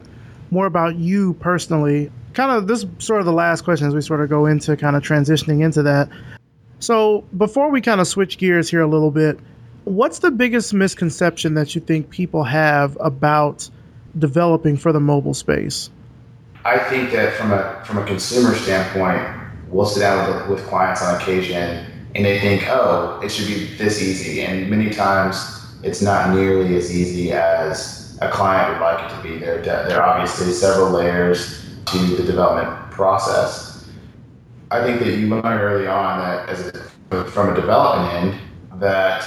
more 0.51 0.67
about 0.67 0.97
you 0.97 1.35
personally. 1.35 2.13
Kind 2.35 2.53
of 2.53 2.69
this 2.69 2.85
sort 2.99 3.21
of 3.21 3.27
the 3.27 3.33
last 3.33 3.63
question 3.63 3.87
as 3.89 3.95
we 3.95 4.01
sort 4.01 4.21
of 4.21 4.29
go 4.29 4.47
into 4.47 4.77
kind 4.77 4.95
of 4.95 5.03
transitioning 5.03 5.65
into 5.65 5.83
that. 5.83 6.09
So, 6.81 7.25
before 7.37 7.71
we 7.71 7.81
kind 7.83 8.01
of 8.01 8.07
switch 8.07 8.39
gears 8.39 8.71
here 8.71 8.81
a 8.81 8.87
little 8.87 9.11
bit, 9.11 9.39
what's 9.85 10.21
the 10.21 10.31
biggest 10.31 10.73
misconception 10.73 11.55
that 11.55 11.75
you 11.75 11.81
think 11.81 12.09
people 12.11 12.43
have 12.45 12.97
about 13.01 13.69
developing 14.19 14.77
for 14.77 14.93
the 14.93 15.01
mobile 15.01 15.35
space? 15.35 15.91
I 16.65 16.79
think 16.79 17.13
that 17.13 17.35
from 17.35 17.53
a 17.53 17.83
from 17.85 17.99
a 17.99 18.07
consumer 18.07 18.55
standpoint, 18.55 19.23
we'll 19.69 19.87
sit 19.87 20.01
down 20.01 20.49
with, 20.49 20.49
with 20.49 20.69
clients 20.69 21.03
on 21.03 21.21
occasion 21.21 21.87
and 22.15 22.25
they 22.25 22.41
think, 22.41 22.67
oh, 22.69 23.21
it 23.23 23.31
should 23.31 23.47
be 23.47 23.67
this 23.77 24.03
easy. 24.03 24.43
And 24.43 24.69
many 24.69 24.91
times 24.91 25.37
it's 25.83 26.03
not 26.03 26.35
nearly 26.35 26.77
as 26.77 26.95
easy 26.95 27.33
as 27.33 28.19
a 28.21 28.31
client 28.31 28.73
would 28.73 28.81
like 28.81 29.05
it 29.05 29.15
to 29.17 29.23
be. 29.23 29.39
There, 29.39 29.63
there 29.63 30.03
are 30.03 30.09
obviously 30.15 30.53
several 30.53 30.91
layers 30.91 31.65
to 31.87 31.99
the 32.17 32.23
development 32.23 32.91
process. 32.91 33.70
I 34.73 34.85
think 34.85 35.01
that 35.01 35.17
you 35.17 35.27
learn 35.27 35.45
early 35.45 35.89
on 35.89 36.21
that 36.21 36.49
as 36.49 36.69
a, 37.11 37.25
from 37.25 37.53
a 37.53 37.55
development 37.57 38.15
end 38.15 38.81
that 38.81 39.27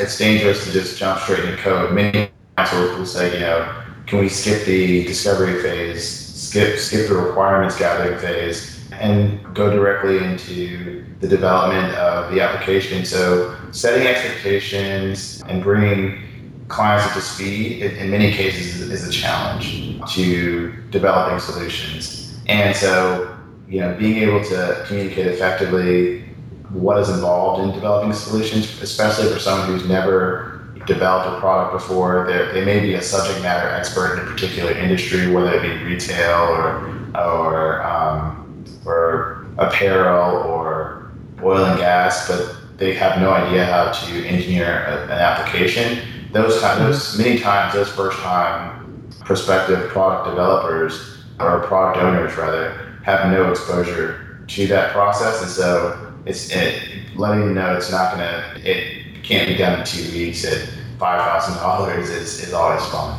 it's 0.00 0.18
dangerous 0.18 0.64
to 0.64 0.72
just 0.72 0.98
jump 0.98 1.20
straight 1.20 1.44
into 1.44 1.56
code. 1.58 1.92
Many 1.92 2.30
times 2.56 2.72
will 2.98 3.06
say, 3.06 3.32
you 3.34 3.40
know, 3.40 3.82
can 4.06 4.18
we 4.18 4.28
skip 4.28 4.64
the 4.66 5.04
discovery 5.04 5.62
phase, 5.62 6.02
skip 6.04 6.78
skip 6.78 7.08
the 7.08 7.14
requirements 7.14 7.78
gathering 7.78 8.18
phase, 8.18 8.84
and 8.90 9.54
go 9.54 9.70
directly 9.70 10.18
into 10.18 11.04
the 11.20 11.28
development 11.28 11.94
of 11.94 12.34
the 12.34 12.40
application. 12.40 13.04
So 13.04 13.56
setting 13.70 14.08
expectations 14.08 15.44
and 15.46 15.62
bringing 15.62 16.64
clients 16.66 17.06
up 17.06 17.14
to 17.14 17.20
speed 17.20 17.82
in, 17.82 17.94
in 17.96 18.10
many 18.10 18.32
cases 18.32 18.80
is 18.80 19.06
a 19.06 19.12
challenge 19.12 20.00
to 20.14 20.72
developing 20.90 21.38
solutions. 21.38 22.40
And 22.46 22.74
so 22.74 23.31
you 23.68 23.80
know, 23.80 23.94
being 23.98 24.18
able 24.18 24.42
to 24.44 24.84
communicate 24.86 25.26
effectively 25.26 26.24
what 26.70 26.98
is 26.98 27.08
involved 27.08 27.62
in 27.62 27.74
developing 27.74 28.12
solutions, 28.12 28.80
especially 28.82 29.30
for 29.32 29.38
someone 29.38 29.66
who's 29.68 29.86
never 29.86 30.72
developed 30.86 31.36
a 31.36 31.40
product 31.40 31.72
before. 31.72 32.26
They're, 32.26 32.52
they 32.52 32.64
may 32.64 32.80
be 32.80 32.94
a 32.94 33.02
subject 33.02 33.42
matter 33.42 33.68
expert 33.68 34.18
in 34.18 34.26
a 34.26 34.30
particular 34.30 34.72
industry, 34.72 35.30
whether 35.30 35.54
it 35.54 35.62
be 35.62 35.84
retail 35.84 36.48
or 36.48 36.88
or 37.14 37.82
um, 37.82 38.64
or 38.84 39.46
apparel 39.58 40.36
or 40.36 41.12
oil 41.42 41.64
and 41.66 41.78
gas, 41.78 42.28
but 42.28 42.78
they 42.78 42.94
have 42.94 43.20
no 43.20 43.30
idea 43.30 43.64
how 43.64 43.92
to 43.92 44.26
engineer 44.26 44.84
a, 44.86 45.04
an 45.04 45.10
application. 45.10 45.98
Those 46.32 46.60
kind, 46.60 46.80
those 46.80 47.18
many 47.18 47.38
times, 47.38 47.74
those 47.74 47.90
first 47.90 48.18
time 48.20 49.10
prospective 49.20 49.88
product 49.90 50.30
developers 50.30 51.24
or 51.38 51.60
product 51.60 51.98
owners 51.98 52.36
rather 52.36 52.91
have 53.02 53.30
no 53.30 53.50
exposure 53.50 54.44
to 54.48 54.66
that 54.68 54.92
process, 54.92 55.42
and 55.42 55.50
so 55.50 56.14
it's 56.26 56.50
it, 56.50 56.80
letting 57.16 57.40
them 57.40 57.54
know 57.54 57.76
it's 57.76 57.90
not 57.90 58.12
gonna 58.12 58.54
it 58.64 59.22
can't 59.22 59.48
be 59.48 59.56
done 59.56 59.80
in 59.80 59.86
two 59.86 60.02
weeks 60.12 60.44
at 60.44 60.68
five 60.98 61.20
thousand 61.20 61.54
dollars 61.56 62.10
is 62.10 62.40
is 62.42 62.52
always 62.52 62.84
fun. 62.86 63.18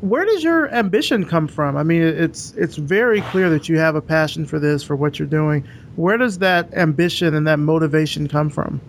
Where 0.00 0.24
does 0.24 0.44
your 0.44 0.72
ambition 0.72 1.24
come 1.24 1.48
from? 1.48 1.76
I 1.76 1.82
mean, 1.82 2.02
it's 2.02 2.52
it's 2.56 2.76
very 2.76 3.20
clear 3.22 3.50
that 3.50 3.68
you 3.68 3.78
have 3.78 3.96
a 3.96 4.00
passion 4.00 4.46
for 4.46 4.58
this, 4.58 4.82
for 4.82 4.94
what 4.94 5.18
you're 5.18 5.26
doing. 5.26 5.66
Where 5.96 6.16
does 6.16 6.38
that 6.38 6.72
ambition 6.74 7.34
and 7.34 7.46
that 7.48 7.58
motivation 7.58 8.28
come 8.28 8.50
from? 8.50 8.80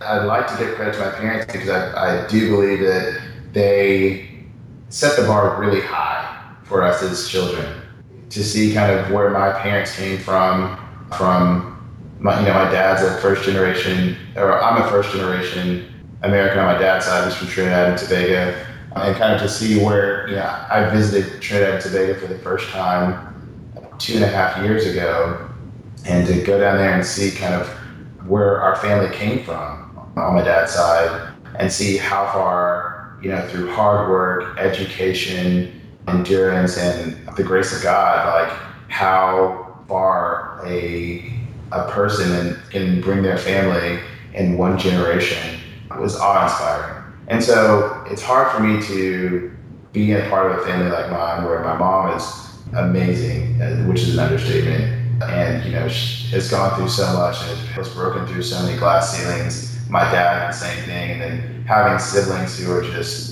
I'd 0.00 0.24
like 0.24 0.48
to 0.48 0.56
give 0.56 0.74
credit 0.74 0.94
to 0.94 1.00
my 1.00 1.10
parents 1.10 1.52
because 1.52 1.68
I, 1.68 2.24
I 2.24 2.26
do 2.26 2.50
believe 2.50 2.80
that 2.80 3.20
they 3.52 4.28
set 4.88 5.16
the 5.16 5.26
bar 5.26 5.60
really 5.60 5.82
high 5.82 6.26
for 6.64 6.82
us 6.82 7.02
as 7.02 7.28
children 7.28 7.79
to 8.30 8.44
see 8.44 8.72
kind 8.72 8.92
of 8.98 9.10
where 9.10 9.30
my 9.30 9.52
parents 9.60 9.94
came 9.94 10.18
from, 10.18 10.78
from 11.16 11.66
my, 12.20 12.38
you 12.38 12.46
know, 12.46 12.54
my 12.54 12.70
dad's 12.70 13.02
a 13.02 13.20
first 13.20 13.44
generation, 13.44 14.16
or 14.36 14.62
I'm 14.62 14.82
a 14.82 14.88
first 14.88 15.12
generation 15.12 15.92
American 16.22 16.58
on 16.58 16.66
my 16.66 16.78
dad's 16.78 17.06
side, 17.06 17.24
he's 17.24 17.34
from 17.34 17.48
Trinidad 17.48 17.88
and 17.88 17.98
Tobago, 17.98 18.54
and 18.96 19.16
kind 19.16 19.34
of 19.34 19.40
to 19.40 19.48
see 19.48 19.82
where, 19.82 20.28
you 20.28 20.36
know, 20.36 20.66
I 20.70 20.88
visited 20.90 21.40
Trinidad 21.40 21.74
and 21.74 21.82
Tobago 21.82 22.14
for 22.20 22.26
the 22.26 22.38
first 22.38 22.68
time 22.68 23.26
two 23.98 24.14
and 24.14 24.24
a 24.24 24.28
half 24.28 24.62
years 24.62 24.86
ago, 24.86 25.48
and 26.06 26.26
to 26.26 26.42
go 26.42 26.60
down 26.60 26.78
there 26.78 26.92
and 26.92 27.04
see 27.04 27.30
kind 27.30 27.54
of 27.54 27.68
where 28.28 28.60
our 28.60 28.76
family 28.76 29.14
came 29.16 29.44
from 29.44 30.12
on 30.16 30.34
my 30.34 30.42
dad's 30.42 30.72
side, 30.72 31.34
and 31.58 31.72
see 31.72 31.96
how 31.96 32.26
far, 32.32 33.18
you 33.22 33.30
know, 33.30 33.46
through 33.48 33.72
hard 33.72 34.08
work, 34.08 34.58
education, 34.58 35.79
endurance 36.08 36.78
and 36.78 37.16
the 37.36 37.42
grace 37.42 37.76
of 37.76 37.82
God, 37.82 38.42
like 38.42 38.52
how 38.88 39.84
far 39.88 40.62
a 40.66 41.40
a 41.72 41.88
person 41.90 42.58
can 42.70 43.00
bring 43.00 43.22
their 43.22 43.38
family 43.38 44.00
in 44.34 44.58
one 44.58 44.78
generation 44.78 45.60
was 45.98 46.16
awe-inspiring. 46.16 47.04
And 47.28 47.42
so 47.42 48.04
it's 48.10 48.22
hard 48.22 48.50
for 48.50 48.60
me 48.60 48.82
to 48.82 49.56
be 49.92 50.12
a 50.12 50.28
part 50.28 50.50
of 50.50 50.58
a 50.58 50.64
family 50.64 50.90
like 50.90 51.10
mine 51.10 51.44
where 51.44 51.62
my 51.62 51.76
mom 51.76 52.16
is 52.16 52.24
amazing, 52.74 53.60
uh, 53.60 53.84
which 53.84 54.00
is 54.00 54.16
an 54.16 54.20
understatement. 54.20 55.22
And, 55.22 55.64
you 55.64 55.72
know, 55.72 55.88
she 55.88 56.28
has 56.34 56.50
gone 56.50 56.76
through 56.76 56.88
so 56.88 57.12
much 57.12 57.36
and 57.42 57.58
has 57.70 57.88
broken 57.90 58.26
through 58.26 58.42
so 58.42 58.62
many 58.64 58.78
glass 58.78 59.16
ceilings. 59.16 59.78
My 59.88 60.02
dad, 60.10 60.48
the 60.48 60.56
same 60.56 60.84
thing. 60.84 61.10
And 61.10 61.20
then 61.20 61.64
having 61.66 61.98
siblings 61.98 62.58
who 62.58 62.72
are 62.72 62.82
just 62.82 63.29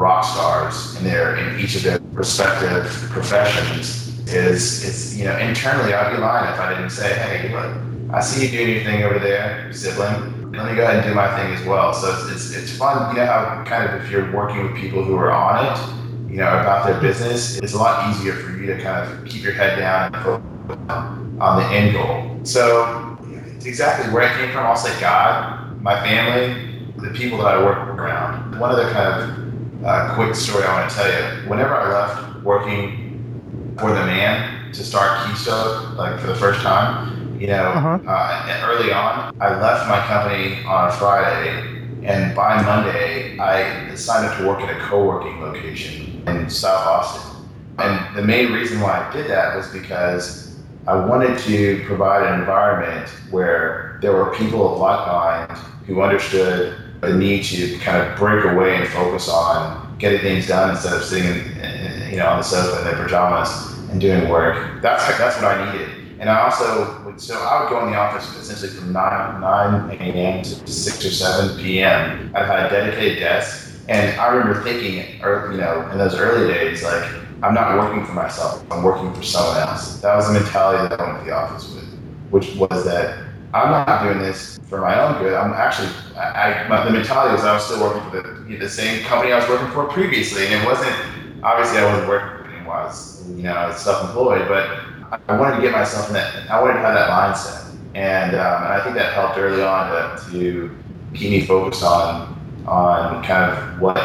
rock 0.00 0.24
stars 0.24 0.96
in 0.96 1.04
their 1.04 1.36
in 1.36 1.60
each 1.60 1.76
of 1.76 1.82
their 1.82 2.00
respective 2.12 2.86
professions 3.10 4.18
is 4.32 4.82
it's 4.82 5.14
you 5.14 5.26
know 5.26 5.36
internally 5.36 5.92
I'd 5.92 6.16
be 6.16 6.22
lying 6.22 6.50
if 6.54 6.58
I 6.58 6.72
didn't 6.74 6.88
say 6.88 7.12
hey 7.12 7.52
look 7.52 7.76
I 8.14 8.22
see 8.22 8.46
you 8.46 8.50
doing 8.50 8.74
your 8.74 8.82
thing 8.82 9.02
over 9.04 9.18
there 9.18 9.70
sibling. 9.72 10.52
Let 10.52 10.70
me 10.70 10.74
go 10.74 10.82
ahead 10.82 10.96
and 10.96 11.06
do 11.06 11.14
my 11.14 11.28
thing 11.36 11.52
as 11.54 11.64
well. 11.64 11.94
So 11.94 12.10
it's, 12.10 12.32
it's, 12.32 12.56
it's 12.56 12.76
fun. 12.76 13.14
You 13.14 13.20
know 13.20 13.26
how 13.26 13.62
kind 13.64 13.88
of 13.88 14.02
if 14.02 14.10
you're 14.10 14.32
working 14.32 14.64
with 14.64 14.74
people 14.74 15.04
who 15.04 15.14
are 15.16 15.30
on 15.30 15.66
it 15.66 16.30
you 16.30 16.38
know 16.38 16.48
about 16.48 16.86
their 16.86 16.98
business 17.00 17.58
it's 17.58 17.74
a 17.74 17.78
lot 17.78 18.08
easier 18.10 18.32
for 18.32 18.56
you 18.56 18.66
to 18.66 18.80
kind 18.80 19.06
of 19.06 19.24
keep 19.26 19.42
your 19.42 19.52
head 19.52 19.78
down 19.78 20.14
and 20.14 20.24
focus 20.24 20.44
on 21.40 21.56
the 21.60 21.66
end 21.68 21.92
goal. 21.92 22.40
So 22.44 23.18
it's 23.54 23.66
exactly 23.66 24.10
where 24.14 24.22
I 24.22 24.34
came 24.38 24.50
from. 24.50 24.64
I'll 24.64 24.76
say 24.76 24.98
God 24.98 25.78
my 25.82 26.00
family 26.02 26.86
the 26.96 27.10
people 27.10 27.38
that 27.38 27.46
I 27.46 27.62
work 27.62 27.78
around. 27.78 28.58
One 28.58 28.70
of 28.70 28.76
the 28.76 28.90
kind 28.92 29.22
of 29.22 29.49
uh, 29.84 30.14
quick 30.14 30.34
story 30.34 30.64
I 30.64 30.80
want 30.80 30.90
to 30.90 30.96
tell 30.96 31.08
you. 31.08 31.48
Whenever 31.48 31.74
I 31.74 31.90
left 31.90 32.42
working 32.44 33.74
for 33.78 33.90
the 33.90 34.04
man 34.04 34.72
to 34.72 34.84
start 34.84 35.26
Keystoke, 35.26 35.96
like 35.96 36.20
for 36.20 36.26
the 36.26 36.34
first 36.34 36.60
time, 36.60 37.38
you 37.40 37.46
know, 37.46 37.62
uh-huh. 37.62 37.98
uh, 38.06 38.66
early 38.66 38.92
on, 38.92 39.34
I 39.40 39.58
left 39.60 39.88
my 39.88 40.00
company 40.06 40.62
on 40.64 40.88
a 40.88 40.92
Friday, 40.92 41.82
and 42.04 42.34
by 42.34 42.60
Monday, 42.62 43.38
I 43.38 43.94
signed 43.94 44.26
up 44.26 44.38
to 44.38 44.46
work 44.46 44.60
at 44.60 44.76
a 44.76 44.80
co-working 44.80 45.40
location 45.40 46.22
in 46.26 46.50
South 46.50 46.86
Austin. 46.86 47.48
And 47.78 48.16
the 48.16 48.22
main 48.22 48.52
reason 48.52 48.80
why 48.80 49.06
I 49.06 49.12
did 49.12 49.30
that 49.30 49.56
was 49.56 49.68
because 49.68 50.58
I 50.86 50.96
wanted 50.96 51.38
to 51.40 51.82
provide 51.86 52.26
an 52.26 52.40
environment 52.40 53.08
where 53.30 53.98
there 54.02 54.12
were 54.12 54.34
people 54.34 54.74
of 54.74 54.78
like 54.78 55.06
mind 55.06 55.58
who 55.86 56.02
understood 56.02 56.76
the 57.00 57.14
need 57.14 57.44
to 57.44 57.78
kind 57.78 58.06
of 58.06 58.18
break 58.18 58.44
away 58.44 58.76
and 58.76 58.88
focus 58.88 59.28
on 59.28 59.96
getting 59.98 60.20
things 60.20 60.48
done 60.48 60.70
instead 60.70 60.94
of 60.94 61.02
sitting, 61.02 61.26
in, 61.26 62.10
you 62.10 62.16
know, 62.16 62.28
on 62.28 62.38
the 62.38 62.42
sofa 62.42 62.78
in 62.78 62.84
their 62.84 63.02
pajamas 63.02 63.78
and 63.90 64.00
doing 64.00 64.28
work. 64.28 64.82
That's 64.82 65.06
that's 65.18 65.36
what 65.36 65.46
I 65.46 65.72
needed. 65.72 65.88
And 66.20 66.28
I 66.28 66.42
also 66.42 67.02
would, 67.04 67.18
so 67.18 67.34
I 67.38 67.62
would 67.62 67.70
go 67.70 67.84
in 67.86 67.92
the 67.92 67.96
office 67.96 68.28
essentially 68.36 68.70
from 68.78 68.92
9, 68.92 69.40
9 69.40 69.90
a.m. 70.00 70.42
to 70.42 70.70
6 70.70 71.04
or 71.06 71.10
7 71.10 71.58
p.m. 71.58 72.30
I 72.34 72.44
had 72.44 72.66
a 72.66 72.68
dedicated 72.68 73.20
desk. 73.20 73.74
And 73.88 74.20
I 74.20 74.28
remember 74.28 74.62
thinking, 74.62 75.22
or, 75.22 75.50
you 75.50 75.58
know, 75.58 75.88
in 75.90 75.98
those 75.98 76.14
early 76.14 76.52
days, 76.52 76.82
like, 76.82 77.10
I'm 77.42 77.54
not 77.54 77.78
working 77.78 78.04
for 78.04 78.12
myself, 78.12 78.62
I'm 78.70 78.82
working 78.82 79.14
for 79.14 79.22
someone 79.22 79.56
else. 79.56 79.98
That 80.02 80.14
was 80.14 80.26
the 80.26 80.34
mentality 80.34 80.88
that 80.88 81.00
I 81.00 81.06
went 81.06 81.20
to 81.20 81.24
the 81.24 81.34
office 81.34 81.74
with, 81.74 81.84
which 82.28 82.54
was 82.54 82.84
that 82.84 83.29
I'm 83.52 83.70
not 83.70 84.04
doing 84.04 84.18
this 84.18 84.60
for 84.68 84.80
my 84.80 85.00
own 85.00 85.20
good. 85.20 85.34
I'm 85.34 85.52
actually, 85.52 85.88
I, 86.16 86.66
my, 86.68 86.84
the 86.84 86.90
mentality 86.90 87.34
was 87.34 87.44
I 87.44 87.54
was 87.54 87.64
still 87.64 87.80
working 87.80 88.08
for 88.10 88.22
the, 88.22 88.56
the 88.56 88.68
same 88.68 89.02
company 89.04 89.32
I 89.32 89.38
was 89.38 89.48
working 89.48 89.70
for 89.72 89.86
previously. 89.86 90.46
And 90.46 90.54
it 90.54 90.64
wasn't, 90.64 90.94
obviously, 91.42 91.78
I 91.78 91.90
wasn't 91.90 92.08
working 92.08 92.44
for 92.44 92.50
anyone, 92.50 92.76
I 92.76 92.84
was, 92.84 93.28
you 93.30 93.42
know, 93.42 93.52
I 93.52 93.66
was 93.66 93.78
self 93.78 94.08
employed, 94.08 94.46
but 94.46 94.70
I 95.28 95.36
wanted 95.36 95.56
to 95.56 95.62
get 95.62 95.72
myself 95.72 96.06
in 96.08 96.14
that. 96.14 96.48
I 96.48 96.60
wanted 96.60 96.74
to 96.74 96.80
have 96.80 96.94
that 96.94 97.10
mindset, 97.10 97.74
and, 97.94 98.36
um, 98.36 98.62
and 98.62 98.72
I 98.72 98.80
think 98.84 98.94
that 98.94 99.12
helped 99.14 99.36
early 99.36 99.62
on 99.62 99.90
to, 99.90 100.30
to 100.30 100.76
keep 101.14 101.30
me 101.30 101.44
focused 101.44 101.82
on 101.82 102.36
on 102.66 103.24
kind 103.24 103.50
of 103.50 103.80
what 103.80 103.96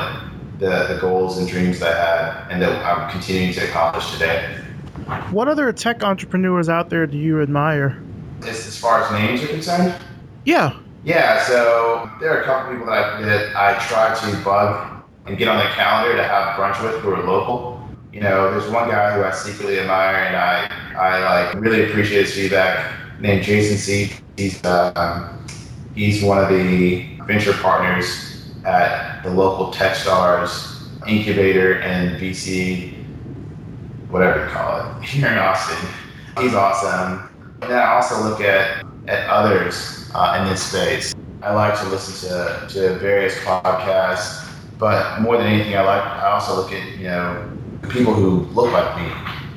the, 0.57 0.87
the 0.87 0.97
goals 0.99 1.37
and 1.37 1.47
dreams 1.47 1.79
that 1.79 1.93
I 1.93 2.05
had, 2.05 2.51
and 2.51 2.61
that 2.61 2.83
I'm 2.83 3.11
continuing 3.11 3.53
to 3.53 3.67
accomplish 3.67 4.11
today. 4.13 4.57
What 5.29 5.47
other 5.47 5.71
tech 5.71 6.03
entrepreneurs 6.03 6.69
out 6.69 6.89
there 6.89 7.05
do 7.05 7.17
you 7.17 7.41
admire? 7.41 8.01
As, 8.47 8.67
as 8.67 8.77
far 8.77 9.03
as 9.03 9.11
names 9.11 9.43
are 9.43 9.47
concerned, 9.47 9.95
yeah, 10.45 10.77
yeah. 11.03 11.43
So 11.43 12.09
there 12.19 12.37
are 12.37 12.41
a 12.41 12.45
couple 12.45 12.71
people 12.71 12.87
that 12.87 13.15
I, 13.15 13.21
that 13.21 13.55
I 13.55 13.79
try 13.87 14.13
to 14.13 14.43
bug 14.43 15.03
and 15.25 15.37
get 15.37 15.47
on 15.47 15.57
the 15.57 15.69
calendar 15.71 16.15
to 16.15 16.23
have 16.23 16.57
brunch 16.59 16.83
with 16.83 17.01
who 17.01 17.11
are 17.11 17.23
local 17.23 17.75
you 18.15 18.21
know, 18.21 18.49
there's 18.49 18.71
one 18.71 18.87
guy 18.87 19.13
who 19.13 19.25
I 19.25 19.31
secretly 19.31 19.77
admire 19.77 20.15
and 20.15 20.37
I, 20.37 20.69
I 20.97 21.43
like 21.43 21.61
really 21.61 21.83
appreciate 21.83 22.21
his 22.21 22.33
feedback 22.33 23.19
named 23.19 23.43
Jason 23.43 23.77
C. 23.77 24.13
He's, 24.37 24.63
um, 24.63 25.45
he's 25.95 26.23
one 26.23 26.37
of 26.37 26.47
the 26.47 27.17
venture 27.25 27.51
partners 27.51 28.53
at 28.63 29.21
the 29.21 29.29
local 29.29 29.73
Techstars 29.73 30.81
incubator 31.05 31.81
and 31.81 32.17
VC, 32.17 32.93
whatever 34.07 34.45
you 34.45 34.49
call 34.49 34.79
it, 34.79 35.03
here 35.09 35.27
in 35.27 35.37
Austin. 35.37 35.89
He's 36.39 36.53
awesome. 36.53 37.34
Then 37.67 37.79
I 37.79 37.93
also 37.95 38.23
look 38.23 38.41
at, 38.41 38.85
at 39.07 39.27
others 39.27 40.09
uh, 40.13 40.37
in 40.39 40.49
this 40.49 40.61
space. 40.61 41.15
I 41.41 41.53
like 41.53 41.79
to 41.79 41.87
listen 41.89 42.29
to, 42.29 42.67
to 42.69 42.95
various 42.99 43.35
podcasts, 43.39 44.47
but 44.77 45.19
more 45.21 45.37
than 45.37 45.47
anything, 45.47 45.75
I 45.75 45.81
like 45.81 46.03
I 46.03 46.31
also 46.31 46.55
look 46.55 46.71
at 46.71 46.97
you 46.97 47.05
know 47.05 47.51
people 47.89 48.13
who 48.13 48.41
look 48.53 48.71
like 48.71 48.97
me 48.97 49.11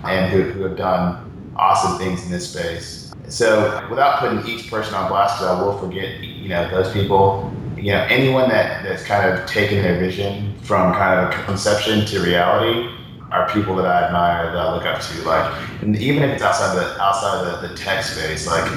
and 0.04 0.32
who, 0.32 0.42
who 0.42 0.62
have 0.62 0.76
done 0.76 1.52
awesome 1.56 1.98
things 1.98 2.24
in 2.24 2.30
this 2.30 2.50
space. 2.50 3.12
So 3.28 3.86
without 3.90 4.20
putting 4.20 4.46
each 4.46 4.70
person 4.70 4.94
on 4.94 5.08
blast, 5.08 5.38
because 5.38 5.58
I 5.58 5.62
will 5.62 5.78
forget, 5.78 6.20
you 6.20 6.48
know, 6.48 6.68
those 6.70 6.92
people. 6.92 7.52
You 7.76 7.92
know, 7.92 8.04
anyone 8.10 8.48
that, 8.48 8.82
that's 8.82 9.04
kind 9.04 9.32
of 9.32 9.46
taken 9.46 9.82
their 9.82 10.00
vision 10.00 10.58
from 10.62 10.92
kind 10.94 11.20
of 11.20 11.44
conception 11.44 12.04
to 12.06 12.20
reality 12.20 12.90
are 13.30 13.48
people 13.50 13.76
that 13.76 13.86
I 13.86 14.06
admire, 14.06 14.46
that 14.52 14.56
I 14.56 14.74
look 14.74 14.86
up 14.86 15.00
to. 15.02 15.22
Like, 15.22 15.82
and 15.82 15.96
even 15.96 16.22
if 16.22 16.30
it's 16.30 16.42
outside 16.42 16.74
the 16.76 17.00
outside 17.00 17.62
the, 17.62 17.68
the 17.68 17.74
tech 17.76 18.02
space, 18.02 18.46
like 18.46 18.70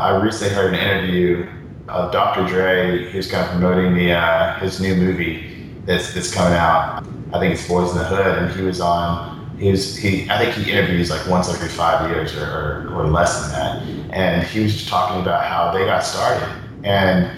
I 0.00 0.16
recently 0.16 0.54
heard 0.54 0.74
an 0.74 0.80
interview 0.80 1.48
of 1.88 2.12
Dr. 2.12 2.46
Dre, 2.46 3.10
who's 3.10 3.30
kind 3.30 3.44
of 3.44 3.50
promoting 3.50 3.94
the 3.94 4.12
uh, 4.12 4.58
his 4.60 4.80
new 4.80 4.94
movie 4.94 5.72
that's 5.84 6.14
that's 6.14 6.32
coming 6.32 6.56
out. 6.56 7.04
I 7.32 7.38
think 7.38 7.54
it's 7.54 7.66
Boys 7.68 7.92
in 7.92 7.98
the 7.98 8.04
Hood, 8.04 8.38
and 8.38 8.50
he 8.58 8.62
was 8.62 8.80
on. 8.80 9.36
He 9.58 9.70
was 9.70 9.96
he. 9.96 10.28
I 10.30 10.38
think 10.38 10.54
he 10.54 10.70
interviews 10.70 11.10
like 11.10 11.26
once 11.26 11.52
every 11.52 11.68
five 11.68 12.10
years 12.10 12.36
or, 12.36 12.44
or, 12.44 12.94
or 12.94 13.06
less 13.08 13.42
than 13.42 13.50
that, 13.52 13.82
and 14.12 14.46
he 14.46 14.60
was 14.60 14.72
just 14.72 14.88
talking 14.88 15.20
about 15.20 15.44
how 15.44 15.72
they 15.72 15.84
got 15.84 16.04
started, 16.04 16.48
and 16.84 17.30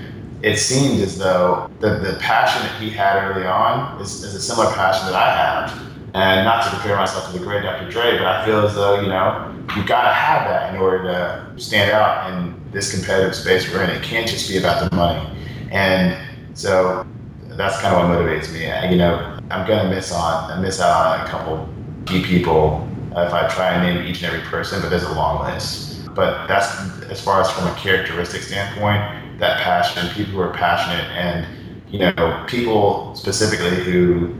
it 0.43 0.57
seemed 0.57 1.01
as 1.03 1.19
though 1.19 1.71
the, 1.81 1.99
the 1.99 2.19
passion 2.21 2.63
that 2.63 2.81
he 2.81 2.91
had 2.91 3.23
early 3.23 3.47
on 3.47 4.01
is, 4.01 4.23
is 4.25 4.35
a 4.35 4.41
similar 4.41 4.73
passion 4.73 5.07
that 5.07 5.15
I 5.15 5.37
have. 5.37 5.90
And 6.13 6.45
not 6.45 6.65
to 6.65 6.71
compare 6.71 6.97
myself 6.97 7.31
to 7.31 7.39
the 7.39 7.45
great 7.45 7.63
Dr. 7.63 7.89
Dre, 7.91 8.19
but 8.19 8.27
I 8.27 8.45
feel 8.45 8.67
as 8.67 8.75
though, 8.75 9.01
you 9.01 9.09
know, 9.09 9.55
you 9.77 9.85
gotta 9.85 10.13
have 10.13 10.49
that 10.49 10.75
in 10.75 10.81
order 10.81 11.05
to 11.05 11.55
stand 11.57 11.93
out 11.93 12.33
in 12.33 12.61
this 12.73 12.93
competitive 12.93 13.35
space 13.35 13.73
we're 13.73 13.85
in. 13.85 13.91
It 13.91 14.03
can't 14.03 14.29
just 14.29 14.49
be 14.49 14.59
about 14.59 14.91
the 14.91 14.97
money. 14.97 15.29
And 15.71 16.17
so 16.59 17.07
that's 17.51 17.81
kind 17.81 17.95
of 17.95 18.09
what 18.09 18.19
motivates 18.19 18.53
me. 18.53 18.65
You 18.91 18.99
know, 18.99 19.39
I'm 19.51 19.67
gonna 19.67 19.89
miss 19.89 20.13
on 20.13 20.61
miss 20.63 20.81
out 20.81 21.21
on 21.21 21.27
a 21.27 21.29
couple 21.29 21.69
key 22.07 22.25
people 22.25 22.89
if 23.13 23.33
I 23.33 23.49
try 23.49 23.75
and 23.75 23.83
name 23.83 24.07
each 24.07 24.23
and 24.23 24.33
every 24.33 24.47
person, 24.49 24.81
but 24.81 24.89
there's 24.89 25.03
a 25.03 25.15
long 25.15 25.45
list. 25.45 26.13
But 26.15 26.47
that's 26.47 26.69
as 27.05 27.21
far 27.21 27.41
as 27.41 27.51
from 27.51 27.67
a 27.67 27.75
characteristic 27.75 28.43
standpoint, 28.43 29.39
that 29.39 29.61
passion, 29.61 30.09
people 30.15 30.33
who 30.35 30.41
are 30.41 30.53
passionate, 30.53 31.05
and 31.13 31.47
you 31.89 31.99
know, 31.99 32.45
people 32.49 33.15
specifically 33.17 33.83
who 33.83 34.35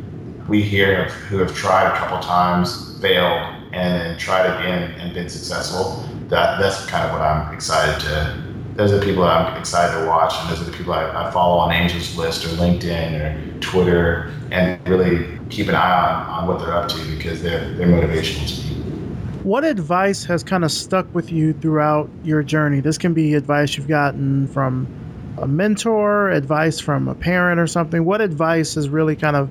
we 0.51 0.61
hear 0.61 1.05
have, 1.05 1.13
who 1.13 1.39
have 1.39 1.55
tried 1.55 1.87
a 1.87 1.97
couple 1.97 2.19
times, 2.19 3.01
failed, 3.01 3.41
and 3.73 4.01
then 4.01 4.19
tried 4.19 4.47
again 4.47 4.91
and 5.01 5.15
been 5.15 5.31
successful. 5.31 6.05
That 6.29 6.61
that's 6.61 6.85
kind 6.87 7.07
of 7.07 7.13
what 7.13 7.23
I'm 7.23 7.55
excited 7.55 8.01
to 8.01 8.51
those 8.81 8.93
are 8.93 8.99
the 8.99 9.05
people 9.05 9.25
that 9.25 9.37
I'm 9.37 9.61
excited 9.61 9.99
to 10.01 10.07
watch, 10.07 10.33
and 10.41 10.49
those 10.51 10.63
are 10.63 10.71
the 10.71 10.77
people 10.77 10.95
I, 10.95 11.05
I 11.05 11.31
follow 11.31 11.59
on 11.59 11.71
Angels 11.71 12.17
List 12.17 12.45
or 12.47 12.49
LinkedIn 12.49 13.21
or 13.21 13.61
Twitter, 13.61 14.33
and 14.51 14.89
really 14.89 15.39
keep 15.51 15.69
an 15.69 15.75
eye 15.75 16.15
on, 16.15 16.27
on 16.27 16.49
what 16.49 16.61
they're 16.61 16.75
up 16.75 16.89
to 16.89 17.17
because 17.17 17.43
they're 17.43 17.75
they're 17.75 17.87
motivational 17.87 18.49
to 18.49 18.65
me. 18.65 18.77
What 19.43 19.65
advice 19.65 20.25
has 20.25 20.43
kind 20.43 20.65
of 20.65 20.73
stuck 20.73 21.13
with 21.15 21.31
you 21.31 21.53
throughout 21.53 22.09
your 22.25 22.43
journey? 22.43 22.81
This 22.81 22.97
can 22.97 23.13
be 23.13 23.35
advice 23.35 23.77
you've 23.77 23.89
gotten 23.89 24.47
from 24.49 24.87
a 25.39 25.47
mentor, 25.47 26.31
advice 26.31 26.81
from 26.81 27.09
a 27.09 27.15
parent 27.15 27.61
or 27.61 27.67
something. 27.67 28.05
What 28.05 28.21
advice 28.21 28.75
has 28.75 28.89
really 28.89 29.17
kind 29.17 29.37
of 29.37 29.51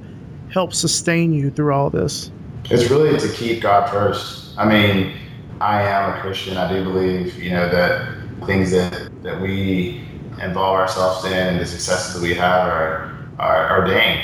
helped 0.52 0.76
sustain 0.76 1.34
you 1.34 1.50
through 1.50 1.74
all 1.74 1.90
this? 1.90 2.32
It's 2.66 2.90
really 2.90 3.18
to 3.20 3.30
keep 3.34 3.62
God 3.62 3.90
first. 3.90 4.58
I 4.58 4.68
mean, 4.68 5.16
I 5.62 5.82
am 5.82 6.16
a 6.16 6.22
Christian. 6.22 6.58
I 6.58 6.72
do 6.72 6.84
believe, 6.84 7.42
you 7.42 7.52
know, 7.52 7.70
that 7.70 8.16
things 8.46 8.72
that, 8.72 9.10
that 9.24 9.40
we 9.42 10.04
involve 10.42 10.76
ourselves 10.76 11.26
in 11.26 11.34
and 11.34 11.60
the 11.60 11.66
successes 11.66 12.14
that 12.16 12.22
we 12.22 12.34
have 12.34 12.68
are, 12.68 13.18
are 13.40 13.80
ordained. 13.80 14.22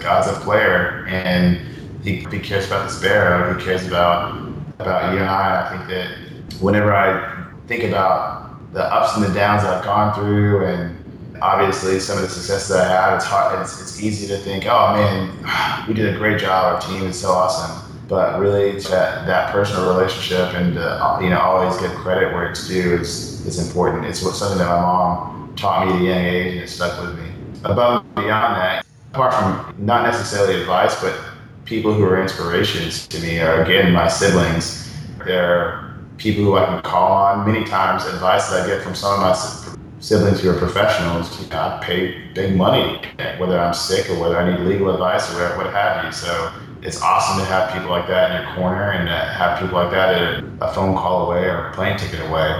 God's 0.00 0.28
a 0.28 0.40
player 0.40 1.06
and 1.08 1.58
he, 2.04 2.16
he 2.30 2.38
cares 2.38 2.66
about 2.66 2.88
the 2.88 2.94
sparrow, 2.94 3.58
he 3.58 3.64
cares 3.64 3.86
about 3.86 4.46
about 4.78 5.12
you 5.12 5.18
and 5.18 5.28
I. 5.28 5.66
I 5.66 5.76
think 5.76 5.88
that 5.90 6.60
whenever 6.60 6.94
I 6.94 7.46
think 7.66 7.84
about 7.84 8.72
the 8.72 8.84
ups 8.84 9.16
and 9.16 9.24
the 9.24 9.34
downs 9.34 9.62
that 9.62 9.78
I've 9.78 9.84
gone 9.84 10.14
through 10.14 10.66
and 10.66 10.97
obviously 11.42 12.00
some 12.00 12.16
of 12.16 12.22
the 12.22 12.28
successes 12.28 12.68
that 12.68 12.90
I 12.90 13.10
had, 13.10 13.16
it's 13.16 13.24
hard 13.24 13.60
it's, 13.60 13.80
it's 13.80 14.02
easy 14.02 14.26
to 14.28 14.38
think, 14.38 14.66
oh 14.66 14.94
man, 14.94 15.86
we 15.88 15.94
did 15.94 16.14
a 16.14 16.18
great 16.18 16.40
job, 16.40 16.74
our 16.74 16.80
team 16.80 17.04
is 17.04 17.20
so 17.20 17.30
awesome 17.30 17.88
but 18.08 18.40
really 18.40 18.72
that, 18.80 19.26
that 19.26 19.52
personal 19.52 19.94
relationship 19.94 20.54
and 20.54 20.78
uh, 20.78 21.18
you 21.22 21.28
know 21.28 21.38
always 21.38 21.78
give 21.78 21.90
credit 21.92 22.32
where 22.32 22.50
it's 22.50 22.66
due 22.66 22.94
is, 22.94 23.44
is 23.46 23.68
important. 23.68 24.06
It's 24.06 24.22
what 24.22 24.34
something 24.34 24.58
that 24.58 24.66
my 24.66 24.80
mom 24.80 25.54
taught 25.56 25.86
me 25.86 25.92
at 25.92 26.00
a 26.00 26.04
young 26.04 26.24
age 26.24 26.52
and 26.54 26.62
it 26.62 26.68
stuck 26.68 27.00
with 27.02 27.18
me. 27.18 27.30
Above 27.64 28.04
and 28.04 28.14
beyond 28.14 28.56
that, 28.56 28.86
apart 29.12 29.34
from 29.34 29.74
not 29.84 30.04
necessarily 30.04 30.60
advice, 30.60 31.00
but 31.02 31.18
people 31.66 31.92
who 31.92 32.02
are 32.04 32.20
inspirations 32.20 33.06
to 33.08 33.20
me 33.20 33.38
are 33.40 33.62
again 33.62 33.92
my 33.92 34.08
siblings. 34.08 34.90
They're 35.24 35.94
people 36.16 36.44
who 36.44 36.56
I 36.56 36.64
can 36.64 36.82
call 36.82 37.12
on. 37.12 37.46
Many 37.46 37.64
times, 37.66 38.06
advice 38.06 38.48
that 38.50 38.62
I 38.62 38.66
get 38.66 38.82
from 38.82 38.94
some 38.94 39.14
of 39.14 39.20
my 39.20 39.34
siblings 40.00 40.40
who 40.40 40.50
are 40.50 40.58
professionals, 40.58 41.40
you 41.40 41.48
know, 41.48 41.58
I 41.58 41.80
pay 41.82 42.32
big 42.34 42.56
money, 42.56 43.00
whether 43.38 43.58
I'm 43.58 43.74
sick 43.74 44.08
or 44.10 44.20
whether 44.20 44.38
I 44.38 44.50
need 44.50 44.60
legal 44.66 44.90
advice 44.90 45.32
or 45.34 45.56
what 45.56 45.72
have 45.72 46.04
you. 46.04 46.12
So 46.12 46.52
it's 46.82 47.02
awesome 47.02 47.38
to 47.38 47.44
have 47.46 47.72
people 47.72 47.90
like 47.90 48.06
that 48.06 48.30
in 48.30 48.46
your 48.46 48.54
corner 48.54 48.92
and 48.92 49.08
to 49.08 49.14
have 49.14 49.58
people 49.58 49.74
like 49.74 49.90
that 49.90 50.14
at 50.14 50.44
a 50.60 50.72
phone 50.72 50.94
call 50.94 51.30
away 51.30 51.44
or 51.44 51.68
a 51.68 51.74
plane 51.74 51.98
ticket 51.98 52.20
away. 52.28 52.50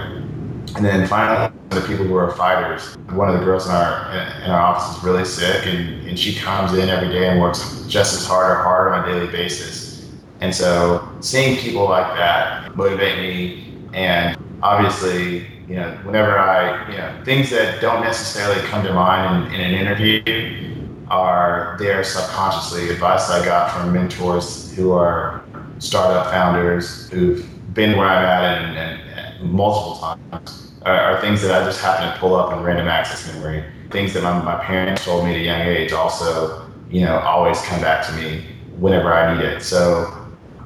And 0.76 0.84
then 0.84 1.06
finally, 1.06 1.52
the 1.70 1.80
people 1.82 2.04
who 2.04 2.16
are 2.16 2.30
fighters. 2.32 2.96
One 3.10 3.28
of 3.28 3.38
the 3.38 3.44
girls 3.44 3.66
in 3.66 3.72
our 3.72 4.10
in 4.44 4.50
our 4.50 4.60
office 4.60 4.96
is 4.96 5.04
really 5.04 5.24
sick, 5.24 5.66
and, 5.66 6.06
and 6.06 6.18
she 6.18 6.34
comes 6.34 6.74
in 6.74 6.88
every 6.88 7.08
day 7.08 7.28
and 7.28 7.40
works 7.40 7.84
just 7.88 8.14
as 8.14 8.26
hard 8.26 8.50
or 8.50 8.62
harder 8.62 8.94
on 8.94 9.08
a 9.08 9.12
daily 9.12 9.30
basis. 9.30 10.10
And 10.40 10.54
so, 10.54 11.08
seeing 11.20 11.58
people 11.58 11.84
like 11.84 12.06
that 12.16 12.76
motivate 12.76 13.18
me, 13.18 13.74
and 13.92 14.36
obviously, 14.62 15.46
you 15.68 15.76
know, 15.76 15.90
whenever 16.02 16.38
I, 16.38 16.90
you 16.90 16.98
know, 16.98 17.24
things 17.24 17.50
that 17.50 17.80
don't 17.80 18.02
necessarily 18.02 18.60
come 18.68 18.84
to 18.84 18.92
mind 18.92 19.54
in, 19.54 19.60
in 19.60 19.74
an 19.74 19.74
interview, 19.74 20.74
are 21.08 21.76
there 21.78 22.04
subconsciously 22.04 22.90
advice 22.90 23.30
I 23.30 23.44
got 23.44 23.70
from 23.70 23.92
mentors 23.92 24.74
who 24.74 24.92
are 24.92 25.42
startup 25.78 26.30
founders 26.30 27.08
who've 27.10 27.46
been 27.74 27.96
where 27.96 28.08
I'm 28.08 28.24
at 28.24 28.62
and, 28.62 28.76
and, 28.76 29.18
and 29.38 29.52
multiple 29.52 29.96
times 29.96 30.72
are, 30.82 30.94
are, 30.94 31.20
things 31.20 31.40
that 31.42 31.62
I 31.62 31.64
just 31.64 31.80
happen 31.80 32.12
to 32.12 32.18
pull 32.18 32.34
up 32.34 32.52
in 32.52 32.62
random 32.62 32.88
access 32.88 33.32
memory. 33.32 33.64
Things 33.90 34.12
that 34.14 34.22
my, 34.22 34.42
my 34.42 34.62
parents 34.62 35.04
told 35.04 35.24
me 35.24 35.30
at 35.30 35.36
a 35.36 35.44
young 35.44 35.60
age 35.60 35.92
also, 35.92 36.70
you 36.90 37.02
know, 37.02 37.18
always 37.20 37.60
come 37.62 37.80
back 37.80 38.06
to 38.06 38.12
me 38.14 38.44
whenever 38.76 39.12
I 39.12 39.34
need 39.34 39.44
it. 39.44 39.62
So 39.62 40.12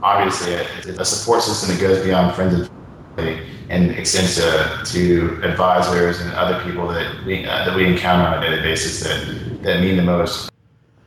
obviously 0.02 0.54
a, 0.54 1.00
a 1.00 1.04
support 1.04 1.42
system 1.42 1.74
that 1.74 1.80
goes 1.80 2.04
beyond 2.04 2.34
friends 2.34 2.68
and 3.18 3.42
and 3.68 3.90
extends 3.92 4.36
to, 4.36 4.82
to 4.86 5.40
advisors 5.42 6.20
and 6.20 6.32
other 6.32 6.62
people 6.64 6.88
that 6.88 7.24
we 7.24 7.44
uh, 7.44 7.64
that 7.64 7.76
we 7.76 7.86
encounter 7.86 8.28
on 8.28 8.42
a 8.42 8.46
daily 8.46 8.62
basis 8.62 9.00
that 9.00 9.62
that 9.62 9.80
mean 9.80 9.96
the 9.96 10.02
most. 10.02 10.50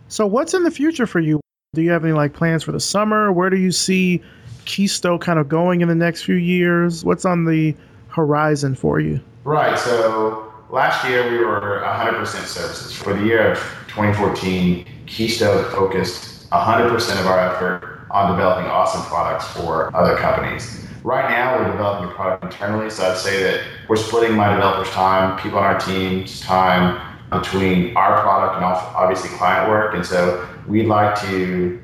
So, 0.08 0.26
what's 0.26 0.54
in 0.54 0.64
the 0.64 0.72
future 0.72 1.08
for 1.08 1.20
you? 1.20 1.40
Do 1.74 1.82
you 1.82 1.92
have 1.92 2.06
any 2.06 2.14
like 2.14 2.34
plans 2.34 2.64
for 2.64 2.72
the 2.72 2.80
summer? 2.80 3.32
Where 3.32 3.50
do 3.50 3.58
you 3.58 3.72
see 3.72 4.22
Keystoke 4.66 5.22
kind 5.22 5.40
of 5.40 5.50
going 5.50 5.82
in 5.82 5.88
the 5.88 5.96
next 5.96 6.24
few 6.24 6.36
years? 6.36 7.04
What's 7.04 7.26
on 7.26 7.46
the 7.46 7.76
horizon 8.08 8.76
for 8.76 9.00
you? 9.00 9.20
Right. 9.44 9.78
So 9.78 10.52
last 10.70 11.08
year 11.08 11.30
we 11.30 11.40
were 11.40 11.82
100% 11.86 12.26
services. 12.26 12.94
For 12.94 13.14
the 13.14 13.26
year 13.26 13.52
of 13.52 13.58
2014, 13.88 14.86
Keystoke 15.06 15.72
focused 15.72 16.50
100% 16.50 17.20
of 17.20 17.28
our 17.28 17.40
effort 17.40 18.08
on 18.12 18.32
developing 18.32 18.66
awesome 18.66 19.02
products 19.04 19.48
for 19.50 19.96
other 19.96 20.16
companies. 20.16 20.88
Right 21.06 21.30
now, 21.30 21.60
we're 21.60 21.72
developing 21.72 22.10
a 22.10 22.14
product 22.16 22.46
internally, 22.46 22.90
so 22.90 23.12
I'd 23.12 23.20
say 23.20 23.44
that 23.44 23.62
we're 23.88 23.96
splitting 23.96 24.36
my 24.36 24.52
developers' 24.56 24.90
time, 24.90 25.40
people 25.40 25.60
on 25.60 25.64
our 25.64 25.80
team's 25.80 26.42
time 26.42 27.00
between 27.30 27.96
our 27.96 28.22
product 28.22 28.56
and 28.56 28.66
obviously 28.66 29.30
client 29.38 29.70
work. 29.70 29.94
And 29.94 30.04
so 30.04 30.50
we'd 30.68 30.88
like 30.88 31.14
to. 31.22 31.80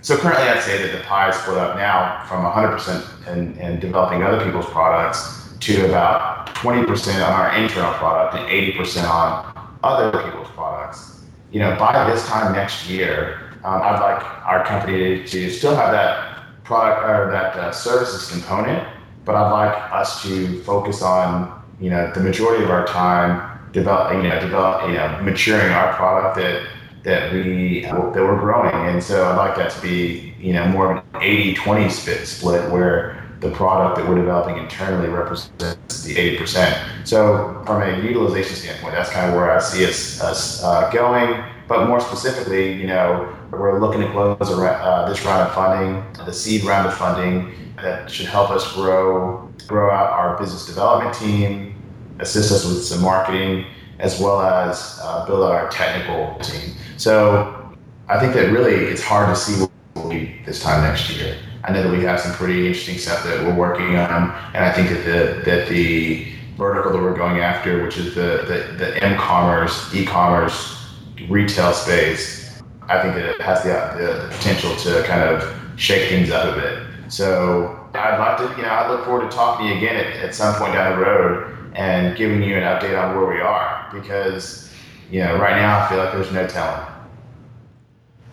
So 0.00 0.16
currently, 0.16 0.48
I'd 0.48 0.62
say 0.62 0.80
that 0.86 0.96
the 0.96 1.04
pie 1.04 1.28
is 1.28 1.36
split 1.36 1.58
up 1.58 1.76
now 1.76 2.24
from 2.24 2.46
100% 2.46 3.36
in, 3.36 3.58
in 3.58 3.78
developing 3.78 4.22
other 4.22 4.42
people's 4.42 4.70
products 4.70 5.52
to 5.60 5.84
about 5.90 6.46
20% 6.54 7.16
on 7.16 7.30
our 7.30 7.54
internal 7.54 7.92
product 7.92 8.36
and 8.38 8.48
80% 8.48 9.06
on 9.06 9.76
other 9.82 10.10
people's 10.22 10.48
products. 10.52 11.20
You 11.50 11.60
know, 11.60 11.76
by 11.78 12.10
this 12.10 12.26
time 12.26 12.54
next 12.54 12.88
year, 12.88 13.52
um, 13.64 13.82
I'd 13.82 14.00
like 14.00 14.46
our 14.46 14.64
company 14.64 15.26
to 15.26 15.50
still 15.50 15.76
have 15.76 15.92
that 15.92 16.31
product 16.72 17.04
or 17.04 17.30
that 17.30 17.54
uh, 17.56 17.70
services 17.70 18.30
component, 18.30 18.82
but 19.26 19.34
I'd 19.34 19.50
like 19.50 19.74
us 19.92 20.22
to 20.22 20.62
focus 20.62 21.02
on 21.02 21.62
you 21.80 21.90
know 21.90 22.10
the 22.14 22.20
majority 22.20 22.64
of 22.64 22.70
our 22.70 22.86
time 22.86 23.30
develop 23.72 24.14
you 24.14 24.22
know 24.28 24.40
develop 24.40 24.88
you 24.88 24.94
know 24.94 25.20
maturing 25.22 25.70
our 25.70 25.92
product 25.92 26.36
that 26.36 26.66
that 27.04 27.32
we 27.32 27.84
uh, 27.84 28.10
that 28.14 28.22
we're 28.22 28.40
growing, 28.40 28.74
and 28.90 29.02
so 29.02 29.28
I'd 29.28 29.36
like 29.36 29.54
that 29.56 29.70
to 29.72 29.82
be 29.82 30.34
you 30.40 30.54
know 30.54 30.66
more 30.68 30.92
of 30.92 31.04
an 31.14 31.20
80-20 31.20 31.90
split 31.90 32.26
split 32.26 32.70
where 32.70 33.22
the 33.40 33.50
product 33.50 33.96
that 33.96 34.08
we're 34.08 34.20
developing 34.24 34.56
internally 34.56 35.08
represents 35.08 36.04
the 36.04 36.14
80%. 36.14 37.06
So 37.06 37.62
from 37.66 37.82
a 37.82 38.00
utilization 38.00 38.54
standpoint, 38.54 38.94
that's 38.94 39.10
kind 39.10 39.28
of 39.28 39.34
where 39.34 39.50
I 39.50 39.58
see 39.58 39.84
us, 39.84 40.20
us 40.22 40.62
uh, 40.62 40.88
going. 40.90 41.42
But 41.72 41.88
more 41.88 42.00
specifically, 42.00 42.74
you 42.74 42.86
know, 42.86 43.34
we're 43.50 43.80
looking 43.80 44.02
to 44.02 44.10
close 44.10 44.36
uh, 44.42 45.08
this 45.08 45.24
round 45.24 45.48
of 45.48 45.54
funding, 45.54 46.04
the 46.26 46.30
seed 46.30 46.64
round 46.64 46.86
of 46.86 46.92
funding 46.92 47.50
that 47.76 48.10
should 48.10 48.26
help 48.26 48.50
us 48.50 48.74
grow 48.74 49.50
grow 49.68 49.90
out 49.90 50.10
our 50.10 50.36
business 50.38 50.66
development 50.66 51.14
team, 51.14 51.74
assist 52.18 52.52
us 52.52 52.66
with 52.66 52.84
some 52.84 53.00
marketing, 53.00 53.64
as 54.00 54.20
well 54.20 54.42
as 54.42 54.98
uh, 55.02 55.24
build 55.24 55.44
out 55.44 55.52
our 55.52 55.70
technical 55.70 56.38
team. 56.40 56.74
So 56.98 57.74
I 58.06 58.20
think 58.20 58.34
that 58.34 58.52
really 58.52 58.74
it's 58.74 59.02
hard 59.02 59.34
to 59.34 59.36
see 59.40 59.62
what 59.62 59.70
will 59.94 60.10
be 60.10 60.42
this 60.44 60.62
time 60.62 60.82
next 60.82 61.08
year. 61.08 61.38
I 61.64 61.72
know 61.72 61.84
that 61.84 61.96
we 61.96 62.04
have 62.04 62.20
some 62.20 62.32
pretty 62.32 62.66
interesting 62.66 62.98
stuff 62.98 63.24
that 63.24 63.46
we're 63.46 63.54
working 63.54 63.96
on, 63.96 64.30
and 64.52 64.62
I 64.62 64.70
think 64.72 64.90
that 64.90 65.06
the 65.06 65.50
that 65.50 65.68
the 65.70 66.34
vertical 66.58 66.92
that 66.92 67.00
we're 67.00 67.16
going 67.16 67.40
after, 67.40 67.82
which 67.82 67.96
is 67.96 68.14
the 68.14 68.44
the, 68.46 68.76
the 68.76 69.02
m-commerce, 69.02 69.94
e-commerce, 69.94 70.81
retail 71.28 71.72
space, 71.72 72.62
I 72.88 73.00
think 73.00 73.16
it 73.16 73.40
has 73.40 73.62
the, 73.62 73.70
the 73.70 74.28
potential 74.36 74.74
to 74.76 75.02
kind 75.04 75.22
of 75.22 75.54
shake 75.76 76.08
things 76.08 76.30
up 76.30 76.56
a 76.56 76.60
bit. 76.60 77.10
So 77.12 77.88
I'd 77.94 78.18
like 78.18 78.38
to, 78.38 78.56
you 78.56 78.62
know, 78.62 78.70
I 78.70 78.90
look 78.90 79.04
forward 79.04 79.30
to 79.30 79.36
talking 79.36 79.66
to 79.66 79.72
you 79.72 79.78
again 79.78 79.96
at, 79.96 80.16
at 80.16 80.34
some 80.34 80.54
point 80.54 80.72
down 80.72 80.98
the 80.98 81.04
road 81.04 81.72
and 81.74 82.16
giving 82.16 82.42
you 82.42 82.56
an 82.56 82.62
update 82.62 83.00
on 83.00 83.16
where 83.16 83.26
we 83.26 83.40
are 83.40 83.88
because, 83.92 84.72
you 85.10 85.20
know, 85.20 85.36
right 85.36 85.56
now 85.56 85.84
I 85.84 85.88
feel 85.88 85.98
like 85.98 86.12
there's 86.12 86.32
no 86.32 86.46
telling. 86.46 86.86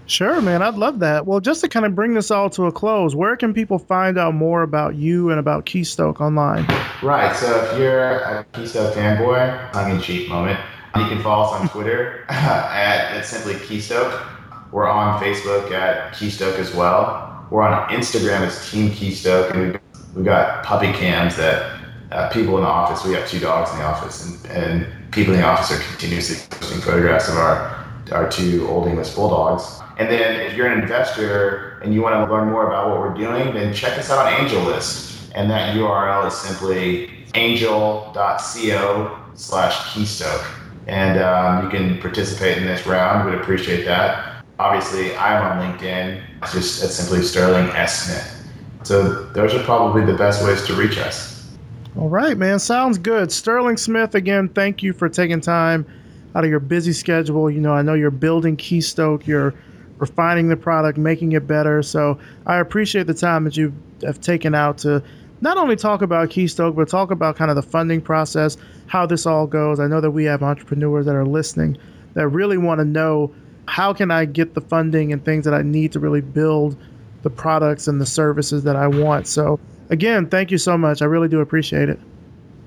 Sure, 0.10 0.42
man. 0.42 0.64
I'd 0.64 0.74
love 0.74 0.98
that. 1.00 1.28
Well, 1.28 1.40
just 1.40 1.62
to 1.62 1.68
kind 1.68 1.86
of 1.86 1.94
bring 1.94 2.16
this 2.16 2.32
all 2.32 2.50
to 2.52 2.66
a 2.66 2.72
close, 2.72 3.14
where 3.14 3.38
can 3.38 3.54
people 3.54 3.78
find 3.78 4.18
out 4.18 4.34
more 4.34 4.64
about 4.64 4.96
you 4.96 5.30
and 5.30 5.40
about 5.40 5.68
Keystoke 5.68 6.20
online? 6.20 6.66
Right. 7.04 7.36
So 7.36 7.64
if 7.64 7.78
you're 7.78 8.14
a 8.14 8.44
Keystoke 8.54 8.94
fanboy, 8.94 9.72
tongue 9.72 9.92
in 9.92 10.02
cheek 10.02 10.28
moment, 10.28 10.60
you 10.96 11.06
can 11.08 11.22
follow 11.22 11.46
us 11.46 11.62
on 11.62 11.70
Twitter 11.70 12.26
at, 12.30 13.18
at 13.18 13.26
simply 13.26 13.56
Keystoke. 13.56 14.28
We're 14.72 14.90
on 14.90 15.22
Facebook 15.22 15.72
at 15.72 16.14
Keystoke 16.14 16.58
as 16.60 16.74
well. 16.74 17.48
We're 17.50 17.64
on 17.64 17.90
Instagram 17.90 18.42
as 18.42 18.70
Team 18.70 18.92
Keystoke, 18.92 19.52
and 19.52 19.62
we've, 19.62 19.80
we've 20.16 20.26
got 20.26 20.64
puppy 20.64 20.92
cams 20.94 21.36
that 21.38 21.82
uh, 22.12 22.30
people 22.30 22.58
in 22.58 22.64
the 22.64 22.70
office. 22.70 23.06
We 23.06 23.14
have 23.14 23.28
two 23.28 23.40
dogs 23.40 23.72
in 23.72 23.80
the 23.80 23.86
office, 23.86 24.46
and, 24.46 24.52
and 24.52 25.12
people 25.12 25.34
in 25.34 25.40
the 25.40 25.46
office 25.46 25.72
are 25.72 25.82
continuously 25.90 26.38
posting 26.50 26.82
photographs 26.82 27.30
of 27.30 27.38
our 27.38 27.80
our 28.12 28.30
two 28.30 28.68
old 28.68 28.88
English 28.88 29.10
bulldogs. 29.12 29.80
And 29.98 30.10
then 30.10 30.40
if 30.42 30.56
you're 30.56 30.68
an 30.68 30.82
investor 30.82 31.80
and 31.84 31.94
you 31.94 32.02
want 32.02 32.16
to 32.16 32.34
learn 32.34 32.50
more 32.50 32.68
about 32.68 32.90
what 32.90 33.00
we're 33.00 33.14
doing, 33.14 33.54
then 33.54 33.74
check 33.74 33.98
us 33.98 34.10
out 34.10 34.26
on 34.26 34.34
AngelList. 34.34 35.32
And 35.36 35.50
that 35.52 35.76
URL 35.76 36.28
is 36.28 36.34
simply 36.34 37.12
angel.co 37.36 39.20
slash 39.36 39.76
keystoke. 39.94 40.59
And 40.90 41.20
um, 41.22 41.64
you 41.64 41.70
can 41.70 42.00
participate 42.00 42.58
in 42.58 42.66
this 42.66 42.88
round. 42.88 43.30
We'd 43.30 43.40
appreciate 43.40 43.86
that. 43.86 44.44
Obviously, 44.58 45.16
I'm 45.16 45.44
on 45.44 45.78
LinkedIn. 45.78 46.24
It's 46.42 46.52
just 46.52 46.84
it's 46.84 46.96
simply 46.96 47.24
Sterling 47.24 47.68
S. 47.76 48.06
Smith. 48.06 48.36
So 48.84 49.26
those 49.34 49.54
are 49.54 49.62
probably 49.64 50.04
the 50.04 50.18
best 50.18 50.44
ways 50.44 50.66
to 50.66 50.74
reach 50.74 50.98
us. 50.98 51.48
All 51.96 52.10
right, 52.10 52.36
man. 52.36 52.58
Sounds 52.58 52.98
good. 52.98 53.32
Sterling 53.32 53.78
Smith, 53.78 54.16
again, 54.16 54.50
thank 54.50 54.82
you 54.82 54.92
for 54.94 55.08
taking 55.10 55.42
time 55.42 55.86
out 56.34 56.44
of 56.44 56.50
your 56.50 56.60
busy 56.60 56.94
schedule. 56.94 57.52
You 57.52 57.62
know, 57.62 57.74
I 57.74 57.84
know 57.84 57.94
you're 57.94 58.10
building 58.10 58.58
Keystoke. 58.58 59.28
You're 59.28 59.54
refining 60.00 60.50
the 60.50 60.58
product, 60.58 60.98
making 60.98 61.34
it 61.34 61.46
better. 61.46 61.84
So 61.84 62.20
I 62.48 62.58
appreciate 62.58 63.06
the 63.06 63.14
time 63.14 63.44
that 63.44 63.56
you 63.56 63.74
have 64.04 64.20
taken 64.22 64.56
out 64.56 64.80
to 64.80 65.04
not 65.42 65.58
only 65.58 65.76
talk 65.76 66.02
about 66.02 66.30
Keystoke, 66.30 66.76
but 66.76 66.90
talk 66.90 67.12
about 67.12 67.36
kind 67.36 67.50
of 67.50 67.56
the 67.56 67.62
funding 67.62 68.02
process, 68.02 68.58
how 68.88 69.06
this 69.06 69.26
all 69.26 69.48
goes. 69.48 69.80
I 69.80 69.88
know 69.88 70.02
that 70.02 70.12
we 70.12 70.26
have 70.26 70.44
entrepreneurs 70.44 71.06
that 71.06 71.16
are 71.16 71.26
listening 71.26 71.78
that 72.14 72.28
really 72.28 72.58
want 72.58 72.80
to 72.80 72.86
know 72.86 73.34
how 73.68 73.94
can 73.94 74.12
I 74.12 74.26
get 74.26 74.56
the 74.56 74.62
funding 74.62 75.14
and 75.14 75.24
things 75.24 75.46
that 75.46 75.54
I 75.54 75.62
need 75.62 75.92
to 75.94 76.00
really 76.00 76.22
build 76.22 76.76
the 77.22 77.30
products 77.30 77.88
and 77.88 78.02
the 78.02 78.06
services 78.06 78.64
that 78.64 78.76
I 78.76 78.88
want. 78.88 79.28
So 79.28 79.60
again, 79.90 80.28
thank 80.28 80.52
you 80.52 80.58
so 80.58 80.78
much. 80.78 81.02
I 81.02 81.06
really 81.06 81.28
do 81.28 81.40
appreciate 81.40 81.90
it. 81.90 82.00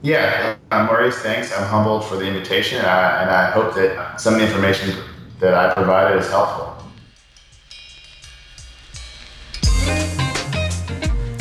Yeah, 0.02 0.56
uh, 0.70 0.84
Maurice, 0.84 1.18
thanks. 1.18 1.56
I'm 1.56 1.66
humbled 1.66 2.04
for 2.04 2.16
the 2.16 2.26
invitation, 2.26 2.78
and 2.78 2.86
I, 2.88 3.22
and 3.22 3.30
I 3.30 3.50
hope 3.50 3.74
that 3.76 4.20
some 4.20 4.34
of 4.34 4.40
the 4.40 4.46
information 4.46 4.96
that 5.38 5.54
I 5.54 5.72
provided 5.74 6.18
is 6.18 6.28
helpful. 6.28 6.71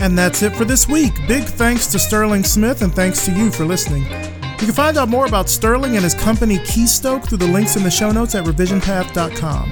And 0.02 0.18
that's 0.18 0.41
it 0.41 0.56
for 0.56 0.66
this 0.66 0.89
week. 0.89 1.14
Big 1.28 1.43
thanks 1.43 1.86
to 1.88 1.99
Sterling 1.99 2.43
Smith 2.43 2.82
and 2.82 2.91
thanks 2.91 3.24
to 3.26 3.32
you 3.32 3.52
for 3.52 3.66
listening. 3.66 4.02
You 4.02 4.68
can 4.68 4.72
find 4.72 4.97
out 4.97 5.10
more 5.10 5.28
about 5.28 5.47
Sterling 5.47 5.95
and 5.95 6.04
his 6.04 6.16
company 6.16 6.58
Keystoke 6.58 7.28
through 7.28 7.38
the 7.38 7.47
links 7.47 7.76
in 7.76 7.84
the 7.84 7.91
show 7.91 8.12
notes 8.12 8.34
at 8.34 8.45
revisionpath.com. 8.45 9.72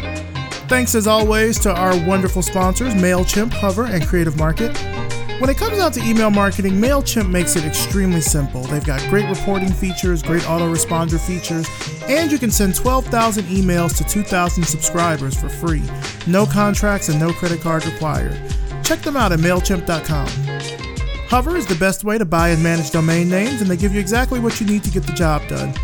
Thanks 0.69 0.93
as 0.93 1.07
always 1.07 1.57
to 1.61 1.73
our 1.73 1.97
wonderful 2.07 2.43
sponsors, 2.43 2.93
MailChimp, 2.93 3.53
Hover, 3.53 3.85
and 3.85 4.05
Creative 4.05 4.37
Market. 4.37 4.77
When 5.39 5.49
it 5.49 5.57
comes 5.57 5.77
down 5.77 5.93
to 5.93 6.03
email 6.03 6.29
marketing, 6.29 6.73
MailChimp 6.73 7.27
makes 7.27 7.55
it 7.55 7.65
extremely 7.65 8.21
simple. 8.21 8.61
They've 8.61 8.85
got 8.85 9.01
great 9.09 9.27
reporting 9.27 9.71
features, 9.71 10.21
great 10.21 10.43
autoresponder 10.43 11.19
features, 11.19 11.67
and 12.03 12.31
you 12.31 12.37
can 12.37 12.51
send 12.51 12.75
12,000 12.75 13.45
emails 13.45 13.97
to 13.97 14.03
2,000 14.03 14.63
subscribers 14.63 15.39
for 15.39 15.49
free. 15.49 15.81
No 16.27 16.45
contracts 16.45 17.09
and 17.09 17.19
no 17.19 17.33
credit 17.33 17.61
card 17.61 17.83
required. 17.87 18.39
Check 18.89 19.01
them 19.01 19.15
out 19.15 19.31
at 19.31 19.37
MailChimp.com. 19.37 20.27
Hover 21.29 21.55
is 21.55 21.67
the 21.67 21.75
best 21.75 22.03
way 22.03 22.17
to 22.17 22.25
buy 22.25 22.49
and 22.49 22.63
manage 22.63 22.89
domain 22.89 23.29
names, 23.29 23.61
and 23.61 23.69
they 23.69 23.77
give 23.77 23.93
you 23.93 23.99
exactly 23.99 24.39
what 24.39 24.59
you 24.59 24.65
need 24.65 24.83
to 24.83 24.89
get 24.89 25.03
the 25.03 25.13
job 25.13 25.47
done. 25.47 25.75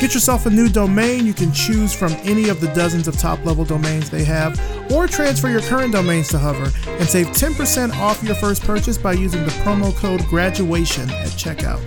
Get 0.00 0.12
yourself 0.12 0.44
a 0.44 0.50
new 0.50 0.68
domain. 0.68 1.24
You 1.24 1.34
can 1.34 1.52
choose 1.52 1.94
from 1.94 2.14
any 2.24 2.48
of 2.48 2.60
the 2.60 2.66
dozens 2.74 3.06
of 3.06 3.16
top 3.16 3.44
level 3.44 3.64
domains 3.64 4.10
they 4.10 4.24
have, 4.24 4.60
or 4.90 5.06
transfer 5.06 5.48
your 5.48 5.60
current 5.60 5.92
domains 5.92 6.26
to 6.30 6.38
Hover 6.40 6.72
and 6.88 7.08
save 7.08 7.28
10% 7.28 7.94
off 7.94 8.24
your 8.24 8.34
first 8.34 8.64
purchase 8.64 8.98
by 8.98 9.12
using 9.12 9.44
the 9.44 9.52
promo 9.62 9.94
code 9.94 10.22
GRADUATION 10.22 11.08
at 11.10 11.28
checkout. 11.28 11.80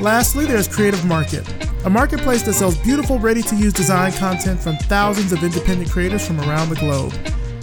Lastly, 0.00 0.44
there's 0.44 0.66
Creative 0.66 1.04
Market, 1.04 1.46
a 1.84 1.90
marketplace 1.90 2.42
that 2.42 2.54
sells 2.54 2.76
beautiful, 2.78 3.20
ready 3.20 3.42
to 3.42 3.54
use 3.54 3.74
design 3.74 4.10
content 4.10 4.58
from 4.58 4.76
thousands 4.88 5.30
of 5.32 5.44
independent 5.44 5.88
creators 5.88 6.26
from 6.26 6.40
around 6.40 6.68
the 6.68 6.74
globe. 6.74 7.14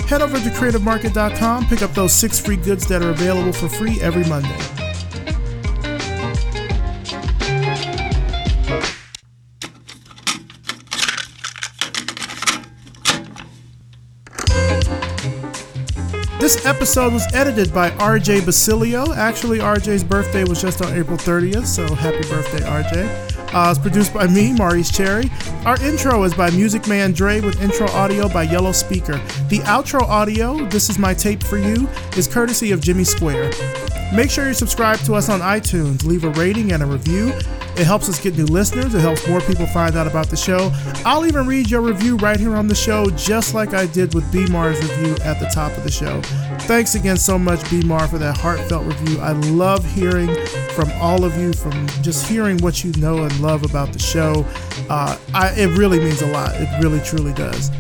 Head 0.07 0.21
over 0.21 0.37
to 0.39 0.49
creativemarket.com, 0.49 1.65
pick 1.65 1.81
up 1.81 1.91
those 1.95 2.13
six 2.13 2.39
free 2.39 2.57
goods 2.57 2.87
that 2.87 3.01
are 3.01 3.09
available 3.09 3.51
for 3.51 3.67
free 3.67 3.99
every 4.01 4.23
Monday. 4.25 4.55
This 16.39 16.63
episode 16.67 17.11
was 17.11 17.25
edited 17.33 17.73
by 17.73 17.89
RJ 17.89 18.45
Basilio. 18.45 19.11
Actually, 19.13 19.57
RJ's 19.57 20.03
birthday 20.03 20.43
was 20.43 20.61
just 20.61 20.83
on 20.83 20.93
April 20.93 21.17
30th, 21.17 21.65
so 21.65 21.91
happy 21.95 22.21
birthday, 22.29 22.59
RJ. 22.59 23.34
Uh, 23.55 23.69
it's 23.69 23.79
produced 23.79 24.13
by 24.13 24.27
me, 24.27 24.51
Maurice 24.51 24.91
Cherry. 24.91 25.31
Our 25.63 25.81
intro 25.81 26.21
is 26.23 26.33
by 26.33 26.49
Music 26.51 26.89
Man 26.89 27.13
Dre 27.13 27.39
with 27.39 27.61
intro 27.61 27.87
audio 27.91 28.27
by 28.27 28.43
Yellow 28.43 28.73
Speaker. 28.73 29.13
The 29.47 29.59
outro 29.59 30.01
audio, 30.01 30.65
This 30.65 30.89
Is 30.89 30.99
My 30.99 31.13
Tape 31.13 31.41
for 31.41 31.57
You, 31.57 31.87
is 32.17 32.27
courtesy 32.27 32.71
of 32.73 32.81
Jimmy 32.81 33.05
Square. 33.05 33.53
Make 34.13 34.29
sure 34.29 34.45
you 34.45 34.53
subscribe 34.53 34.99
to 35.05 35.13
us 35.15 35.29
on 35.29 35.39
iTunes, 35.39 36.03
leave 36.03 36.25
a 36.25 36.31
rating 36.31 36.73
and 36.73 36.83
a 36.83 36.85
review. 36.85 37.31
It 37.77 37.85
helps 37.85 38.07
us 38.07 38.19
get 38.19 38.37
new 38.37 38.45
listeners, 38.45 38.93
it 38.93 39.01
helps 39.01 39.27
more 39.27 39.41
people 39.41 39.65
find 39.67 39.97
out 39.97 40.07
about 40.07 40.29
the 40.29 40.37
show. 40.37 40.71
I'll 41.05 41.25
even 41.25 41.45
read 41.45 41.69
your 41.69 41.81
review 41.81 42.15
right 42.17 42.39
here 42.39 42.55
on 42.55 42.67
the 42.67 42.75
show, 42.75 43.09
just 43.11 43.53
like 43.53 43.73
I 43.73 43.85
did 43.85 44.13
with 44.13 44.31
B 44.31 44.45
Mar's 44.47 44.79
review 44.81 45.15
at 45.23 45.39
the 45.39 45.47
top 45.53 45.75
of 45.77 45.83
the 45.83 45.91
show. 45.91 46.21
Thanks 46.61 46.95
again 46.95 47.17
so 47.17 47.37
much, 47.37 47.69
B 47.69 47.81
Mar, 47.83 48.07
for 48.07 48.17
that 48.17 48.37
heartfelt 48.37 48.85
review. 48.85 49.19
I 49.19 49.33
love 49.33 49.85
hearing 49.93 50.33
from 50.69 50.89
all 50.93 51.23
of 51.25 51.37
you, 51.37 51.51
from 51.53 51.87
just 52.01 52.25
hearing 52.27 52.57
what 52.59 52.83
you 52.83 52.91
know 52.93 53.23
and 53.23 53.39
love 53.39 53.63
about 53.63 53.91
the 53.91 53.99
show. 53.99 54.45
Uh, 54.89 55.17
I, 55.33 55.49
it 55.55 55.77
really 55.77 55.99
means 55.99 56.21
a 56.21 56.27
lot. 56.27 56.55
It 56.55 56.69
really, 56.81 57.01
truly 57.01 57.33
does. 57.33 57.71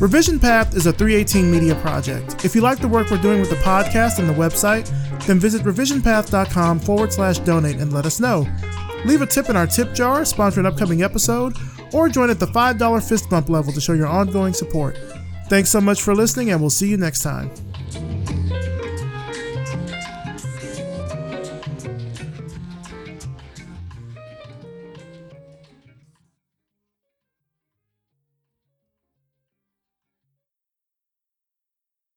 Revision 0.00 0.40
Path 0.40 0.74
is 0.74 0.86
a 0.86 0.92
318 0.92 1.50
media 1.50 1.74
project. 1.76 2.44
If 2.44 2.54
you 2.54 2.60
like 2.60 2.80
the 2.80 2.88
work 2.88 3.10
we're 3.10 3.22
doing 3.22 3.40
with 3.40 3.50
the 3.50 3.56
podcast 3.56 4.18
and 4.18 4.28
the 4.28 4.34
website, 4.34 4.90
then 5.26 5.38
visit 5.38 5.62
revisionpath.com 5.62 6.80
forward 6.80 7.12
slash 7.12 7.38
donate 7.40 7.76
and 7.76 7.92
let 7.92 8.06
us 8.06 8.18
know. 8.18 8.46
Leave 9.04 9.22
a 9.22 9.26
tip 9.26 9.48
in 9.48 9.56
our 9.56 9.66
tip 9.66 9.94
jar, 9.94 10.24
sponsor 10.24 10.60
an 10.60 10.66
upcoming 10.66 11.02
episode, 11.02 11.56
or 11.92 12.08
join 12.08 12.30
at 12.30 12.38
the 12.38 12.46
$5 12.46 13.08
fist 13.08 13.28
bump 13.28 13.48
level 13.48 13.72
to 13.72 13.80
show 13.80 13.92
your 13.92 14.06
ongoing 14.06 14.52
support. 14.52 14.96
Thanks 15.48 15.70
so 15.70 15.80
much 15.80 16.02
for 16.02 16.14
listening, 16.14 16.50
and 16.50 16.60
we'll 16.60 16.70
see 16.70 16.88
you 16.88 16.96
next 16.96 17.22
time. 17.22 17.50